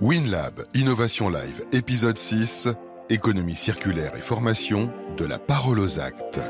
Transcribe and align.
WinLab, 0.00 0.64
Innovation 0.74 1.28
Live, 1.28 1.64
épisode 1.72 2.18
6, 2.18 2.68
économie 3.10 3.54
circulaire 3.54 4.12
et 4.16 4.20
formation, 4.20 4.90
de 5.16 5.24
la 5.24 5.38
parole 5.38 5.78
aux 5.78 6.00
actes. 6.00 6.40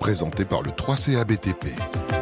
Présenté 0.00 0.46
par 0.46 0.62
le 0.62 0.70
3CABTP. 0.70 2.15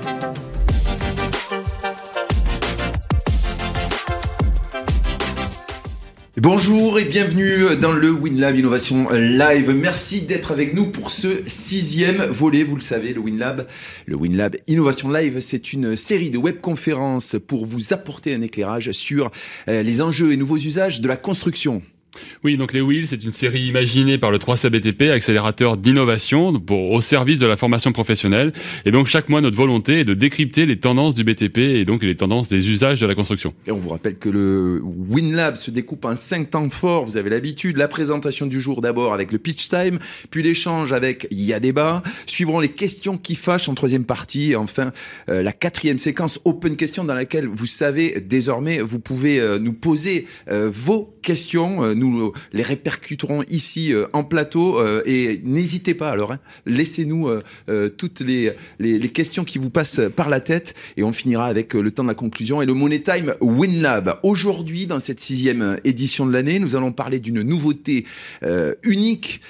Bonjour 6.45 6.99
et 6.99 7.07
bienvenue 7.07 7.75
dans 7.81 7.93
le 7.93 8.11
WinLab 8.11 8.55
Innovation 8.55 9.09
Live. 9.11 9.71
Merci 9.75 10.21
d'être 10.21 10.53
avec 10.53 10.75
nous 10.75 10.85
pour 10.85 11.09
ce 11.09 11.43
sixième 11.47 12.23
volet. 12.25 12.65
Vous 12.65 12.75
le 12.75 12.83
savez, 12.83 13.15
le 13.15 13.21
WinLab, 13.21 13.67
le 14.05 14.15
WinLab 14.15 14.59
Innovation 14.67 15.11
Live, 15.11 15.41
c'est 15.41 15.73
une 15.73 15.97
série 15.97 16.29
de 16.29 16.37
webconférences 16.37 17.37
pour 17.47 17.65
vous 17.65 17.95
apporter 17.95 18.35
un 18.35 18.43
éclairage 18.43 18.93
sur 18.93 19.31
euh, 19.71 19.83
les 19.83 20.03
enjeux 20.03 20.33
et 20.33 20.37
nouveaux 20.37 20.59
usages 20.59 21.01
de 21.01 21.09
la 21.09 21.17
construction. 21.17 21.81
Oui, 22.45 22.57
donc 22.57 22.73
les 22.73 22.81
Wheels, 22.81 23.09
c'est 23.09 23.25
une 23.25 23.33
série 23.33 23.63
imaginée 23.63 24.19
par 24.19 24.31
le 24.31 24.39
3CBTP, 24.39 25.11
accélérateur 25.11 25.77
d'innovation 25.77 26.53
au 26.71 27.01
service 27.01 27.39
de 27.39 27.47
la 27.47 27.57
formation 27.57 27.93
professionnelle. 27.93 28.53
Et 28.85 28.91
donc 28.91 29.07
chaque 29.07 29.29
mois, 29.29 29.41
notre 29.41 29.57
volonté 29.57 30.01
est 30.01 30.05
de 30.05 30.15
décrypter 30.15 30.67
les 30.67 30.77
tendances 30.77 31.15
du 31.15 31.25
BTP 31.25 31.59
et 31.59 31.85
donc 31.85 32.03
les 32.03 32.17
tendances 32.17 32.49
des 32.49 32.69
usages 32.69 33.01
de 33.01 33.07
la 33.07 33.15
construction. 33.15 33.53
Et 33.67 33.73
on 33.73 33.79
vous 33.79 33.91
rappelle 33.91 34.17
que 34.17 34.29
le 34.29 34.81
WinLab 34.85 35.57
se 35.57 35.71
découpe 35.71 36.05
en 36.05 36.15
cinq 36.15 36.51
temps 36.51 36.71
forts. 36.71 37.05
Vous 37.05 37.17
avez 37.17 37.31
l'habitude. 37.31 37.77
La 37.77 37.89
présentation 37.89 38.47
du 38.47 38.61
jour 38.61 38.81
d'abord 38.81 39.13
avec 39.13 39.33
le 39.33 39.39
pitch 39.39 39.69
time, 39.69 39.99
puis 40.31 40.43
l'échange 40.43 40.93
avec 40.93 41.27
Il 41.31 41.43
y 41.43 41.53
a. 41.53 41.61
Suivront 42.27 42.61
les 42.61 42.69
questions 42.69 43.17
qui 43.17 43.35
fâchent 43.35 43.69
en 43.69 43.75
troisième 43.75 44.05
partie. 44.05 44.55
Enfin, 44.55 44.93
euh, 45.29 45.43
la 45.43 45.53
quatrième 45.53 45.99
séquence 45.99 46.41
Open 46.45 46.77
Question 46.77 47.05
dans 47.05 47.15
laquelle 47.15 47.47
vous 47.47 47.67
savez 47.67 48.21
désormais, 48.21 48.81
vous 48.81 48.99
pouvez 48.99 49.41
euh, 49.41 49.59
nous 49.59 49.73
poser 49.73 50.27
euh, 50.49 50.71
vos 50.73 51.14
questions. 51.25 51.95
nous 51.95 52.33
les 52.53 52.63
répercuterons 52.63 53.43
ici 53.49 53.93
euh, 53.93 54.07
en 54.13 54.25
plateau 54.25 54.79
euh, 54.79 55.03
et 55.07 55.41
n'hésitez 55.45 55.95
pas 55.95 56.11
alors, 56.11 56.33
hein, 56.33 56.39
laissez-nous 56.67 57.29
euh, 57.69 57.89
toutes 57.89 58.21
les, 58.21 58.53
les, 58.79 59.09
questions 59.09 59.45
qui 59.45 59.59
vous 59.59 59.71
passent 59.71 60.01
par 60.15 60.29
la 60.29 60.41
tête 60.41 60.75
et 60.97 61.03
on 61.03 61.13
finira 61.13 61.47
avec 61.47 61.75
le 61.75 61.91
temps 61.91 62.03
de 62.03 62.09
la 62.09 62.15
conclusion 62.15 62.63
et 62.63 62.67
le 62.67 62.75
Money 62.75 63.01
Time 63.01 63.35
WinLab. 63.41 64.19
Aujourd'hui, 64.23 64.87
dans 64.87 65.01
cette 65.01 65.21
sixième 65.21 65.79
édition 65.85 66.27
de 66.27 66.33
l'année, 66.33 66.59
nous 66.59 66.77
allons 66.77 66.93
parler 66.93 67.21
d'une 67.21 67.43
nouveauté 67.43 68.05
unique 68.83 69.41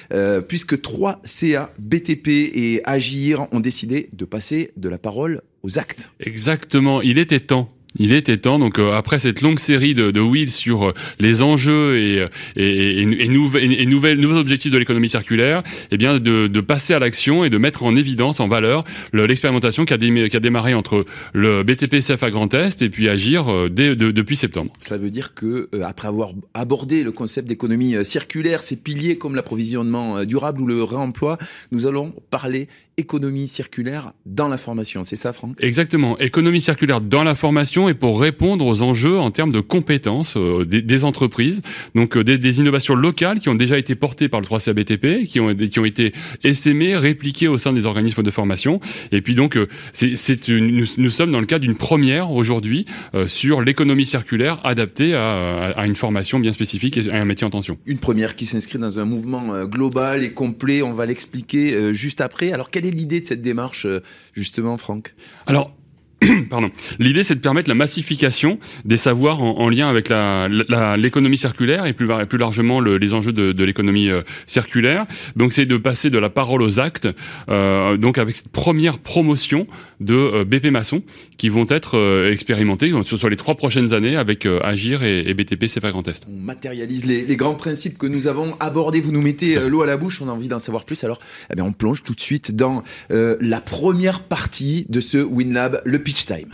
puisque 0.49 0.81
3 0.81 1.21
CA, 1.25 1.73
BTP 1.79 2.29
et 2.29 2.81
Agir 2.85 3.47
ont 3.53 3.61
décidé 3.61 4.09
de 4.13 4.25
passer 4.25 4.73
de 4.77 4.89
la 4.89 4.99
parole 4.99 5.43
aux 5.63 5.79
actes. 5.79 6.11
Exactement, 6.21 7.01
il 7.01 7.19
était 7.19 7.41
temps 7.41 7.74
il 7.97 8.13
était 8.13 8.37
temps, 8.37 8.59
donc 8.59 8.79
euh, 8.79 8.93
après 8.93 9.19
cette 9.19 9.41
longue 9.41 9.59
série 9.59 9.95
de, 9.95 10.11
de 10.11 10.21
wheels 10.21 10.51
sur 10.51 10.89
euh, 10.89 10.95
les 11.21 11.43
enjeux 11.43 11.99
et, 11.99 12.21
euh, 12.21 12.29
et, 12.57 13.03
et, 13.03 13.87
nouveaux 13.87 14.37
objectifs 14.37 14.73
de 14.73 14.79
l'économie 14.79 15.09
circulaire, 15.09 15.63
eh 15.91 15.97
bien 15.97 16.19
de, 16.19 16.49
de 16.49 16.61
passer 16.61 16.95
à 16.95 16.99
l'action 16.99 17.45
et 17.45 17.51
de 17.51 17.59
mettre 17.59 17.85
en 17.85 17.95
évidence, 17.95 18.41
en 18.41 18.49
valeur, 18.49 18.85
l'expérimentation 19.13 19.85
qui 19.85 19.95
a, 19.95 19.99
qui 19.99 20.37
a 20.37 20.41
démarré 20.41 20.75
entre 20.75 21.05
le 21.33 21.63
BTP 21.63 22.01
CFA 22.01 22.31
Grand 22.31 22.53
Est 22.53 22.83
et 22.83 22.89
puis 22.89 23.09
Agir 23.09 23.47
dès, 23.71 23.95
depuis 23.95 24.37
septembre. 24.37 24.73
Cela 24.81 24.99
veut 24.99 25.11
dire 25.11 25.35
que 25.35 25.69
après 25.83 26.09
avoir 26.09 26.33
abordé 26.55 27.03
le 27.03 27.13
concept 27.13 27.49
d'économie 27.49 27.95
circulaire, 28.05 28.63
ses 28.63 28.77
piliers 28.77 29.19
comme 29.19 29.35
l'approvisionnement 29.35 30.25
durable 30.25 30.61
ou 30.61 30.67
le 30.67 30.83
réemploi, 30.83 31.39
nous 31.71 31.87
allons 31.87 32.15
parler 32.31 32.69
économie 32.97 33.49
circulaire 33.49 34.13
dans 34.27 34.49
la 34.49 34.57
formation. 34.57 35.05
C'est 35.05 35.17
ça, 35.17 35.33
Franck? 35.33 35.57
Exactement. 35.61 36.19
Économie 36.19 36.61
circulaire 36.61 37.01
dans 37.01 37.25
la 37.25 37.35
formation 37.35 37.84
et 37.89 37.95
pour 37.95 38.21
répondre 38.21 38.67
aux 38.67 38.83
enjeux 38.83 39.19
en 39.19 39.31
termes 39.31 39.53
de 39.53 39.61
compétences 39.61 40.37
euh, 40.37 40.65
des, 40.65 40.83
des, 40.83 41.05
entreprises. 41.05 41.63
Donc 41.95 42.17
euh, 42.17 42.25
des, 42.25 42.39
des, 42.39 42.61
innovations 42.61 42.95
locales 42.95 43.41
qui 43.41 43.49
ont 43.49 43.55
déjà 43.55 43.79
été 43.79 43.95
portées 43.95 44.29
par 44.29 44.41
le 44.41 44.47
3CABTP, 44.47 45.27
qui 45.27 45.41
ont, 45.41 45.55
qui 45.55 45.79
ont 45.79 45.85
été 45.85 46.13
essaimées, 46.43 46.97
répliquées 46.97 47.49
au 47.49 47.59
sein 47.59 47.73
des 47.73 47.87
organismes 47.87 48.23
de 48.23 48.31
formation. 48.31 48.81
Et 49.13 49.21
puis 49.21 49.35
donc, 49.35 49.57
euh, 49.57 49.69
c'est 49.93 50.49
nous, 50.49 50.87
nous, 50.97 51.11
sommes 51.11 51.31
dans 51.31 51.41
le 51.41 51.47
cas 51.47 51.59
d'une 51.59 51.75
première 51.75 52.31
aujourd'hui 52.31 52.87
sur 53.27 53.61
l'économie 53.61 54.07
circulaire 54.07 54.61
adaptée 54.65 55.15
à, 55.15 55.71
à, 55.77 55.87
une 55.87 55.97
formation 55.97 56.39
bien 56.39 56.53
spécifique 56.53 56.97
et 56.97 57.11
à 57.11 57.21
un 57.21 57.25
métier 57.25 57.47
en 57.47 57.51
tension. 57.51 57.79
Une 57.87 57.99
première 57.99 58.37
qui 58.37 58.47
s'inscrit 58.47 58.79
dans 58.79 58.99
un 58.99 59.05
mouvement 59.05 59.65
global 59.65 60.25
et 60.25 60.33
complet. 60.33 60.83
On 60.83 60.93
va 60.93 61.07
l'expliquer 61.07 61.95
juste 61.95 62.21
après. 62.21 62.53
Alors, 62.53 62.71
quelle 62.71 62.87
est 62.87 62.91
l'idée 62.91 63.21
de 63.21 63.27
cette 63.27 63.43
démarche, 63.43 63.87
justement, 64.35 64.77
Franck? 64.77 65.15
Alors, 65.47 65.75
Pardon. 66.51 66.71
L'idée, 66.99 67.23
c'est 67.23 67.35
de 67.35 67.41
permettre 67.41 67.69
la 67.69 67.75
massification 67.75 68.59
des 68.85 68.97
savoirs 68.97 69.43
en, 69.43 69.59
en 69.59 69.69
lien 69.69 69.89
avec 69.89 70.09
l'économie 70.09 71.37
la, 71.37 71.41
circulaire 71.41 71.87
et 71.87 71.93
plus, 71.93 72.09
plus 72.29 72.39
largement 72.39 72.81
le, 72.81 72.97
les 72.97 73.15
enjeux 73.15 73.33
de, 73.33 73.53
de 73.53 73.65
l'économie 73.65 74.09
euh, 74.09 74.23
circulaire. 74.47 75.07
Donc, 75.37 75.53
c'est 75.53 75.67
de 75.67 75.77
passer 75.77 76.11
de 76.11 76.19
la 76.19 76.31
parole 76.31 76.63
aux 76.63 76.81
actes. 76.81 77.09
Euh, 77.49 77.97
donc, 77.97 78.19
avec 78.19 78.37
cette 78.37 78.49
première 78.49 78.99
promotion 78.99 79.67
de 80.01 80.15
euh, 80.15 80.45
BP 80.45 80.67
Maçon 80.67 81.03
qui 81.37 81.49
vont 81.49 81.67
être 81.69 82.29
expérimentés 82.31 82.93
sur, 83.05 83.19
sur, 83.19 83.29
les 83.29 83.37
trois 83.37 83.57
prochaines 83.57 83.93
années 83.93 84.17
avec 84.17 84.47
Agir 84.47 85.03
et, 85.03 85.29
et, 85.29 85.35
BTP 85.35 85.67
CFA 85.67 85.91
Grand 85.91 86.07
Est. 86.07 86.25
On 86.31 86.41
matérialise 86.41 87.07
les, 87.07 87.27
les, 87.27 87.37
grands 87.37 87.57
principes 87.57 87.99
que 87.99 88.07
nous 88.07 88.29
avons 88.29 88.57
abordés. 88.61 89.01
Vous 89.01 89.11
nous 89.11 89.21
mettez 89.21 89.59
l'eau 89.69 89.83
à 89.83 89.87
la 89.87 89.97
bouche. 89.97 90.23
On 90.23 90.29
a 90.29 90.31
envie 90.33 90.47
d'en 90.47 90.61
savoir 90.61 90.85
plus. 90.85 91.03
Alors, 91.03 91.21
eh 91.51 91.57
bien, 91.57 91.65
on 91.65 91.73
plonge 91.73 92.05
tout 92.05 92.15
de 92.15 92.21
suite 92.21 92.55
dans 92.55 92.85
la 93.11 93.61
première 93.61 94.23
partie 94.23 94.87
de 94.89 95.01
ce 95.01 95.19
WinLab, 95.19 95.83
le 95.85 95.99
pitch 96.05 96.27
time. 96.27 96.51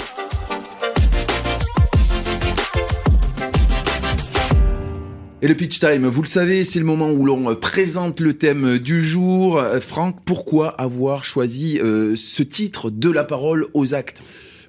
Et 5.42 5.48
le 5.48 5.54
pitch 5.54 5.80
time, 5.80 6.06
vous 6.06 6.22
le 6.22 6.28
savez, 6.28 6.62
c'est 6.62 6.78
le 6.78 6.84
moment 6.84 7.10
où 7.10 7.24
l'on 7.24 7.56
présente 7.56 8.20
le 8.20 8.34
thème 8.34 8.78
du 8.78 9.02
jour. 9.02 9.60
Franck, 9.80 10.18
pourquoi 10.24 10.68
avoir 10.68 11.24
choisi 11.24 11.80
euh, 11.80 12.14
ce 12.14 12.44
titre 12.44 12.90
de 12.90 13.10
la 13.10 13.24
parole 13.24 13.66
aux 13.74 13.92
actes? 13.92 14.22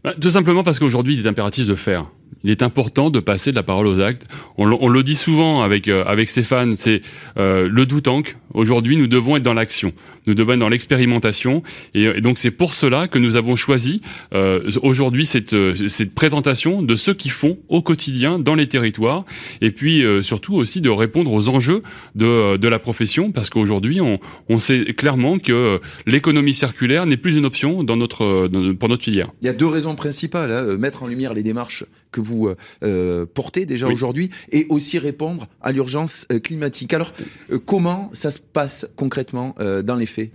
Bah, 0.03 0.16
Tout 0.19 0.31
simplement 0.31 0.64
parce 0.64 0.80
qu'aujourd'hui, 0.80 1.16
il 1.16 1.24
est 1.24 1.30
impératif 1.30 1.68
de 1.68 1.75
faire. 1.75 2.09
Il 2.44 2.50
est 2.50 2.63
important 2.63 3.12
de 3.12 3.19
passer 3.19 3.52
de 3.52 3.56
la 3.56 3.63
parole 3.63 3.86
aux 3.86 4.00
actes. 4.00 4.25
On, 4.58 4.66
le 4.66 5.03
dit 5.03 5.16
souvent 5.16 5.62
avec 5.62 5.88
euh, 5.88 6.03
avec 6.06 6.28
Stéphane, 6.28 6.75
c'est 6.75 7.02
euh, 7.38 7.69
le 7.69 7.86
do 7.86 8.02
tank. 8.02 8.38
Aujourd'hui, 8.53 8.98
nous 8.98 9.08
devons 9.08 9.38
être 9.38 9.44
dans 9.44 9.53
l'action. 9.53 9.94
Nous 10.27 10.33
devons 10.33 10.53
être 10.53 10.59
dans 10.59 10.69
l'expérimentation. 10.69 11.63
Et, 11.93 12.21
donc, 12.21 12.37
c'est 12.37 12.51
pour 12.51 12.73
cela 12.73 13.07
que 13.07 13.17
nous 13.17 13.35
avons 13.35 13.55
choisi 13.55 14.01
euh, 14.33 14.69
aujourd'hui 14.81 15.25
cette 15.25 15.53
euh, 15.53 15.73
cette 15.87 16.13
présentation 16.13 16.81
de 16.81 16.95
ce 16.95 17.11
qu'ils 17.11 17.31
font 17.31 17.57
au 17.69 17.81
quotidien 17.81 18.39
dans 18.39 18.55
les 18.55 18.67
territoires. 18.67 19.25
Et 19.61 19.71
puis 19.71 20.03
euh, 20.03 20.21
surtout 20.21 20.55
aussi 20.55 20.81
de 20.81 20.89
répondre 20.89 21.31
aux 21.33 21.49
enjeux 21.49 21.83
de 22.15 22.57
de 22.57 22.67
la 22.67 22.79
profession, 22.79 23.31
parce 23.31 23.49
qu'aujourd'hui, 23.49 24.01
on 24.01 24.19
on 24.49 24.59
sait 24.59 24.85
clairement 24.93 25.39
que 25.39 25.79
l'économie 26.05 26.53
circulaire 26.53 27.05
n'est 27.05 27.17
plus 27.17 27.35
une 27.35 27.45
option 27.45 27.83
dans 27.83 27.97
notre 27.97 28.49
pour 28.73 28.89
notre 28.89 29.03
filière. 29.03 29.31
Il 29.41 29.47
y 29.47 29.49
a 29.49 29.53
deux 29.53 29.67
raisons 29.67 29.95
principales 29.95 30.51
hein, 30.51 30.77
mettre 30.77 31.03
en 31.03 31.07
lumière 31.07 31.33
les 31.33 31.43
démarches 31.43 31.85
que 32.11 32.22
vous 32.22 32.49
euh, 32.83 33.25
portez 33.25 33.66
déjà 33.66 33.88
oui. 33.88 33.94
aujourd'hui 33.94 34.29
et 34.51 34.66
aussi 34.69 34.99
répondre 34.99 35.47
à 35.61 35.72
l'urgence 35.72 36.27
euh, 36.31 36.39
climatique. 36.39 36.94
Alors, 36.94 37.13
euh, 37.51 37.59
comment 37.59 38.09
ça 38.13 38.31
se 38.31 38.39
passe 38.39 38.88
concrètement 38.95 39.55
euh, 39.59 39.81
dans 39.81 39.95
les 39.95 40.05
faits? 40.05 40.31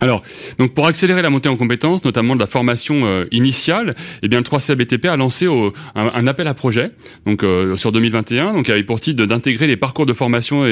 Alors, 0.00 0.22
donc 0.58 0.74
pour 0.74 0.86
accélérer 0.86 1.22
la 1.22 1.30
montée 1.30 1.48
en 1.48 1.56
compétences, 1.56 2.04
notamment 2.04 2.34
de 2.36 2.40
la 2.40 2.46
formation 2.46 3.00
euh, 3.04 3.24
initiale, 3.32 3.96
eh 4.22 4.28
bien 4.28 4.38
le 4.38 4.44
3CABTP 4.44 5.08
a 5.08 5.16
lancé 5.16 5.48
au, 5.48 5.72
un, 5.96 6.10
un, 6.14 6.26
appel 6.28 6.46
à 6.46 6.54
projet 6.54 6.90
donc 7.26 7.42
euh, 7.42 7.74
sur 7.74 7.90
2021, 7.90 8.52
donc 8.52 8.70
avait 8.70 8.84
pour 8.84 9.00
titre 9.00 9.24
d'intégrer 9.24 9.66
les 9.66 9.76
parcours 9.76 10.06
de 10.06 10.12
formation 10.12 10.64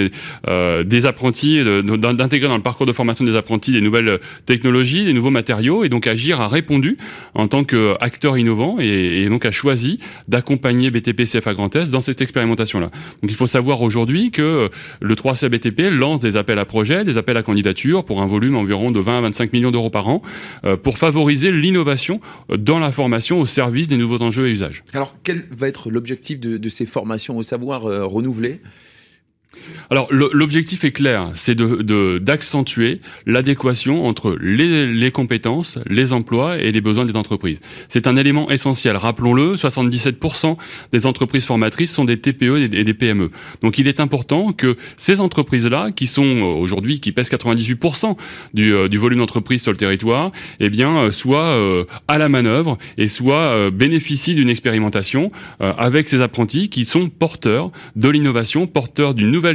euh, 0.48 0.84
des 0.84 1.06
apprentis, 1.06 1.62
d'intégrer 1.64 2.48
dans 2.48 2.56
le 2.56 2.62
parcours 2.62 2.86
de 2.86 2.92
formation 2.92 3.24
des 3.24 3.34
apprentis 3.34 3.72
des 3.72 3.80
nouvelles 3.80 4.20
technologies, 4.44 5.04
des 5.04 5.12
nouveaux 5.12 5.30
matériaux, 5.30 5.82
et 5.82 5.88
donc 5.88 6.06
Agir 6.06 6.40
a 6.40 6.46
répondu 6.46 6.96
en 7.34 7.48
tant 7.48 7.64
qu'acteur 7.64 8.38
innovant 8.38 8.76
et, 8.78 9.22
et, 9.22 9.28
donc 9.28 9.44
a 9.44 9.50
choisi 9.50 9.98
d'accompagner 10.28 10.90
BTP 10.90 11.24
CFA 11.24 11.54
Grand 11.54 11.74
Est 11.74 11.90
dans 11.90 12.00
cette 12.00 12.22
expérimentation-là. 12.22 12.90
Donc 13.22 13.30
il 13.30 13.34
faut 13.34 13.48
savoir 13.48 13.82
aujourd'hui 13.82 14.30
que 14.30 14.70
le 15.00 15.14
3CABTP 15.14 15.88
lance 15.88 16.20
des 16.20 16.36
appels 16.36 16.60
à 16.60 16.64
projets, 16.64 17.04
des 17.04 17.16
appels 17.18 17.36
à 17.36 17.42
candidature 17.42 18.04
pour 18.04 18.22
un 18.22 18.26
volume 18.26 18.56
environ 18.56 18.92
de 18.92 19.00
20 19.00 19.15
à 19.16 19.20
25 19.20 19.52
millions 19.52 19.70
d'euros 19.70 19.90
par 19.90 20.08
an 20.08 20.22
euh, 20.64 20.76
pour 20.76 20.98
favoriser 20.98 21.52
l'innovation 21.52 22.20
dans 22.56 22.78
la 22.78 22.92
formation 22.92 23.40
au 23.40 23.46
service 23.46 23.88
des 23.88 23.96
nouveaux 23.96 24.22
enjeux 24.22 24.48
et 24.48 24.52
usages. 24.52 24.84
Alors, 24.92 25.16
quel 25.22 25.44
va 25.50 25.68
être 25.68 25.90
l'objectif 25.90 26.40
de, 26.40 26.68
ces 26.68 26.86
formations 26.86 27.36
au 27.36 27.42
savoir 27.42 27.86
euh, 27.86 28.04
renouvelées? 28.04 28.60
Alors 29.90 30.08
l'objectif 30.10 30.84
est 30.84 30.92
clair, 30.92 31.30
c'est 31.34 31.54
de 31.54 32.18
d'accentuer 32.18 33.00
l'adéquation 33.24 34.06
entre 34.06 34.36
les, 34.40 34.86
les 34.86 35.10
compétences, 35.10 35.78
les 35.86 36.12
emplois 36.12 36.58
et 36.58 36.72
les 36.72 36.80
besoins 36.80 37.04
des 37.04 37.16
entreprises. 37.16 37.60
C'est 37.88 38.06
un 38.06 38.16
élément 38.16 38.50
essentiel. 38.50 38.96
Rappelons-le, 38.96 39.54
77% 39.54 40.56
des 40.92 41.06
entreprises 41.06 41.46
formatrices 41.46 41.92
sont 41.92 42.04
des 42.04 42.18
TPE 42.18 42.58
et 42.72 42.84
des 42.84 42.94
PME. 42.94 43.30
Donc 43.62 43.78
il 43.78 43.86
est 43.86 44.00
important 44.00 44.52
que 44.52 44.76
ces 44.96 45.20
entreprises-là, 45.20 45.92
qui 45.92 46.06
sont 46.06 46.24
euh, 46.24 46.42
aujourd'hui 46.42 47.00
qui 47.00 47.12
pèsent 47.12 47.30
98% 47.30 48.16
du, 48.54 48.74
euh, 48.74 48.88
du 48.88 48.98
volume 48.98 49.20
d'entreprise 49.20 49.62
sur 49.62 49.72
le 49.72 49.76
territoire, 49.76 50.32
eh 50.60 50.68
bien 50.68 50.96
euh, 50.96 51.10
soient 51.10 51.56
à 52.08 52.18
la 52.18 52.28
manœuvre 52.28 52.78
et 52.98 53.08
soient 53.08 53.70
bénéficient 53.70 54.34
d'une 54.34 54.48
expérimentation 54.48 55.28
avec 55.60 56.08
ces 56.08 56.20
apprentis 56.20 56.68
qui 56.68 56.84
sont 56.84 57.08
porteurs 57.08 57.70
de 57.94 58.08
l'innovation, 58.08 58.66
porteurs 58.66 59.14
d'une 59.14 59.30
nouvelle 59.30 59.45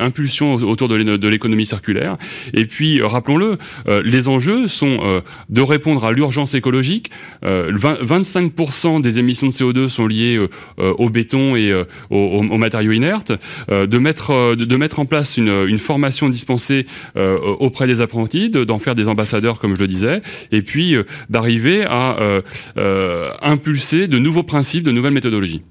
impulsion 0.00 0.54
autour 0.54 0.88
de 0.88 1.28
l'économie 1.28 1.66
circulaire. 1.66 2.16
Et 2.54 2.66
puis 2.66 3.02
rappelons-le, 3.02 3.58
les 4.04 4.28
enjeux 4.28 4.66
sont 4.66 5.22
de 5.48 5.60
répondre 5.60 6.04
à 6.04 6.12
l'urgence 6.12 6.54
écologique. 6.54 7.10
25% 7.42 9.00
des 9.00 9.18
émissions 9.18 9.48
de 9.48 9.52
CO2 9.52 9.88
sont 9.88 10.06
liées 10.06 10.40
au 10.78 11.10
béton 11.10 11.56
et 11.56 11.72
aux, 12.10 12.42
matériaux 12.58 12.92
inertes. 12.92 13.32
de 13.70 13.98
mettre 13.98 14.54
de, 14.56 14.76
mettre 14.76 14.98
en 15.00 15.06
place 15.06 15.36
une, 15.36 15.66
une 15.68 15.78
formation 15.78 16.28
dispensée 16.28 16.86
euh, 17.16 17.38
auprès 17.38 17.86
des 17.86 18.00
apprentis, 18.00 18.50
d'en 18.50 18.78
faire 18.78 18.94
des 18.94 19.08
ambassadeurs, 19.08 19.58
comme 19.58 19.74
je 19.74 19.80
le 19.80 19.88
disais, 19.88 20.22
et 20.50 20.62
puis 20.62 20.94
euh, 20.94 21.04
d'arriver 21.28 21.84
à 21.86 22.18
euh, 22.20 23.30
impulser 23.42 24.08
de 24.08 24.18
nouveaux 24.18 24.42
principes, 24.42 24.84
de 24.84 24.92
nouvelles 24.92 25.12
méthodologies. 25.12 25.62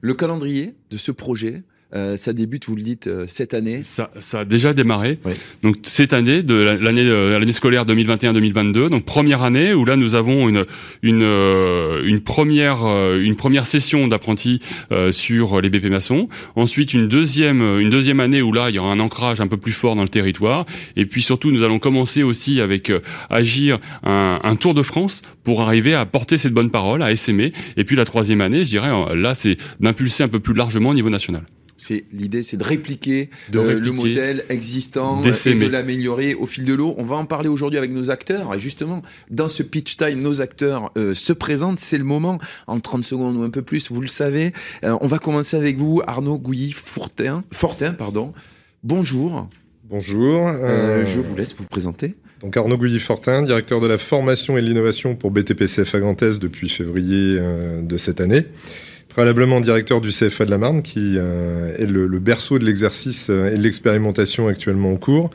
Le 0.00 0.14
calendrier 0.14 0.74
de 0.90 0.96
ce 0.96 1.12
projet, 1.12 1.62
euh, 1.94 2.18
ça 2.18 2.34
débute, 2.34 2.66
vous 2.66 2.76
le 2.76 2.82
dites, 2.82 3.06
euh, 3.06 3.24
cette 3.28 3.54
année. 3.54 3.82
Ça, 3.82 4.10
ça, 4.18 4.40
a 4.40 4.44
déjà 4.44 4.74
démarré. 4.74 5.18
Donc 5.62 5.76
cette 5.84 6.12
année, 6.12 6.42
de 6.42 6.54
l'année 6.54 7.06
euh, 7.06 7.38
l'année 7.38 7.52
scolaire 7.52 7.86
2021-2022, 7.86 8.90
donc 8.90 9.06
première 9.06 9.42
année 9.42 9.72
où 9.72 9.86
là 9.86 9.96
nous 9.96 10.14
avons 10.14 10.50
une 10.50 10.66
une 11.02 11.22
une 12.04 12.20
première 12.20 12.86
une 13.16 13.36
première 13.36 13.66
session 13.66 14.06
d'apprentis 14.06 14.60
sur 15.12 15.62
les 15.62 15.70
BP 15.70 15.86
maçons. 15.86 16.28
Ensuite 16.56 16.92
une 16.92 17.08
deuxième 17.08 17.62
une 17.80 17.88
deuxième 17.88 18.20
année 18.20 18.42
où 18.42 18.52
là 18.52 18.68
il 18.68 18.76
y 18.76 18.78
aura 18.78 18.92
un 18.92 19.00
ancrage 19.00 19.40
un 19.40 19.46
peu 19.46 19.56
plus 19.56 19.72
fort 19.72 19.96
dans 19.96 20.02
le 20.02 20.08
territoire. 20.08 20.66
Et 20.96 21.06
puis 21.06 21.22
surtout 21.22 21.50
nous 21.52 21.64
allons 21.64 21.78
commencer 21.78 22.22
aussi 22.22 22.60
avec 22.60 22.92
agir 23.30 23.78
un, 24.04 24.40
un 24.42 24.56
tour 24.56 24.74
de 24.74 24.82
France 24.82 25.22
pour 25.42 25.62
arriver 25.62 25.94
à 25.94 26.04
porter 26.04 26.36
cette 26.36 26.52
bonne 26.52 26.70
parole, 26.70 27.02
à 27.02 27.12
essaimer. 27.12 27.52
Et 27.78 27.84
puis 27.84 27.96
la 27.96 28.04
troisième 28.04 28.42
année, 28.42 28.66
je 28.66 28.70
dirais 28.70 28.90
là 29.14 29.34
c'est 29.34 29.56
d'impulser 29.80 30.22
un 30.22 30.28
peu 30.28 30.40
plus 30.40 30.54
largement 30.54 30.90
au 30.90 30.94
niveau 30.94 31.10
national. 31.10 31.44
C'est 31.78 32.04
l'idée, 32.12 32.42
c'est 32.42 32.56
de 32.56 32.64
répliquer, 32.64 33.30
euh, 33.54 33.78
le 33.78 33.92
modèle 33.92 34.44
existant 34.48 35.22
et 35.22 35.54
de 35.54 35.66
l'améliorer 35.66 36.34
au 36.34 36.46
fil 36.46 36.64
de 36.64 36.74
l'eau. 36.74 36.96
On 36.98 37.04
va 37.04 37.14
en 37.14 37.24
parler 37.24 37.48
aujourd'hui 37.48 37.78
avec 37.78 37.92
nos 37.92 38.10
acteurs. 38.10 38.52
Et 38.52 38.58
justement, 38.58 39.02
dans 39.30 39.46
ce 39.46 39.62
pitch 39.62 39.96
time, 39.96 40.20
nos 40.20 40.40
acteurs 40.40 40.90
euh, 40.98 41.14
se 41.14 41.32
présentent. 41.32 41.78
C'est 41.78 41.96
le 41.96 42.04
moment, 42.04 42.40
en 42.66 42.80
30 42.80 43.04
secondes 43.04 43.36
ou 43.36 43.42
un 43.44 43.50
peu 43.50 43.62
plus, 43.62 43.92
vous 43.92 44.00
le 44.00 44.08
savez. 44.08 44.52
Euh, 44.82 44.98
on 45.00 45.06
va 45.06 45.18
commencer 45.20 45.56
avec 45.56 45.78
vous, 45.78 46.02
Arnaud 46.04 46.38
Gouilly-Fortin. 46.38 47.44
Fortin, 47.52 47.92
pardon. 47.92 48.32
Bonjour. 48.82 49.48
Bonjour. 49.84 50.48
je 50.48 51.20
vous 51.20 51.36
laisse 51.36 51.54
vous 51.54 51.64
présenter. 51.64 52.16
Donc 52.40 52.56
Arnaud 52.56 52.76
Gouilly-Fortin, 52.76 53.42
directeur 53.42 53.80
de 53.80 53.86
la 53.86 53.98
formation 53.98 54.58
et 54.58 54.62
de 54.62 54.66
l'innovation 54.66 55.14
pour 55.14 55.30
BTPCF 55.30 55.94
à 55.94 56.00
Grand 56.00 56.20
depuis 56.20 56.68
février 56.68 57.38
de 57.82 57.96
cette 57.96 58.20
année 58.20 58.46
préalablement 59.18 59.60
directeur 59.60 60.00
du 60.00 60.10
CFA 60.10 60.44
de 60.44 60.50
la 60.52 60.58
Marne, 60.58 60.80
qui 60.80 61.14
euh, 61.16 61.74
est 61.76 61.86
le, 61.86 62.06
berceau 62.20 62.60
de 62.60 62.64
l'exercice 62.64 63.30
euh, 63.30 63.52
et 63.52 63.56
de 63.58 63.62
l'expérimentation 63.64 64.46
actuellement 64.46 64.92
en 64.92 64.96
cours. 64.96 65.30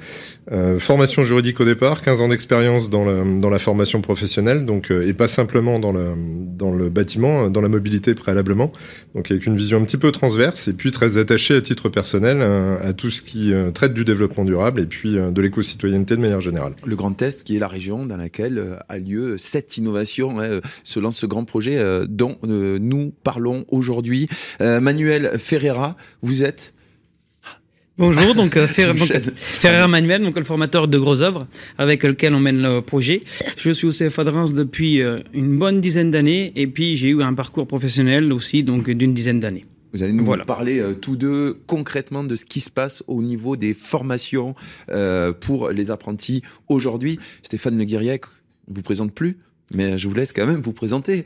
Euh, 0.51 0.79
formation 0.79 1.23
juridique 1.23 1.59
au 1.59 1.65
départ, 1.65 2.01
15 2.01 2.21
ans 2.21 2.27
d'expérience 2.27 2.89
dans 2.89 3.03
dans 3.03 3.49
la 3.49 3.59
formation 3.59 4.01
professionnelle, 4.01 4.65
donc 4.65 4.91
et 4.91 5.13
pas 5.13 5.27
simplement 5.27 5.79
dans 5.79 5.91
le, 5.91 6.13
dans 6.17 6.71
le 6.71 6.89
bâtiment, 6.89 7.49
dans 7.49 7.61
la 7.61 7.69
mobilité 7.69 8.13
préalablement. 8.15 8.71
Donc 9.15 9.31
avec 9.31 9.45
une 9.45 9.55
vision 9.55 9.79
un 9.79 9.83
petit 9.83 9.97
peu 9.97 10.11
transverse 10.11 10.67
et 10.67 10.73
puis 10.73 10.91
très 10.91 11.17
attaché 11.17 11.55
à 11.55 11.61
titre 11.61 11.89
personnel 11.89 12.41
à 12.41 12.93
tout 12.93 13.09
ce 13.09 13.21
qui 13.21 13.53
traite 13.73 13.93
du 13.93 14.05
développement 14.05 14.45
durable 14.45 14.81
et 14.81 14.85
puis 14.85 15.13
de 15.15 15.41
l'éco-citoyenneté 15.41 16.15
de 16.15 16.21
manière 16.21 16.41
générale. 16.41 16.73
Le 16.85 16.95
Grand 16.95 17.21
Est, 17.21 17.43
qui 17.43 17.55
est 17.55 17.59
la 17.59 17.67
région 17.67 18.05
dans 18.05 18.17
laquelle 18.17 18.79
a 18.87 18.97
lieu 18.97 19.37
cette 19.37 19.77
innovation, 19.77 20.39
hein, 20.39 20.61
selon 20.83 21.11
ce 21.11 21.25
grand 21.25 21.45
projet 21.45 21.79
dont 22.07 22.37
nous 22.43 23.13
parlons 23.23 23.65
aujourd'hui. 23.69 24.27
Euh, 24.61 24.79
Manuel 24.79 25.37
Ferreira, 25.39 25.95
vous 26.21 26.43
êtes 26.43 26.72
Bonjour, 27.99 28.33
donc, 28.33 28.57
euh, 28.57 28.65
Ferreira 29.35 29.87
Manuel, 29.87 30.23
donc 30.23 30.35
le 30.35 30.43
formateur 30.43 30.87
de 30.87 30.97
gros 30.97 31.21
œuvres 31.21 31.45
avec 31.77 32.01
lequel 32.01 32.33
on 32.33 32.39
mène 32.39 32.59
le 32.59 32.81
projet. 32.81 33.21
Je 33.55 33.69
suis 33.69 33.85
au 33.85 33.91
CFA 33.91 34.23
de 34.23 34.31
Reims 34.31 34.55
depuis 34.55 35.03
euh, 35.03 35.19
une 35.31 35.59
bonne 35.59 35.79
dizaine 35.79 36.09
d'années 36.09 36.51
et 36.55 36.65
puis 36.65 36.97
j'ai 36.97 37.09
eu 37.09 37.21
un 37.21 37.35
parcours 37.35 37.67
professionnel 37.67 38.33
aussi 38.33 38.63
donc 38.63 38.89
d'une 38.89 39.13
dizaine 39.13 39.39
d'années. 39.39 39.65
Vous 39.93 40.01
allez 40.01 40.11
nous 40.11 40.25
parler 40.47 40.83
tous 41.01 41.15
deux 41.15 41.59
concrètement 41.67 42.23
de 42.23 42.35
ce 42.35 42.45
qui 42.45 42.61
se 42.61 42.71
passe 42.71 43.03
au 43.05 43.21
niveau 43.21 43.55
des 43.55 43.75
formations 43.75 44.55
pour 45.39 45.69
les 45.69 45.91
apprentis 45.91 46.41
aujourd'hui. 46.67 47.19
Stéphane 47.43 47.77
Le 47.77 47.83
Guiriec, 47.83 48.25
on 48.67 48.73
vous 48.73 48.81
présente 48.81 49.13
plus 49.13 49.37
mais 49.73 49.97
je 49.97 50.07
vous 50.07 50.13
laisse 50.13 50.33
quand 50.33 50.45
même 50.45 50.61
vous 50.61 50.73
présenter. 50.73 51.25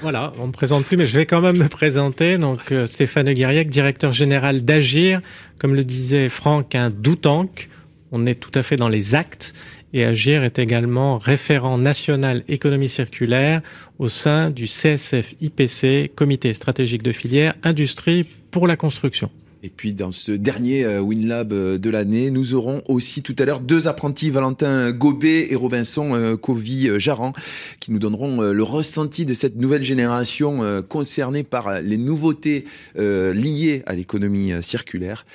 voilà, 0.00 0.32
on 0.38 0.42
ne 0.42 0.46
me 0.48 0.52
présente 0.52 0.84
plus, 0.84 0.96
mais 0.96 1.06
je 1.06 1.18
vais 1.18 1.26
quand 1.26 1.40
même 1.40 1.56
me 1.56 1.68
présenter. 1.68 2.38
Donc, 2.38 2.72
euh, 2.72 2.86
Stéphane 2.86 3.32
Guiriec, 3.32 3.70
directeur 3.70 4.12
général 4.12 4.64
d'Agir. 4.64 5.20
Comme 5.58 5.74
le 5.74 5.84
disait 5.84 6.28
Franck, 6.28 6.74
un 6.74 6.88
doutank. 6.88 7.68
On 8.12 8.26
est 8.26 8.34
tout 8.34 8.50
à 8.54 8.62
fait 8.62 8.76
dans 8.76 8.88
les 8.88 9.14
actes. 9.14 9.54
Et 9.92 10.04
Agir 10.04 10.44
est 10.44 10.58
également 10.58 11.18
référent 11.18 11.78
national 11.78 12.44
économie 12.48 12.88
circulaire 12.88 13.60
au 13.98 14.08
sein 14.08 14.50
du 14.50 14.66
CSF 14.66 15.34
IPC, 15.40 16.12
Comité 16.14 16.52
stratégique 16.54 17.02
de 17.02 17.12
filière 17.12 17.54
industrie 17.64 18.26
pour 18.50 18.68
la 18.68 18.76
construction. 18.76 19.30
Et 19.62 19.68
puis 19.68 19.92
dans 19.92 20.10
ce 20.10 20.32
dernier 20.32 20.84
euh, 20.84 21.00
WinLab 21.00 21.52
euh, 21.52 21.78
de 21.78 21.90
l'année, 21.90 22.30
nous 22.30 22.54
aurons 22.54 22.82
aussi 22.88 23.22
tout 23.22 23.36
à 23.38 23.44
l'heure 23.44 23.60
deux 23.60 23.88
apprentis, 23.88 24.30
Valentin 24.30 24.90
Gobet 24.90 25.48
et 25.50 25.54
Robinson 25.54 26.14
euh, 26.14 26.36
Covy-Jaran, 26.36 27.34
qui 27.78 27.92
nous 27.92 27.98
donneront 27.98 28.40
le 28.40 28.62
ressenti 28.62 29.26
de 29.26 29.34
cette 29.34 29.56
nouvelle 29.56 29.82
génération 29.82 30.82
concernée 30.88 31.42
par 31.42 31.80
les 31.80 31.96
nouveautés 31.96 32.64
liées 32.96 33.82
à 33.86 33.94
l'économie 33.94 34.52
circulaire. 34.62 35.26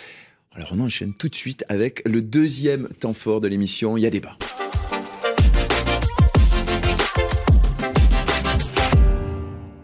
Alors 0.53 0.69
on 0.73 0.79
enchaîne 0.79 1.13
tout 1.13 1.29
de 1.29 1.35
suite 1.35 1.65
avec 1.69 2.01
le 2.05 2.21
deuxième 2.21 2.87
temps 2.99 3.13
fort 3.13 3.41
de 3.41 3.47
l'émission, 3.47 3.97
il 3.97 4.01
y 4.01 4.05
a 4.05 4.09
débat. 4.09 4.37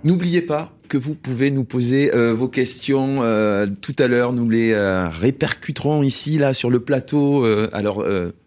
N'oubliez 0.04 0.42
pas 0.42 0.74
que 0.92 0.98
vous 0.98 1.14
pouvez 1.14 1.52
nous 1.52 1.64
poser 1.64 2.14
euh, 2.14 2.34
vos 2.34 2.48
questions 2.48 3.20
euh, 3.22 3.68
tout 3.82 3.96
à 4.00 4.08
l'heure. 4.08 4.34
Nous 4.34 4.50
les 4.50 4.74
euh, 4.74 5.08
répercuterons 5.08 6.02
ici, 6.02 6.40
là, 6.40 6.54
sur 6.54 6.72
le 6.72 6.80
plateau. 6.80 7.46
alors, 7.72 8.04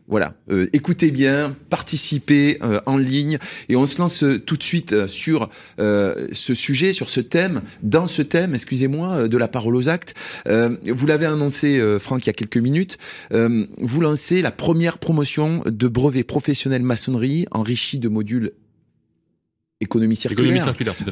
voilà, 0.06 0.34
écoutez 0.74 1.10
bien, 1.10 1.56
participez 1.70 2.58
en 2.84 2.98
ligne 2.98 3.38
et 3.70 3.76
on 3.76 3.86
se 3.86 3.98
lance 3.98 4.24
tout 4.44 4.56
de 4.56 4.62
suite 4.62 5.06
sur 5.06 5.48
ce 5.78 6.54
sujet, 6.54 6.92
sur 6.92 7.08
ce 7.08 7.20
thème, 7.20 7.62
dans 7.82 8.06
ce 8.06 8.20
thème, 8.20 8.54
excusez-moi, 8.54 9.28
de 9.28 9.38
la 9.38 9.48
parole 9.48 9.76
aux 9.76 9.88
actes. 9.88 10.14
vous 10.46 11.06
l'avez 11.06 11.26
annoncé, 11.26 11.82
Franck, 12.00 12.24
il 12.24 12.28
y 12.28 12.30
a 12.30 12.34
quelques 12.34 12.58
minutes. 12.58 12.98
vous 13.30 14.00
lancez 14.00 14.42
la 14.42 14.50
première 14.50 14.98
promotion 14.98 15.62
de 15.64 15.88
brevet 15.88 16.24
professionnel 16.24 16.82
maçonnerie 16.82 17.46
enrichi 17.50 17.98
de 17.98 18.08
modules 18.08 18.52
économie 19.84 20.16
circulaire. 20.16 20.64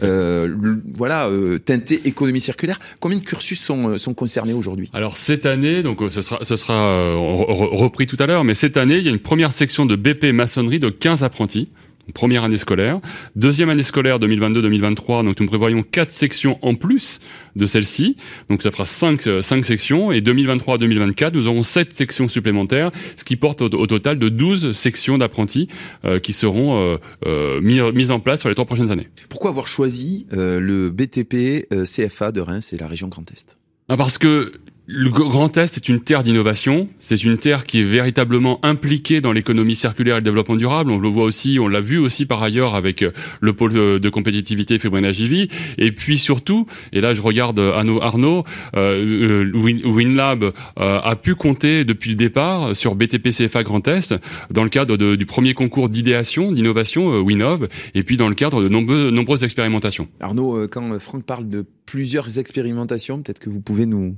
Euh, 0.03 0.55
voilà, 0.95 1.29
euh, 1.29 1.59
teinté 1.59 2.01
économie 2.05 2.41
circulaire. 2.41 2.79
Combien 3.01 3.19
de 3.19 3.23
cursus 3.23 3.61
sont, 3.61 3.91
euh, 3.91 3.99
sont 3.99 4.15
concernés 4.15 4.53
aujourd'hui? 4.53 4.91
Alors 4.93 5.17
cette 5.17 5.47
année, 5.47 5.83
donc 5.83 6.01
ce 6.11 6.23
sera, 6.23 6.39
ce 6.43 6.57
sera 6.57 7.15
repris 7.15 8.07
tout 8.07 8.17
à 8.19 8.27
l'heure, 8.27 8.45
mais 8.45 8.55
cette 8.55 8.77
année, 8.77 8.99
il 8.99 9.05
y 9.05 9.09
a 9.09 9.13
une 9.13 9.19
première 9.19 9.53
section 9.53 9.87
de 9.87 9.97
BP 9.97 10.33
maçonnerie 10.33 10.81
de 10.81 10.89
15 10.89 11.23
apprentis 11.23 11.69
première 12.15 12.45
année 12.45 12.57
scolaire. 12.57 13.01
Deuxième 13.37 13.71
année 13.71 13.83
scolaire 13.83 14.19
2022-2023, 14.19 15.25
donc 15.25 15.39
nous 15.41 15.47
prévoyons 15.47 15.83
quatre 15.83 16.11
sections 16.11 16.59
en 16.63 16.75
plus 16.75 17.21
de 17.57 17.67
celle-ci. 17.67 18.17
Donc 18.49 18.63
ça 18.63 18.71
fera 18.71 18.87
cinq, 18.87 19.27
euh, 19.27 19.43
cinq 19.43 19.65
sections. 19.65 20.13
Et 20.13 20.21
2023-2024, 20.21 21.35
nous 21.35 21.49
aurons 21.49 21.63
sept 21.63 21.93
sections 21.93 22.29
supplémentaires, 22.29 22.91
ce 23.17 23.25
qui 23.25 23.37
porte 23.37 23.63
au, 23.63 23.87
total 23.87 24.19
de 24.19 24.29
12 24.29 24.73
sections 24.73 25.19
d'apprentis 25.19 25.69
euh, 26.05 26.19
qui 26.19 26.33
seront 26.33 26.99
euh, 27.27 27.61
mises 27.61 28.11
en 28.11 28.21
place 28.21 28.41
sur 28.41 28.49
les 28.49 28.55
trois 28.55 28.67
prochaines 28.67 28.91
années. 28.91 29.09
Pourquoi 29.29 29.51
avoir 29.51 29.67
choisi 29.67 30.27
le 30.31 30.91
BTP 30.91 31.67
CFA 31.85 32.33
de 32.33 32.41
Reims 32.41 32.73
et 32.73 32.77
la 32.77 32.87
région 32.87 33.09
Grand 33.09 33.31
Est? 33.31 33.59
Ah, 33.89 33.97
Parce 33.97 34.19
que 34.19 34.53
le 34.87 35.11
Grand 35.11 35.57
Est 35.57 35.77
est 35.77 35.89
une 35.89 36.01
terre 36.01 36.25
d'innovation. 36.25 36.89
C'est 36.99 37.23
une 37.23 37.39
terre 37.39 37.65
qui 37.65 37.81
est 37.81 37.85
véritablement 37.85 38.59
impliquée 38.65 39.21
dans 39.21 39.31
l'économie 39.31 39.77
circulaire 39.77 40.17
et 40.17 40.19
le 40.19 40.25
développement 40.25 40.57
durable. 40.57 40.91
On 40.91 40.99
le 40.99 41.09
voit 41.09 41.25
aussi, 41.25 41.59
on 41.61 41.69
l'a 41.69 41.81
vu 41.81 41.99
aussi 41.99 42.27
par 42.27 42.43
ailleurs 42.43 42.75
avec 42.75 43.03
euh, 43.03 43.13
le 43.41 43.53
pôle 43.53 43.73
de 43.73 44.09
compétitivité 44.09 44.81
Fibrin 44.81 45.13
J.V. 45.13 45.49
Et 45.79 45.93
puis 45.93 46.19
surtout, 46.19 46.67
et 46.93 47.01
là 47.01 47.15
je 47.15 47.23
regarde 47.23 47.61
Arnaud, 47.61 48.03
Arnaud 48.03 48.45
euh, 48.75 49.51
WinLab 49.55 50.45
euh, 50.45 50.51
a 50.77 51.17
pu 51.17 51.37
compter 51.37 51.85
depuis 51.85 52.11
le 52.11 52.17
départ 52.17 52.75
sur 52.75 52.97
BTP 52.97 53.29
CFA 53.31 53.63
Grand 53.63 53.87
Est 53.87 54.15
dans 54.51 54.65
le 54.65 54.69
cadre 54.69 54.97
de, 54.97 55.15
du 55.15 55.27
premier 55.27 55.55
concours 55.55 55.91
d'idéation, 55.91 56.51
d'innovation 56.51 57.21
Winov, 57.21 57.69
et 57.95 58.03
puis 58.03 58.17
dans 58.17 58.29
le 58.29 58.35
cadre 58.35 58.61
de 58.61 58.69
nombreux, 58.69 59.11
nombreuses 59.11 59.45
expérimentations. 59.45 60.09
Arnaud, 60.21 60.67
quand 60.69 60.99
Franck 60.99 61.23
parle 61.23 61.49
de 61.49 61.65
plusieurs 61.87 62.39
expérimentations, 62.39 63.23
peut-être 63.23 63.39
que 63.39 63.51
vous 63.51 63.61
pouvez 63.61 63.87
nous 63.87 64.17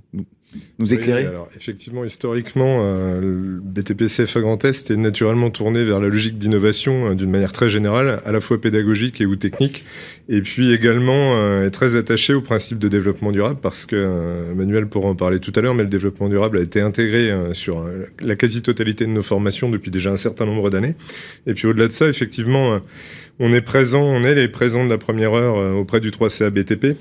nous 0.79 0.95
éclairer 0.95 1.27
alors, 1.27 1.49
Effectivement, 1.57 2.05
historiquement, 2.05 2.81
euh, 2.83 3.21
le 3.21 3.61
BTP 3.61 4.07
CFA 4.07 4.41
Grand 4.41 4.65
Est 4.65 4.91
est 4.91 4.97
naturellement 4.97 5.51
tourné 5.51 5.85
vers 5.85 6.01
la 6.01 6.09
logique 6.09 6.39
d'innovation 6.39 7.11
euh, 7.11 7.15
d'une 7.15 7.31
manière 7.31 7.53
très 7.53 7.69
générale, 7.69 8.21
à 8.25 8.33
la 8.33 8.41
fois 8.41 8.61
pédagogique 8.61 9.21
et 9.21 9.27
ou 9.27 9.37
technique, 9.37 9.85
et 10.29 10.41
puis 10.41 10.73
également 10.73 11.37
euh, 11.37 11.67
est 11.67 11.71
très 11.71 11.97
attaché 11.97 12.35
au 12.35 12.41
principe 12.41 12.79
de 12.79 12.89
développement 12.89 13.33
durable, 13.33 13.59
parce 13.61 13.87
que 13.87 13.97
euh, 13.97 14.55
Manuel 14.55 14.87
pourra 14.87 15.09
en 15.09 15.15
parler 15.15 15.39
tout 15.39 15.53
à 15.55 15.61
l'heure, 15.61 15.75
mais 15.75 15.85
le 15.85 15.89
développement 15.89 16.29
durable 16.29 16.59
a 16.59 16.63
été 16.63 16.81
intégré 16.81 17.33
sur 17.53 17.87
la 18.21 18.37
quasi-totalité 18.37 19.07
de 19.07 19.11
nos 19.11 19.23
formations 19.23 19.71
depuis 19.71 19.91
déjà 19.91 20.11
un 20.11 20.17
certain 20.17 20.47
nombre 20.47 20.71
d'années. 20.71 20.95
Et 21.47 21.55
puis 21.55 21.67
au-delà 21.67 21.89
de 21.89 21.93
ça, 21.93 22.09
effectivement, 22.09 22.81
on 23.39 23.53
est 23.53 23.61
présent, 23.61 24.03
on 24.03 24.23
est 24.23 24.35
les 24.35 24.49
présents 24.49 24.85
de 24.85 24.91
la 24.91 24.99
première 24.99 25.35
heure 25.35 25.77
auprès 25.77 26.01
du 26.01 26.11
3CA 26.11 26.51
BTP, 26.51 26.97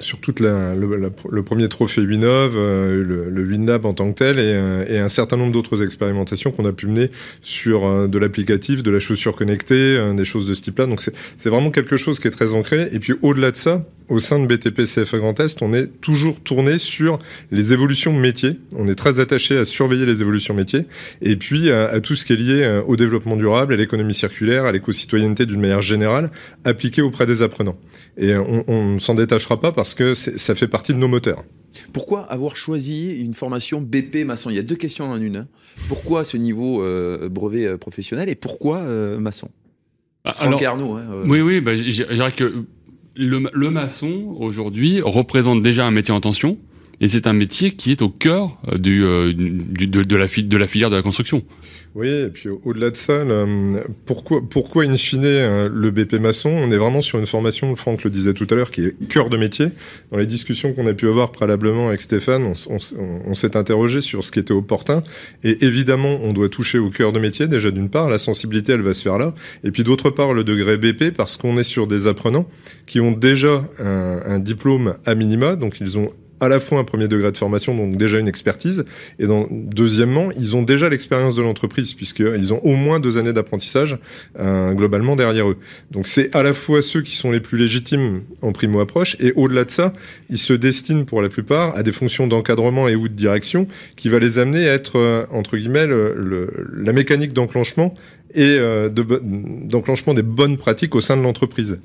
sur 0.00 0.18
toute 0.18 0.40
la, 0.40 0.74
le, 0.74 1.42
premier 1.42 1.68
trophée 1.68 2.02
Winov, 2.02 2.54
euh, 2.56 3.02
le, 3.04 3.30
le 3.30 3.42
WinLab 3.42 3.86
en 3.86 3.94
tant 3.94 4.10
que 4.12 4.18
tel, 4.18 4.38
et, 4.38 4.42
euh, 4.44 4.84
et 4.88 4.98
un 4.98 5.08
certain 5.08 5.36
nombre 5.36 5.52
d'autres 5.52 5.82
expérimentations 5.82 6.50
qu'on 6.50 6.66
a 6.66 6.72
pu 6.72 6.86
mener 6.86 7.10
sur 7.40 7.86
euh, 7.86 8.06
de 8.06 8.18
l'applicatif, 8.18 8.82
de 8.82 8.90
la 8.90 9.00
chaussure 9.00 9.36
connectée, 9.36 9.98
des 10.14 10.24
choses 10.24 10.46
de 10.46 10.54
ce 10.54 10.62
type-là. 10.62 10.86
Donc 10.86 11.02
c'est 11.36 11.48
vraiment 11.48 11.70
quelque 11.70 11.96
chose 11.96 12.20
qui 12.20 12.28
est 12.28 12.32
très 12.32 12.52
ancré. 12.52 12.88
Et 12.92 12.98
puis 12.98 13.14
au-delà 13.22 13.50
de 13.50 13.56
ça, 13.56 13.84
au 14.08 14.18
sein 14.18 14.38
de 14.38 14.46
BTP 14.46 14.84
CFA 14.84 15.18
Grand 15.18 15.38
Est, 15.40 15.62
on 15.62 15.74
est 15.74 16.00
toujours 16.00 16.40
tourné 16.40 16.78
sur 16.78 17.18
les 17.50 17.72
évolutions 17.72 18.12
métiers. 18.12 18.58
On 18.76 18.88
est 18.88 18.94
très 18.94 19.20
attaché 19.20 19.58
à 19.58 19.64
surveiller 19.64 20.06
les 20.06 20.22
évolutions 20.22 20.54
métiers, 20.54 20.86
et 21.20 21.36
puis 21.36 21.70
à, 21.70 22.00
tout 22.00 22.14
ce 22.14 22.24
qui 22.24 22.32
est 22.32 22.36
lié 22.36 22.80
au 22.86 22.96
développement 22.96 23.36
durable, 23.36 23.74
à 23.74 23.76
l'économie 23.76 24.14
circulaire, 24.14 24.64
à 24.64 24.72
l'éco-citoyenneté 24.72 25.44
d'une 25.44 25.60
manière 25.60 25.82
générale, 25.82 26.28
appliquée 26.64 27.02
auprès 27.02 27.26
des 27.26 27.42
apprenants. 27.42 27.76
Et 28.16 28.34
on 28.34 28.94
ne 28.94 28.98
s'en 28.98 29.14
détachera 29.14 29.60
pas 29.60 29.72
parce 29.72 29.87
que 29.94 30.14
ça 30.14 30.54
fait 30.54 30.68
partie 30.68 30.92
de 30.92 30.98
nos 30.98 31.08
moteurs. 31.08 31.44
Pourquoi 31.92 32.22
avoir 32.22 32.56
choisi 32.56 33.20
une 33.20 33.34
formation 33.34 33.80
BP 33.80 34.24
maçon 34.24 34.50
Il 34.50 34.56
y 34.56 34.58
a 34.58 34.62
deux 34.62 34.76
questions 34.76 35.10
en 35.10 35.20
une. 35.20 35.36
Hein. 35.36 35.48
Pourquoi 35.88 36.24
ce 36.24 36.36
niveau 36.36 36.82
euh, 36.82 37.28
brevet 37.28 37.66
euh, 37.66 37.76
professionnel 37.76 38.28
et 38.28 38.34
pourquoi 38.34 38.78
euh, 38.78 39.18
maçon 39.18 39.50
ah, 40.24 40.34
Alors, 40.40 40.62
Arnaud, 40.62 40.94
hein, 40.94 41.04
Oui, 41.26 41.40
oui, 41.40 41.60
bah, 41.60 41.76
je 41.76 41.82
dirais 41.82 42.32
que 42.32 42.64
le, 43.14 43.50
le 43.52 43.70
maçon, 43.70 44.36
aujourd'hui, 44.38 45.00
représente 45.00 45.62
déjà 45.62 45.86
un 45.86 45.90
métier 45.90 46.14
en 46.14 46.20
tension. 46.20 46.58
Et 47.00 47.08
c'est 47.08 47.26
un 47.26 47.32
métier 47.32 47.72
qui 47.72 47.92
est 47.92 48.02
au 48.02 48.08
cœur 48.08 48.58
du, 48.76 49.04
du 49.34 49.86
de, 49.86 50.02
de, 50.02 50.16
la, 50.16 50.26
filière 50.26 50.90
de 50.90 50.96
la 50.96 51.02
construction. 51.02 51.44
Oui, 51.94 52.08
et 52.08 52.28
puis 52.28 52.48
au-delà 52.48 52.90
de 52.90 52.96
ça, 52.96 53.24
pourquoi, 54.04 54.40
pourquoi 54.48 54.84
in 54.84 54.96
fine 54.96 55.24
euh, 55.24 55.68
le 55.72 55.90
BP 55.90 56.14
maçon 56.14 56.50
On 56.50 56.70
est 56.70 56.76
vraiment 56.76 57.02
sur 57.02 57.18
une 57.18 57.26
formation, 57.26 57.74
Franck 57.74 58.04
le 58.04 58.10
disait 58.10 58.34
tout 58.34 58.46
à 58.50 58.54
l'heure, 58.54 58.70
qui 58.70 58.82
est 58.82 59.08
cœur 59.08 59.30
de 59.30 59.36
métier. 59.36 59.68
Dans 60.12 60.18
les 60.18 60.26
discussions 60.26 60.72
qu'on 60.74 60.86
a 60.86 60.92
pu 60.92 61.08
avoir 61.08 61.32
préalablement 61.32 61.88
avec 61.88 62.00
Stéphane, 62.00 62.52
on 62.68 63.34
s'est 63.34 63.56
interrogé 63.56 64.00
sur 64.00 64.22
ce 64.22 64.30
qui 64.30 64.38
était 64.38 64.52
opportun. 64.52 65.02
Et 65.44 65.64
évidemment, 65.64 66.20
on 66.22 66.32
doit 66.32 66.48
toucher 66.48 66.78
au 66.78 66.90
cœur 66.90 67.12
de 67.12 67.18
métier. 67.18 67.48
Déjà, 67.48 67.70
d'une 67.70 67.88
part, 67.88 68.08
la 68.08 68.18
sensibilité, 68.18 68.72
elle 68.72 68.82
va 68.82 68.92
se 68.92 69.02
faire 69.02 69.18
là. 69.18 69.34
Et 69.64 69.70
puis 69.70 69.82
d'autre 69.82 70.10
part, 70.10 70.34
le 70.34 70.44
degré 70.44 70.76
BP, 70.76 71.16
parce 71.16 71.36
qu'on 71.36 71.56
est 71.56 71.64
sur 71.64 71.86
des 71.86 72.06
apprenants 72.06 72.48
qui 72.86 73.00
ont 73.00 73.12
déjà 73.12 73.68
un, 73.78 74.20
un 74.24 74.38
diplôme 74.38 74.94
à 75.06 75.14
minima, 75.14 75.56
donc 75.56 75.80
ils 75.80 75.98
ont 75.98 76.10
à 76.40 76.48
la 76.48 76.60
fois 76.60 76.78
un 76.78 76.84
premier 76.84 77.08
degré 77.08 77.32
de 77.32 77.36
formation, 77.36 77.76
donc 77.76 77.96
déjà 77.96 78.18
une 78.18 78.28
expertise, 78.28 78.84
et 79.18 79.26
donc, 79.26 79.48
deuxièmement, 79.50 80.30
ils 80.32 80.56
ont 80.56 80.62
déjà 80.62 80.88
l'expérience 80.88 81.34
de 81.36 81.42
l'entreprise, 81.42 81.94
puisqu'ils 81.94 82.52
ont 82.52 82.60
au 82.64 82.76
moins 82.76 83.00
deux 83.00 83.18
années 83.18 83.32
d'apprentissage 83.32 83.98
euh, 84.38 84.72
globalement 84.72 85.16
derrière 85.16 85.48
eux. 85.48 85.56
Donc 85.90 86.06
c'est 86.06 86.34
à 86.34 86.42
la 86.42 86.52
fois 86.52 86.82
ceux 86.82 87.02
qui 87.02 87.16
sont 87.16 87.30
les 87.30 87.40
plus 87.40 87.58
légitimes 87.58 88.22
en 88.42 88.52
primo-approche, 88.52 89.16
et 89.20 89.32
au-delà 89.36 89.64
de 89.64 89.70
ça, 89.70 89.92
ils 90.30 90.38
se 90.38 90.52
destinent 90.52 91.04
pour 91.04 91.22
la 91.22 91.28
plupart 91.28 91.76
à 91.76 91.82
des 91.82 91.92
fonctions 91.92 92.26
d'encadrement 92.26 92.88
et 92.88 92.94
ou 92.94 93.08
de 93.08 93.14
direction 93.14 93.66
qui 93.96 94.08
va 94.08 94.18
les 94.18 94.38
amener 94.38 94.68
à 94.68 94.74
être, 94.74 94.98
euh, 94.98 95.24
entre 95.32 95.56
guillemets, 95.56 95.86
le, 95.86 96.14
le, 96.16 96.50
la 96.74 96.92
mécanique 96.92 97.32
d'enclenchement 97.32 97.94
et 98.34 98.58
euh, 98.58 98.88
d'enclenchement 98.90 100.14
des 100.14 100.22
bonnes 100.22 100.56
pratiques 100.56 100.94
au 100.94 101.00
sein 101.00 101.16
de 101.16 101.22
l'entreprise 101.22 101.78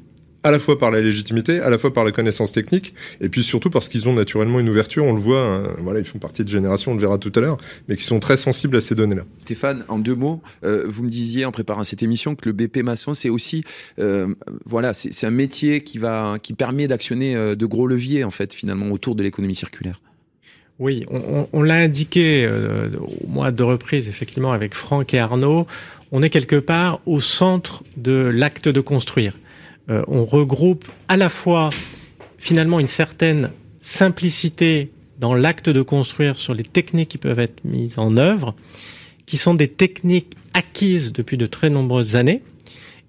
à 0.44 0.52
la 0.52 0.60
fois 0.60 0.78
par 0.78 0.92
la 0.92 1.02
légitimité, 1.02 1.60
à 1.60 1.70
la 1.70 1.78
fois 1.78 1.94
par 1.94 2.04
la 2.04 2.12
connaissance 2.12 2.52
technique, 2.52 2.94
et 3.22 3.30
puis 3.30 3.44
surtout 3.44 3.70
parce 3.70 3.88
qu'ils 3.88 4.08
ont 4.08 4.14
naturellement 4.14 4.60
une 4.60 4.70
ouverture. 4.70 5.06
On 5.06 5.14
le 5.14 5.20
voit, 5.20 5.42
hein, 5.42 5.64
voilà, 5.80 6.00
ils 6.00 6.06
font 6.06 6.20
partie 6.20 6.44
de 6.44 6.50
générations, 6.50 6.92
on 6.92 6.96
le 6.96 7.02
verra 7.02 7.18
tout 7.18 7.32
à 7.36 7.40
l'heure, 7.40 7.58
mais 7.88 7.96
qui 7.96 8.04
sont 8.04 8.20
très 8.20 8.38
sensibles 8.38 8.76
à 8.78 8.82
ces 8.82 8.96
données-là. 8.96 9.24
Stéphane, 9.40 9.86
en 9.88 10.00
deux 10.00 10.16
mots, 10.16 10.42
euh, 10.64 10.86
vous 10.88 11.04
me 11.04 11.10
disiez 11.10 11.46
en 11.46 11.52
préparant 11.52 11.84
cette 11.84 12.04
émission 12.04 12.36
que 12.36 12.50
le 12.50 12.54
BP 12.54 12.84
maçon, 12.84 13.14
c'est 13.14 13.30
aussi, 13.30 13.64
euh, 14.00 14.34
voilà, 14.66 14.94
c'est 14.94 15.26
un 15.26 15.32
métier 15.32 15.82
qui 15.82 15.98
va, 15.98 16.36
qui 16.42 16.54
permet 16.54 16.88
d'actionner 16.88 17.36
euh, 17.36 17.56
de 17.56 17.66
gros 17.66 17.88
leviers 17.88 18.24
en 18.24 18.32
fait 18.32 18.54
finalement 18.54 18.90
autour 18.90 19.16
de 19.16 19.24
l'économie 19.24 19.56
circulaire. 19.56 20.00
Oui, 20.80 21.06
on, 21.12 21.48
on 21.54 21.62
l'a 21.62 21.76
indiqué 21.76 22.46
euh, 22.46 22.90
au 23.24 23.28
moins 23.28 23.52
de 23.52 23.64
reprises, 23.64 24.10
effectivement, 24.10 24.52
avec 24.52 24.74
Franck 24.74 25.14
et 25.14 25.20
Arnaud. 25.20 25.68
On 26.12 26.24
est 26.24 26.30
quelque 26.30 26.56
part 26.56 27.00
au 27.06 27.22
centre 27.22 27.84
de 27.96 28.32
l'acte 28.34 28.68
de 28.68 28.82
construire 28.82 29.34
euh, 29.90 30.04
on 30.08 30.26
regroupe 30.26 30.86
à 31.08 31.18
la 31.18 31.30
fois 31.30 31.70
finalement 32.38 32.80
une 32.80 32.88
certaine 32.88 33.52
simplicité 33.82 34.92
dans 35.20 35.34
l'acte 35.34 35.70
de 35.70 35.82
construire 35.82 36.38
sur 36.38 36.54
les 36.54 36.64
techniques 36.64 37.10
qui 37.10 37.18
peuvent 37.18 37.40
être 37.40 37.64
mises 37.64 38.00
en 38.00 38.18
œuvre, 38.18 38.56
qui 39.26 39.38
sont 39.38 39.54
des 39.54 39.68
techniques 39.68 40.36
acquises 40.54 41.12
depuis 41.12 41.38
de 41.38 41.46
très 41.46 41.70
nombreuses 41.70 42.16
années. 42.16 42.42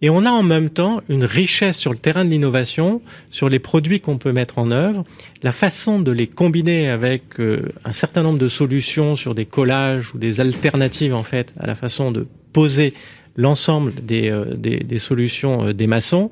Et 0.03 0.11
on 0.11 0.27
a 0.27 0.31
en 0.31 0.43
même 0.43 0.69
temps 0.69 1.01
une 1.09 1.25
richesse 1.25 1.79
sur 1.79 1.93
le 1.93 1.99
terrain 1.99 2.25
de 2.25 2.31
l'innovation, 2.31 3.01
sur 3.31 3.49
les 3.49 3.59
produits 3.59 4.01
qu'on 4.01 4.19
peut 4.19 4.33
mettre 4.33 4.59
en 4.59 4.71
œuvre, 4.71 5.05
la 5.43 5.53
façon 5.53 6.01
de 6.01 6.11
les 6.11 6.27
combiner 6.27 6.91
avec 6.91 7.41
euh, 7.41 7.73
un 7.85 7.93
certain 7.93 8.23
nombre 8.23 8.39
de 8.39 8.49
solutions 8.49 9.17
sur 9.17 9.35
des 9.35 9.47
collages 9.47 10.15
ou 10.15 10.19
des 10.19 10.41
alternatives 10.41 11.15
en 11.15 11.23
fait 11.23 11.55
à 11.59 11.67
la 11.67 11.75
façon 11.75 12.13
de 12.13 12.27
poser 12.53 12.93
l'ensemble 13.37 13.95
des, 13.95 14.31
euh, 14.31 14.55
des, 14.55 14.79
des, 14.79 14.99
solutions 14.99 15.69
euh, 15.69 15.73
des 15.73 15.87
maçons. 15.87 16.31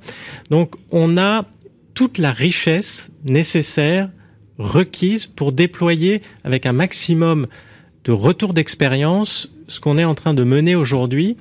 Donc 0.50 0.76
on 0.90 1.16
a 1.16 1.47
toute 1.94 2.18
la 2.18 2.32
richesse 2.32 3.11
nécessaire 3.25 4.11
requise 4.59 5.26
pour 5.26 5.52
déployer 5.52 6.23
avec 6.44 6.66
un 6.66 6.73
maximum 6.73 7.47
de 8.04 8.12
retour 8.12 8.54
d'expérience 8.54 9.52
ce 9.68 9.80
qu'on 9.80 9.99
est 9.99 10.04
en 10.04 10.14
train 10.14 10.35
de 10.35 10.44
mener 10.44 10.75
aujourd'hui 10.75 11.37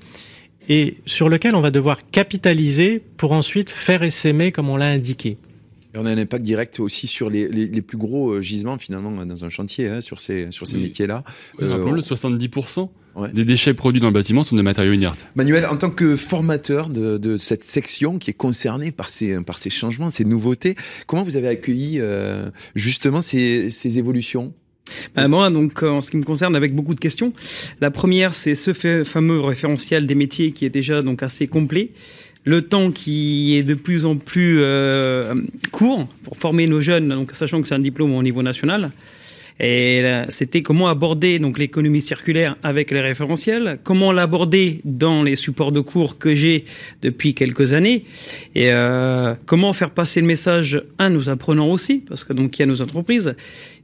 et 0.69 0.97
sur 1.05 1.29
lequel 1.29 1.55
on 1.55 1.61
va 1.61 1.71
devoir 1.71 2.09
capitaliser 2.11 3.01
pour 3.17 3.31
ensuite 3.31 3.69
faire 3.69 4.03
essaimer 4.03 4.51
comme 4.51 4.69
on 4.69 4.77
l'a 4.77 4.87
indiqué. 4.87 5.37
Et 5.93 5.97
on 5.97 6.05
a 6.05 6.11
un 6.11 6.17
impact 6.17 6.43
direct 6.43 6.79
aussi 6.79 7.07
sur 7.07 7.29
les, 7.29 7.49
les, 7.49 7.67
les 7.67 7.81
plus 7.81 7.97
gros 7.97 8.31
euh, 8.31 8.41
gisements 8.41 8.77
finalement 8.77 9.25
dans 9.25 9.45
un 9.45 9.49
chantier, 9.49 9.89
hein, 9.89 10.01
sur 10.01 10.21
ces, 10.21 10.49
sur 10.51 10.65
ces 10.65 10.77
oui. 10.77 10.83
métiers-là. 10.83 11.23
Oui, 11.59 11.65
euh, 11.65 11.71
Rappelons-le, 11.71 12.01
70% 12.01 12.89
ouais. 13.15 13.29
des 13.29 13.45
déchets 13.45 13.73
produits 13.73 14.01
dans 14.01 14.07
le 14.07 14.13
bâtiment 14.13 14.43
sont 14.43 14.55
des 14.55 14.63
matériaux 14.63 14.93
inertes. 14.93 15.25
Manuel, 15.35 15.65
en 15.65 15.77
tant 15.77 15.89
que 15.89 16.15
formateur 16.15 16.89
de, 16.89 17.17
de, 17.17 17.37
cette 17.37 17.63
section 17.63 18.17
qui 18.17 18.31
est 18.31 18.35
concernée 18.35 18.91
par 18.91 19.09
ces, 19.09 19.41
par 19.41 19.57
ces 19.57 19.69
changements, 19.69 20.09
ces 20.09 20.25
nouveautés, 20.25 20.75
comment 21.07 21.23
vous 21.23 21.37
avez 21.37 21.47
accueilli 21.47 21.97
euh, 21.99 22.49
justement 22.75 23.21
ces, 23.21 23.69
ces 23.69 23.99
évolutions? 23.99 24.53
Bah, 25.15 25.27
moi, 25.27 25.49
donc, 25.49 25.83
en 25.83 26.01
ce 26.01 26.11
qui 26.11 26.17
me 26.17 26.23
concerne, 26.23 26.55
avec 26.55 26.75
beaucoup 26.75 26.93
de 26.93 26.99
questions. 26.99 27.33
La 27.79 27.91
première, 27.91 28.35
c'est 28.35 28.55
ce 28.55 28.73
fameux 29.03 29.39
référentiel 29.39 30.05
des 30.05 30.15
métiers 30.15 30.51
qui 30.51 30.65
est 30.65 30.69
déjà 30.69 31.01
donc 31.01 31.23
assez 31.23 31.47
complet 31.47 31.91
le 32.43 32.63
temps 32.63 32.91
qui 32.91 33.55
est 33.55 33.63
de 33.63 33.75
plus 33.75 34.05
en 34.05 34.15
plus 34.15 34.57
euh, 34.61 35.35
court 35.71 36.07
pour 36.23 36.37
former 36.37 36.67
nos 36.67 36.81
jeunes, 36.81 37.09
donc 37.09 37.31
sachant 37.33 37.61
que 37.61 37.67
c'est 37.67 37.75
un 37.75 37.79
diplôme 37.79 38.13
au 38.13 38.23
niveau 38.23 38.41
national. 38.41 38.91
Et 39.63 40.03
c'était 40.29 40.63
comment 40.63 40.87
aborder 40.87 41.37
donc 41.37 41.59
l'économie 41.59 42.01
circulaire 42.01 42.57
avec 42.63 42.89
les 42.89 42.99
référentiels, 42.99 43.77
comment 43.83 44.11
l'aborder 44.11 44.81
dans 44.85 45.21
les 45.21 45.35
supports 45.35 45.71
de 45.71 45.81
cours 45.81 46.17
que 46.17 46.33
j'ai 46.33 46.65
depuis 47.03 47.35
quelques 47.35 47.73
années, 47.73 48.05
et 48.55 48.71
euh, 48.71 49.35
comment 49.45 49.71
faire 49.73 49.91
passer 49.91 50.19
le 50.19 50.25
message 50.25 50.81
à 50.97 51.09
nos 51.09 51.29
apprenants 51.29 51.69
aussi, 51.69 51.99
parce 51.99 52.23
que 52.23 52.33
donc 52.33 52.57
il 52.57 52.61
y 52.61 52.63
a 52.63 52.65
nos 52.65 52.81
entreprises, 52.81 53.35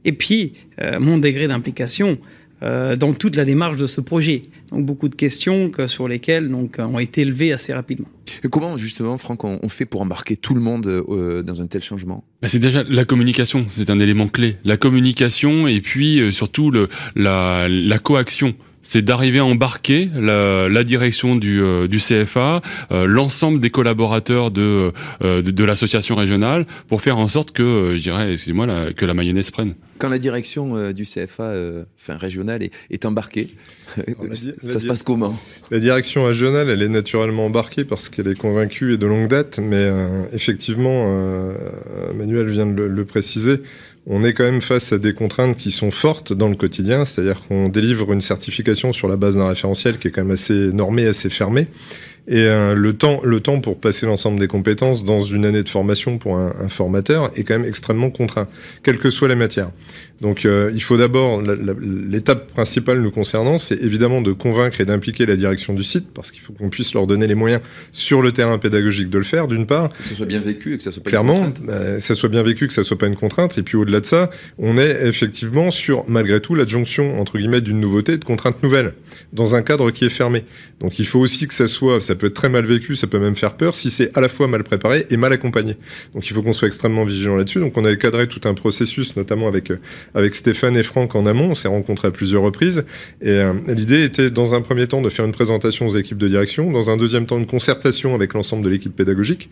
et 0.04 0.12
puis 0.12 0.54
euh, 0.80 0.98
mon 0.98 1.16
degré 1.16 1.46
d'implication 1.46 2.18
euh, 2.62 2.96
dans 2.96 3.14
toute 3.14 3.36
la 3.36 3.44
démarche 3.44 3.76
de 3.76 3.86
ce 3.86 4.00
projet. 4.00 4.42
Donc 4.70 4.84
beaucoup 4.84 5.08
de 5.08 5.14
questions 5.14 5.70
que, 5.70 5.86
sur 5.86 6.08
lesquelles 6.08 6.48
donc, 6.48 6.78
ont 6.78 6.98
été 6.98 7.20
élevées 7.20 7.52
assez 7.52 7.72
rapidement. 7.72 8.08
Et 8.44 8.48
comment 8.48 8.76
justement, 8.76 9.16
Franck, 9.16 9.44
on, 9.44 9.68
fait 9.68 9.84
pour 9.84 10.02
embarquer 10.02 10.36
tout 10.36 10.54
le 10.54 10.60
monde 10.60 10.86
euh, 10.86 11.42
dans 11.42 11.62
un 11.62 11.66
tel 11.66 11.82
changement? 11.82 12.24
Bah 12.42 12.48
C'est 12.48 12.58
déjà 12.58 12.82
la 12.82 13.04
communication, 13.04 13.66
c'est 13.70 13.90
un 13.90 14.00
élément 14.00 14.28
clé. 14.28 14.56
La 14.64 14.76
communication 14.76 15.66
et 15.66 15.80
puis 15.80 16.20
euh, 16.20 16.32
surtout 16.32 16.70
le, 16.70 16.88
la, 17.14 17.68
la 17.68 17.98
coaction 17.98 18.54
c'est 18.88 19.02
d'arriver 19.02 19.38
à 19.38 19.44
embarquer 19.44 20.08
la, 20.14 20.66
la 20.66 20.82
direction 20.82 21.36
du, 21.36 21.60
euh, 21.60 21.88
du 21.88 21.98
CFA, 21.98 22.62
euh, 22.90 23.04
l'ensemble 23.04 23.60
des 23.60 23.68
collaborateurs 23.68 24.50
de, 24.50 24.92
euh, 25.22 25.42
de, 25.42 25.50
de 25.50 25.64
l'association 25.64 26.16
régionale, 26.16 26.66
pour 26.86 27.02
faire 27.02 27.18
en 27.18 27.28
sorte 27.28 27.52
que, 27.52 27.96
je 27.96 28.02
dirais, 28.02 28.32
excusez-moi, 28.32 28.64
la, 28.64 28.94
que 28.94 29.04
la 29.04 29.12
mayonnaise 29.12 29.50
prenne. 29.50 29.74
Quand 29.98 30.08
la 30.08 30.18
direction 30.18 30.90
du 30.92 31.02
CFA, 31.02 31.52
enfin 32.00 32.16
régionale, 32.16 32.62
est, 32.62 32.70
est 32.90 33.04
embarquée, 33.04 33.56
ça 34.62 34.78
se 34.78 34.86
passe 34.86 35.02
comment? 35.02 35.38
La 35.70 35.80
direction 35.80 36.24
régionale, 36.24 36.70
elle 36.70 36.82
est 36.82 36.88
naturellement 36.88 37.44
embarquée 37.44 37.84
parce 37.84 38.08
qu'elle 38.08 38.28
est 38.28 38.38
convaincue 38.38 38.94
et 38.94 38.96
de 38.96 39.06
longue 39.06 39.28
date, 39.28 39.58
mais 39.58 39.86
effectivement, 40.32 41.12
Manuel 42.14 42.46
vient 42.46 42.66
de 42.66 42.74
le, 42.74 42.88
le 42.88 43.04
préciser 43.04 43.60
on 44.10 44.24
est 44.24 44.32
quand 44.32 44.44
même 44.44 44.62
face 44.62 44.92
à 44.92 44.98
des 44.98 45.12
contraintes 45.12 45.56
qui 45.56 45.70
sont 45.70 45.90
fortes 45.90 46.32
dans 46.32 46.48
le 46.48 46.56
quotidien, 46.56 47.04
c'est-à-dire 47.04 47.42
qu'on 47.46 47.68
délivre 47.68 48.10
une 48.12 48.22
certification 48.22 48.94
sur 48.94 49.06
la 49.06 49.16
base 49.16 49.36
d'un 49.36 49.48
référentiel 49.48 49.98
qui 49.98 50.08
est 50.08 50.10
quand 50.10 50.22
même 50.22 50.30
assez 50.30 50.54
normé, 50.54 51.06
assez 51.06 51.28
fermé. 51.28 51.68
Et 52.30 52.44
euh, 52.44 52.74
le 52.74 52.92
temps, 52.92 53.20
le 53.24 53.40
temps 53.40 53.58
pour 53.60 53.80
passer 53.80 54.04
l'ensemble 54.04 54.38
des 54.38 54.48
compétences 54.48 55.02
dans 55.02 55.22
une 55.22 55.46
année 55.46 55.62
de 55.62 55.68
formation 55.68 56.18
pour 56.18 56.36
un, 56.36 56.54
un, 56.62 56.68
formateur 56.68 57.30
est 57.36 57.42
quand 57.42 57.58
même 57.58 57.66
extrêmement 57.66 58.10
contraint, 58.10 58.48
quelle 58.82 58.98
que 58.98 59.08
soit 59.08 59.28
la 59.28 59.34
matière. 59.34 59.70
Donc 60.20 60.44
euh, 60.44 60.70
il 60.74 60.82
faut 60.82 60.96
d'abord, 60.96 61.42
l'étape 61.42 62.50
principale 62.52 63.00
nous 63.00 63.10
concernant, 63.10 63.56
c'est 63.56 63.80
évidemment 63.80 64.20
de 64.20 64.32
convaincre 64.32 64.80
et 64.80 64.84
d'impliquer 64.84 65.26
la 65.26 65.36
direction 65.36 65.74
du 65.74 65.84
site, 65.84 66.06
parce 66.12 66.32
qu'il 66.32 66.40
faut 66.40 66.52
qu'on 66.52 66.70
puisse 66.70 66.92
leur 66.94 67.06
donner 67.06 67.26
les 67.26 67.36
moyens 67.36 67.62
sur 67.92 68.20
le 68.20 68.32
terrain 68.32 68.58
pédagogique 68.58 69.10
de 69.10 69.18
le 69.18 69.24
faire, 69.24 69.46
d'une 69.46 69.66
part. 69.66 69.92
Que 69.92 70.06
ça 70.06 70.14
soit 70.14 70.26
bien 70.26 70.40
vécu 70.40 70.74
et 70.74 70.76
que 70.76 70.82
ça 70.82 70.90
soit 70.90 71.02
pas 71.02 71.10
Clairement, 71.10 71.38
une 71.38 71.52
contrainte. 71.52 71.66
Bah, 71.66 72.00
ça 72.00 72.14
soit 72.16 72.28
bien 72.28 72.42
vécu, 72.42 72.66
que 72.66 72.72
ça 72.72 72.82
soit 72.82 72.98
pas 72.98 73.06
une 73.06 73.16
contrainte. 73.16 73.58
Et 73.58 73.62
puis 73.62 73.76
au-delà 73.76 74.00
de 74.00 74.06
ça, 74.06 74.30
on 74.58 74.76
est 74.76 75.06
effectivement 75.06 75.70
sur, 75.70 76.04
malgré 76.08 76.40
tout, 76.40 76.56
l'adjonction, 76.56 77.20
entre 77.20 77.38
guillemets, 77.38 77.60
d'une 77.60 77.80
nouveauté, 77.80 78.18
de 78.18 78.24
contraintes 78.24 78.62
nouvelles, 78.64 78.94
dans 79.32 79.54
un 79.54 79.62
cadre 79.62 79.92
qui 79.92 80.04
est 80.04 80.10
fermé. 80.10 80.44
Donc 80.80 80.98
il 80.98 81.06
faut 81.06 81.20
aussi 81.20 81.46
que 81.46 81.54
ça 81.54 81.68
soit, 81.68 82.00
ça 82.00 82.16
peut 82.18 82.26
être 82.26 82.34
très 82.34 82.48
mal 82.48 82.66
vécu, 82.66 82.96
ça 82.96 83.06
peut 83.06 83.18
même 83.18 83.36
faire 83.36 83.54
peur, 83.54 83.74
si 83.74 83.90
c'est 83.90 84.16
à 84.16 84.20
la 84.20 84.28
fois 84.28 84.48
mal 84.48 84.64
préparé 84.64 85.06
et 85.10 85.16
mal 85.16 85.32
accompagné. 85.32 85.76
Donc 86.14 86.28
il 86.28 86.34
faut 86.34 86.42
qu'on 86.42 86.52
soit 86.52 86.68
extrêmement 86.68 87.04
vigilant 87.04 87.36
là-dessus. 87.36 87.60
Donc 87.60 87.76
on 87.76 87.84
a 87.84 87.96
cadré 87.96 88.28
tout 88.28 88.40
un 88.44 88.54
processus, 88.54 89.16
notamment 89.16 89.48
avec 89.48 89.70
euh, 89.70 89.78
avec 90.14 90.34
Stéphane 90.34 90.76
et 90.76 90.82
Franck 90.82 91.14
en 91.14 91.26
amont. 91.26 91.50
On 91.50 91.54
s'est 91.54 91.68
rencontrés 91.68 92.08
à 92.08 92.10
plusieurs 92.10 92.42
reprises. 92.42 92.84
Et 93.22 93.30
euh, 93.30 93.52
l'idée 93.68 94.04
était, 94.04 94.30
dans 94.30 94.54
un 94.54 94.60
premier 94.60 94.86
temps, 94.86 95.02
de 95.02 95.08
faire 95.08 95.24
une 95.24 95.32
présentation 95.32 95.86
aux 95.86 95.96
équipes 95.96 96.18
de 96.18 96.28
direction. 96.28 96.70
Dans 96.70 96.90
un 96.90 96.96
deuxième 96.96 97.26
temps, 97.26 97.38
une 97.38 97.46
concertation 97.46 98.14
avec 98.14 98.34
l'ensemble 98.34 98.64
de 98.64 98.68
l'équipe 98.68 98.94
pédagogique 98.94 99.50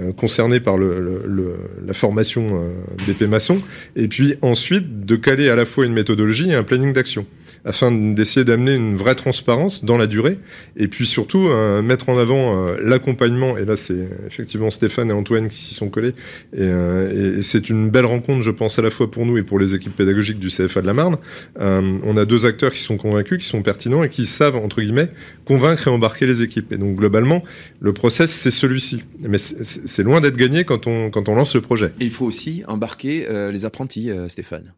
euh, 0.00 0.12
concernée 0.12 0.60
par 0.60 0.76
la 0.78 1.92
formation 1.92 2.62
euh, 2.62 3.12
BP 3.12 3.22
maçon. 3.22 3.60
Et 3.96 4.08
puis 4.08 4.34
ensuite, 4.42 5.06
de 5.06 5.16
caler 5.16 5.48
à 5.48 5.56
la 5.56 5.64
fois 5.64 5.86
une 5.86 5.92
méthodologie 5.92 6.50
et 6.50 6.54
un 6.54 6.64
planning 6.64 6.92
d'action 6.92 7.26
afin 7.64 7.92
d'essayer 7.92 8.44
d'amener 8.44 8.74
une 8.74 8.96
vraie 8.96 9.14
transparence 9.14 9.84
dans 9.84 9.96
la 9.96 10.06
durée 10.06 10.38
et 10.76 10.88
puis 10.88 11.06
surtout 11.06 11.48
euh, 11.48 11.82
mettre 11.82 12.08
en 12.08 12.18
avant 12.18 12.66
euh, 12.66 12.76
l'accompagnement. 12.82 13.56
Et 13.56 13.64
là 13.64 13.76
c'est 13.76 14.08
effectivement 14.26 14.70
Stéphane 14.70 15.10
et 15.10 15.12
Antoine 15.12 15.48
qui 15.48 15.56
s'y 15.56 15.74
sont 15.74 15.88
collés. 15.88 16.14
Et, 16.52 16.60
euh, 16.60 17.38
et 17.38 17.42
c'est 17.42 17.68
une 17.68 17.90
belle 17.90 18.06
rencontre 18.06 18.42
je 18.42 18.50
pense 18.50 18.78
à 18.78 18.82
la 18.82 18.90
fois 18.90 19.10
pour 19.10 19.26
nous 19.26 19.36
et 19.38 19.42
pour 19.42 19.58
les 19.58 19.74
équipes 19.74 19.96
pédagogiques 19.96 20.38
du 20.38 20.48
CFA 20.48 20.82
de 20.82 20.86
la 20.86 20.94
Marne. 20.94 21.16
On 21.58 22.16
a 22.16 22.24
deux 22.24 22.46
acteurs 22.46 22.72
qui 22.72 22.80
sont 22.80 22.96
convaincus 22.96 23.38
qui 23.38 23.46
sont 23.46 23.62
pertinents 23.62 24.02
et 24.02 24.08
qui 24.08 24.26
savent 24.26 24.56
entre 24.56 24.80
guillemets 24.80 25.08
convaincre 25.44 25.88
et 25.88 25.90
embarquer 25.90 26.26
les 26.26 26.42
équipes. 26.42 26.72
Et 26.72 26.78
donc 26.78 26.96
globalement 26.96 27.42
le 27.80 27.92
process 27.92 28.30
c'est 28.30 28.50
celui-ci. 28.50 29.04
Mais 29.20 29.38
c'est 29.38 30.02
loin 30.02 30.20
d'être 30.20 30.36
gagné 30.36 30.64
quand 30.64 30.86
on 30.86 31.10
quand 31.10 31.28
on 31.28 31.34
lance 31.34 31.54
le 31.54 31.60
projet. 31.60 31.92
Et 32.00 32.04
il 32.04 32.10
faut 32.10 32.26
aussi 32.26 32.62
embarquer 32.66 33.26
les 33.50 33.64
apprentis 33.64 34.10
Stéphane 34.28 34.72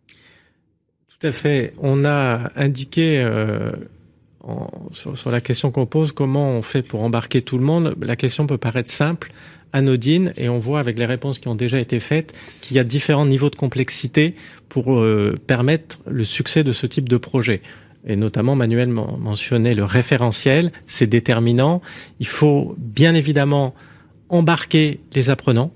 tout 1.21 1.27
à 1.27 1.33
fait. 1.33 1.75
On 1.79 2.05
a 2.05 2.51
indiqué 2.57 3.21
euh, 3.21 3.73
sur, 4.93 5.31
la 5.31 5.41
question 5.41 5.71
qu'on 5.71 5.87
pose 5.87 6.13
comment 6.13 6.51
on 6.51 6.63
fait 6.63 6.83
pour 6.83 7.03
embarquer 7.03 7.43
tout 7.43 7.59
le 7.59 7.65
monde. 7.65 7.95
La 8.01 8.17
question 8.17 8.47
peut 8.47 8.57
paraître 8.57 8.91
simple, 8.91 9.33
anodine, 9.73 10.33
et 10.37 10.49
on 10.49 10.59
voit 10.59 10.81
avec 10.81 10.99
les 10.99 11.05
réponses 11.05 11.39
qui 11.39 11.49
ont 11.49 11.55
déjà 11.55 11.79
été 11.79 12.01
faites 12.01 12.33
qu'il 12.63 12.77
y 12.77 12.81
a 12.81 12.85
différents 12.85 13.27
niveaux 13.27 13.51
de 13.51 13.57
complexité 13.57 14.35
pour 14.71 14.99
euh, 14.99 15.35
permettre 15.47 15.99
le 16.07 16.25
succès 16.25 16.65
de 16.65 16.73
ce 16.73 16.87
type 16.87 17.09
de 17.09 17.19
projet. 17.19 17.61
Et 18.07 18.17
notamment, 18.17 18.57
Manuel 18.57 18.89
mentionnait 18.89 19.75
le 19.75 19.85
référentiel, 19.85 20.73
c'est 20.87 21.07
déterminant. 21.07 21.83
Il 22.19 22.27
faut 22.27 22.75
bien 22.79 23.15
évidemment 23.15 23.75
embarquer 24.31 25.01
les 25.15 25.29
apprenants. 25.29 25.71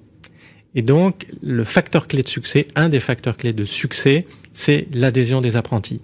Et 0.74 0.82
donc, 0.82 1.26
le 1.42 1.64
facteur 1.64 2.08
clé 2.08 2.22
de 2.22 2.28
succès, 2.28 2.66
un 2.74 2.88
des 2.88 3.00
facteurs 3.00 3.36
clés 3.36 3.52
de 3.52 3.64
succès, 3.64 4.26
c'est 4.52 4.86
l'adhésion 4.92 5.40
des 5.40 5.56
apprentis. 5.56 6.00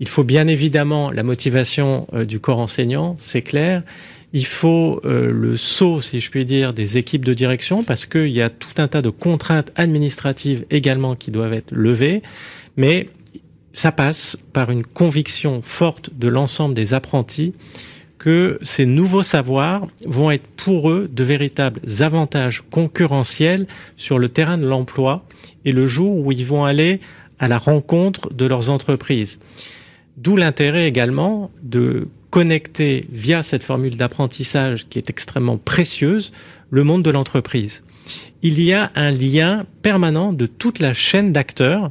Il 0.00 0.08
faut 0.08 0.24
bien 0.24 0.46
évidemment 0.46 1.10
la 1.10 1.22
motivation 1.22 2.06
euh, 2.12 2.24
du 2.24 2.40
corps 2.40 2.58
enseignant, 2.58 3.16
c'est 3.18 3.42
clair. 3.42 3.82
Il 4.32 4.46
faut 4.46 5.00
euh, 5.04 5.30
le 5.32 5.56
saut, 5.56 6.00
si 6.00 6.20
je 6.20 6.30
puis 6.30 6.44
dire, 6.44 6.72
des 6.72 6.98
équipes 6.98 7.24
de 7.24 7.34
direction, 7.34 7.82
parce 7.82 8.06
qu'il 8.06 8.28
y 8.28 8.42
a 8.42 8.50
tout 8.50 8.74
un 8.78 8.88
tas 8.88 9.02
de 9.02 9.10
contraintes 9.10 9.72
administratives 9.74 10.64
également 10.70 11.16
qui 11.16 11.30
doivent 11.30 11.54
être 11.54 11.72
levées. 11.72 12.22
Mais 12.76 13.08
ça 13.72 13.92
passe 13.92 14.38
par 14.52 14.70
une 14.70 14.84
conviction 14.84 15.62
forte 15.62 16.10
de 16.16 16.28
l'ensemble 16.28 16.74
des 16.74 16.94
apprentis 16.94 17.54
que 18.18 18.58
ces 18.62 18.84
nouveaux 18.84 19.22
savoirs 19.22 19.86
vont 20.06 20.30
être 20.30 20.46
pour 20.56 20.90
eux 20.90 21.08
de 21.10 21.24
véritables 21.24 21.80
avantages 22.00 22.64
concurrentiels 22.70 23.66
sur 23.96 24.18
le 24.18 24.28
terrain 24.28 24.58
de 24.58 24.66
l'emploi 24.66 25.24
et 25.64 25.72
le 25.72 25.86
jour 25.86 26.10
où 26.10 26.32
ils 26.32 26.44
vont 26.44 26.64
aller 26.64 27.00
à 27.38 27.48
la 27.48 27.58
rencontre 27.58 28.32
de 28.32 28.44
leurs 28.44 28.70
entreprises. 28.70 29.38
D'où 30.16 30.36
l'intérêt 30.36 30.88
également 30.88 31.50
de 31.62 32.08
connecter 32.30 33.06
via 33.10 33.42
cette 33.42 33.62
formule 33.62 33.96
d'apprentissage 33.96 34.86
qui 34.88 34.98
est 34.98 35.10
extrêmement 35.10 35.56
précieuse 35.56 36.32
le 36.70 36.84
monde 36.84 37.02
de 37.02 37.10
l'entreprise. 37.10 37.84
Il 38.42 38.60
y 38.60 38.72
a 38.72 38.90
un 38.94 39.10
lien 39.10 39.64
permanent 39.82 40.32
de 40.32 40.46
toute 40.46 40.80
la 40.80 40.92
chaîne 40.92 41.32
d'acteurs 41.32 41.90